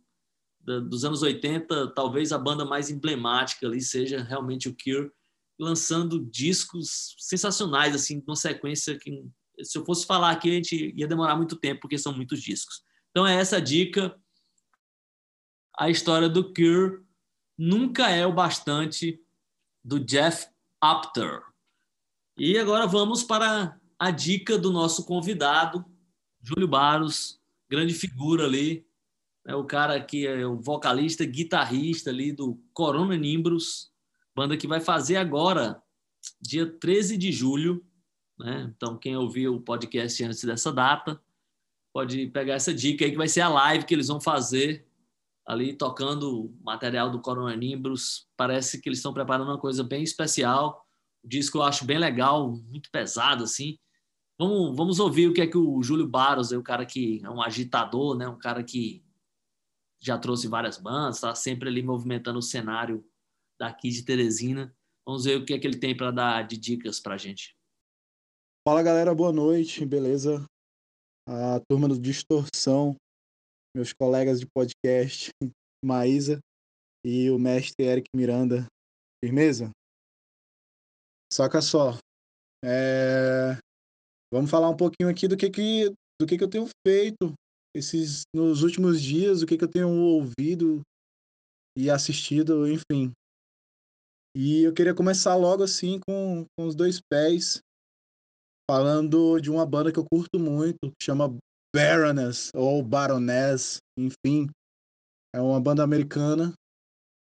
[0.64, 5.10] dos anos 80, talvez a banda mais emblemática ali seja realmente o Cure,
[5.58, 9.24] lançando discos sensacionais, assim, numa sequência que,
[9.62, 12.82] se eu fosse falar aqui, a gente ia demorar muito tempo, porque são muitos discos.
[13.10, 14.16] Então é essa dica
[15.76, 17.02] a história do Cure
[17.56, 19.20] nunca é o bastante
[19.84, 20.48] do Jeff
[20.80, 21.42] Apter.
[22.36, 25.84] E agora vamos para a dica do nosso convidado,
[26.42, 28.86] Júlio Baros, grande figura ali,
[29.44, 33.90] é o cara que é o vocalista, guitarrista ali do Corona Nimbros,
[34.34, 35.82] banda que vai fazer agora,
[36.40, 37.84] dia 13 de julho.
[38.38, 38.72] Né?
[38.76, 41.20] Então, quem ouviu o podcast antes dessa data,
[41.92, 44.86] pode pegar essa dica aí, que vai ser a live que eles vão fazer
[45.46, 48.28] ali tocando material do Corona Nimbus.
[48.36, 50.86] Parece que eles estão preparando uma coisa bem especial.
[51.24, 53.78] O disco eu acho bem legal, muito pesado assim.
[54.38, 57.30] Vamos, vamos ouvir o que é que o Júlio Barros, é o cara que é
[57.30, 58.26] um agitador, né?
[58.26, 59.04] Um cara que
[60.00, 63.04] já trouxe várias bandas, está sempre ali movimentando o cenário
[63.58, 64.74] daqui de Teresina.
[65.06, 67.56] Vamos ver o que é que ele tem para dar de dicas para a gente.
[68.66, 70.44] Fala galera, boa noite, beleza?
[71.28, 72.96] a turma do Distorção,
[73.76, 75.30] meus colegas de podcast,
[75.84, 76.38] Maísa
[77.04, 78.66] e o mestre Eric Miranda.
[79.24, 79.70] Firmeza?
[81.32, 81.96] Saca só.
[82.64, 83.56] É...
[84.32, 85.90] Vamos falar um pouquinho aqui do que que,
[86.20, 87.32] do que que eu tenho feito
[87.74, 90.82] esses nos últimos dias, o que que eu tenho ouvido
[91.76, 93.12] e assistido, enfim.
[94.36, 97.60] E eu queria começar logo assim com, com os dois pés,
[98.70, 101.36] falando de uma banda que eu curto muito, que chama
[101.74, 104.48] Baroness ou Baroness, enfim.
[105.34, 106.52] É uma banda americana,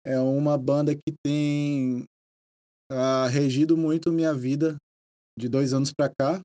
[0.05, 2.05] é uma banda que tem
[2.91, 4.77] uh, regido muito minha vida
[5.39, 6.41] de dois anos para cá.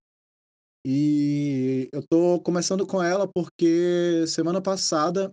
[0.86, 5.32] E eu tô começando com ela porque semana passada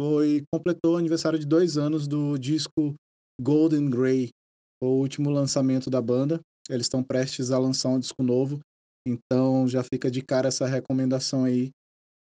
[0.00, 2.94] foi completou o aniversário de dois anos do disco
[3.38, 4.30] Golden Grey,
[4.82, 6.40] o último lançamento da banda.
[6.70, 8.60] Eles estão prestes a lançar um disco novo,
[9.06, 11.70] então já fica de cara essa recomendação aí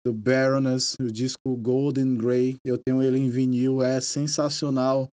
[0.06, 2.58] do Baroness, o disco Golden Grey.
[2.64, 5.10] Eu tenho ele em vinil, é sensacional.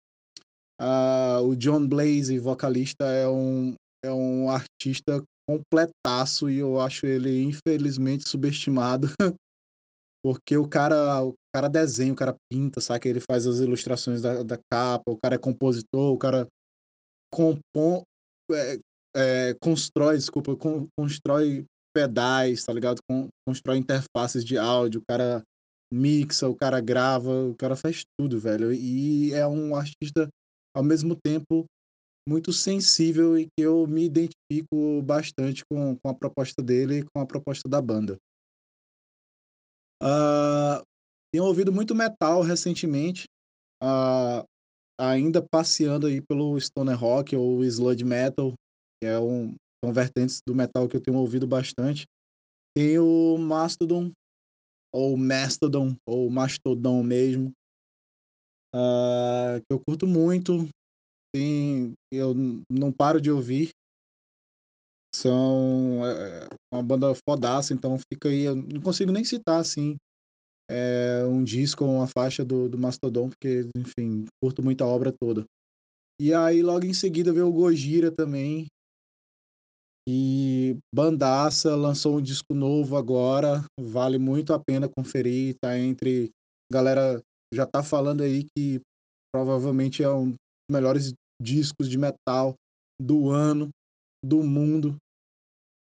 [0.81, 7.43] Uh, o John Blaze, vocalista, é um, é um artista completaço e eu acho ele
[7.43, 9.07] infelizmente subestimado.
[10.25, 13.07] Porque o cara, o cara desenha, o cara pinta, sabe?
[13.07, 16.47] Ele faz as ilustrações da, da capa, o cara é compositor, o cara
[17.31, 18.03] compõe,
[18.51, 18.79] é,
[19.15, 22.99] é, constrói, desculpa, con, constrói pedais, tá ligado?
[23.09, 25.43] Con, constrói interfaces de áudio, o cara
[25.91, 28.71] mixa, o cara grava, o cara faz tudo, velho.
[28.73, 30.29] E é um artista,
[30.75, 31.65] ao mesmo tempo,
[32.27, 37.21] muito sensível e que eu me identifico bastante com, com a proposta dele e com
[37.21, 38.17] a proposta da banda.
[40.01, 40.81] Uh,
[41.33, 43.25] tenho ouvido muito metal recentemente,
[43.83, 44.45] uh,
[44.99, 48.53] ainda passeando aí pelo stoner rock ou sludge metal,
[49.01, 52.05] que é um, são vertentes do metal que eu tenho ouvido bastante.
[52.75, 54.11] Tem o Mastodon,
[54.93, 57.51] ou Mastodon, ou Mastodon mesmo,
[58.75, 60.67] uh, que eu curto muito,
[61.33, 62.33] tem, eu
[62.69, 63.69] não paro de ouvir.
[65.15, 68.41] São é, uma banda fodaça, então fica aí.
[68.43, 69.97] Eu não consigo nem citar assim
[70.69, 75.11] é, um disco ou uma faixa do, do Mastodon, porque, enfim, curto muito a obra
[75.11, 75.45] toda.
[76.21, 78.67] E aí, logo em seguida, veio o Gojira também.
[80.11, 85.55] E Bandaça lançou um disco novo agora, vale muito a pena conferir.
[85.61, 86.31] Tá entre.
[86.73, 87.21] Galera
[87.53, 88.81] já tá falando aí que
[89.31, 90.37] provavelmente é um dos
[90.71, 92.55] melhores discos de metal
[92.99, 93.69] do ano,
[94.25, 94.97] do mundo.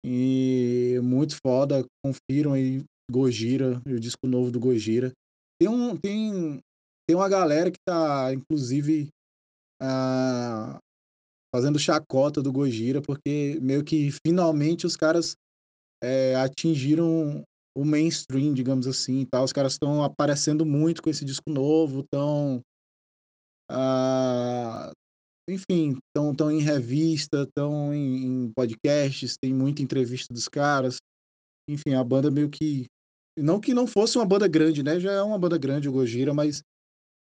[0.03, 1.85] E muito foda.
[2.03, 5.11] Confiram aí Gojira, o disco novo do Gojira.
[5.61, 6.59] Tem, um, tem,
[7.07, 9.09] tem uma galera que tá, inclusive,
[9.79, 10.79] ah,
[11.53, 15.35] fazendo chacota do Gojira, porque meio que finalmente os caras
[16.03, 17.43] é, atingiram
[17.75, 19.43] o mainstream, digamos assim, tá?
[19.43, 22.61] Os caras estão aparecendo muito com esse disco novo, estão
[23.71, 24.91] ah,
[25.49, 30.97] enfim, estão tão em revista, estão em, em, podcasts, tem muita entrevista dos caras.
[31.69, 32.87] Enfim, a banda meio que
[33.37, 34.99] não que não fosse uma banda grande, né?
[34.99, 36.61] Já é uma banda grande o Gojira, mas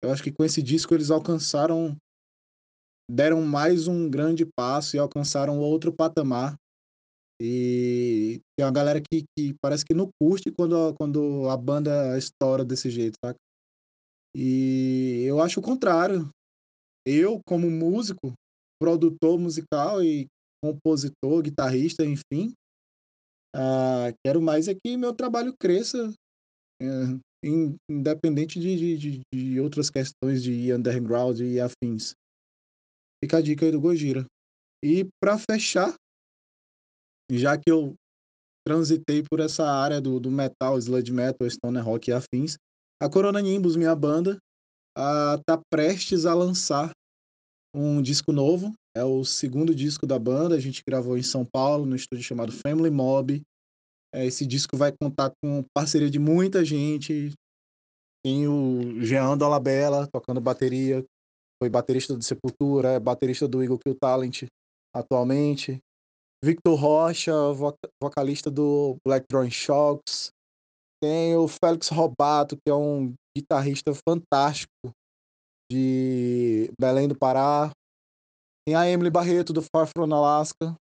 [0.03, 1.97] eu acho que com esse disco eles alcançaram
[3.11, 6.57] deram mais um grande passo e alcançaram outro patamar.
[7.41, 12.65] E tem uma galera que, que parece que não curte quando, quando a banda estoura
[12.65, 13.35] desse jeito, tá?
[14.35, 16.31] E eu acho o contrário.
[17.05, 18.33] Eu, como músico,
[18.81, 20.27] produtor musical e
[20.63, 22.55] compositor, guitarrista, enfim,
[23.55, 26.11] Uh, quero mais é que meu trabalho cresça,
[26.83, 27.21] uh,
[27.91, 32.15] independente de, de, de, outras questões de underground e afins.
[33.23, 34.27] Fica a dica aí do Gojira.
[34.85, 35.95] E para fechar,
[37.31, 37.95] já que eu
[38.67, 42.57] transitei por essa área do, do metal, sludge metal, stoner rock e afins,
[43.01, 44.39] a Corona Nimbus, minha banda,
[44.97, 46.91] uh, tá prestes a lançar
[47.75, 50.55] um disco novo, é o segundo disco da banda.
[50.55, 53.41] A gente gravou em São Paulo, no estúdio chamado Family Mob.
[54.15, 57.33] É, esse disco vai contar com parceria de muita gente.
[58.25, 61.05] Tem o Jean Dolabella tocando bateria,
[61.63, 64.49] foi baterista do Sepultura, é baterista do Eagle Kill Talent
[64.93, 65.79] atualmente.
[66.45, 67.33] Victor Rocha,
[68.03, 70.31] vocalista do Black Drawing Shocks.
[71.01, 74.93] Tem o Félix Robato, que é um guitarrista fantástico
[75.71, 77.71] de Belém do Pará,
[78.67, 80.75] tem a Emily Barreto, do Far From Alaska.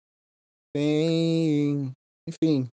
[0.74, 1.92] Tem.
[2.28, 2.70] Enfim.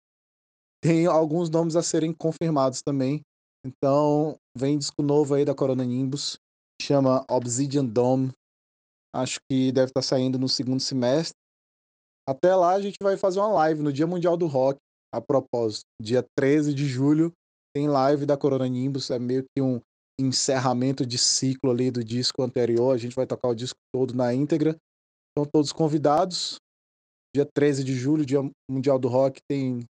[0.82, 3.20] Tem alguns nomes a serem confirmados também.
[3.64, 6.38] Então, vem disco novo aí da Corona Nimbus.
[6.80, 8.32] Chama Obsidian Dome.
[9.14, 11.36] Acho que deve estar tá saindo no segundo semestre.
[12.28, 14.78] Até lá, a gente vai fazer uma live no Dia Mundial do Rock.
[15.12, 17.32] a propósito, dia 13 de julho
[17.74, 19.80] tem live da Corona Nimbus, é meio que um
[20.20, 22.94] encerramento de ciclo ali do disco anterior.
[22.94, 24.76] A gente vai tocar o disco todo na íntegra.
[25.30, 26.56] Estão todos convidados.
[27.34, 28.40] Dia 13 de julho, Dia
[28.70, 29.84] Mundial do Rock, tem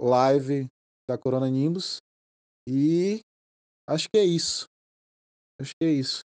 [0.00, 0.66] live
[1.08, 1.96] da Corona Nimbus.
[2.68, 3.20] E
[3.88, 4.66] acho que é isso.
[5.60, 6.20] Acho que é isso.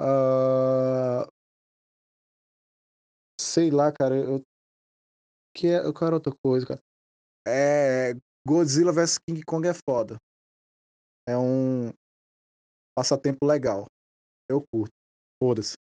[0.00, 1.26] Uh...
[3.40, 4.16] Sei lá, cara.
[4.16, 4.42] Eu...
[5.54, 5.78] Que é...
[5.84, 6.80] Eu quero outra coisa, cara.
[7.46, 8.12] É.
[8.46, 10.16] Godzilla vs King Kong é foda.
[11.28, 11.90] É um
[12.96, 13.86] passatempo legal.
[14.48, 14.92] Eu curto.
[15.42, 15.74] Foda-se.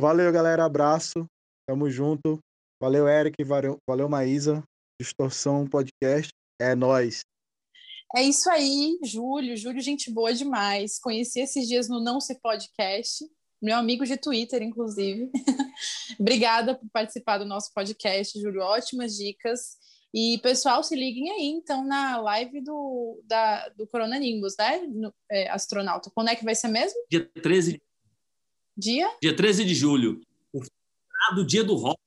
[0.00, 0.64] Valeu, galera.
[0.64, 1.26] Abraço.
[1.68, 2.38] Tamo junto.
[2.82, 3.44] Valeu, Eric.
[3.44, 4.62] Valeu, valeu Maísa.
[5.00, 6.30] Distorção Podcast.
[6.60, 7.20] É nós.
[8.14, 9.56] É isso aí, Júlio.
[9.56, 10.98] Júlio, gente boa demais.
[10.98, 13.24] Conheci esses dias no Não Se Podcast,
[13.62, 15.30] meu amigo de Twitter, inclusive.
[16.18, 18.62] Obrigada por participar do nosso podcast, Júlio.
[18.62, 19.78] Ótimas dicas.
[20.12, 24.78] E, pessoal, se liguem aí, então, na live do, da, do Corona Nimbus, né?
[24.88, 26.10] No, é, astronauta.
[26.12, 26.98] Quando é que vai ser mesmo?
[27.08, 27.80] Dia 13.
[28.76, 29.08] Dia?
[29.22, 30.20] Dia 13 de julho.
[31.36, 32.00] Do dia do rock.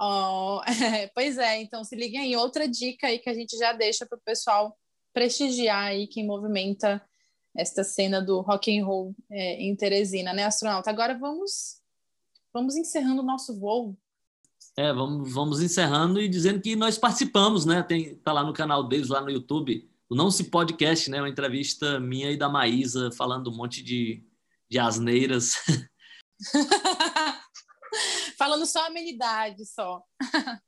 [0.00, 2.36] Oh, é, pois é, então se liguem aí.
[2.36, 4.74] Outra dica aí que a gente já deixa para o pessoal
[5.18, 7.04] prestigiar aí quem movimenta
[7.56, 10.88] esta cena do rock and roll é, em Teresina, né, astronauta?
[10.88, 11.80] Agora vamos
[12.54, 13.98] vamos encerrando o nosso voo.
[14.76, 17.82] É, vamos, vamos encerrando e dizendo que nós participamos, né?
[17.82, 21.20] Tem, tá lá no canal deles, lá no YouTube, o Não Se Podcast, né?
[21.20, 24.24] Uma entrevista minha e da Maísa falando um monte de,
[24.70, 25.54] de asneiras.
[28.38, 30.00] falando só amenidade, só.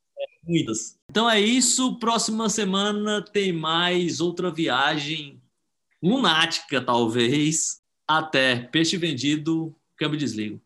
[1.09, 1.97] Então é isso.
[1.99, 5.41] Próxima semana tem mais outra viagem
[6.01, 7.81] lunática, talvez.
[8.07, 8.55] Até.
[8.71, 10.59] Peixe vendido, câmbio desligo.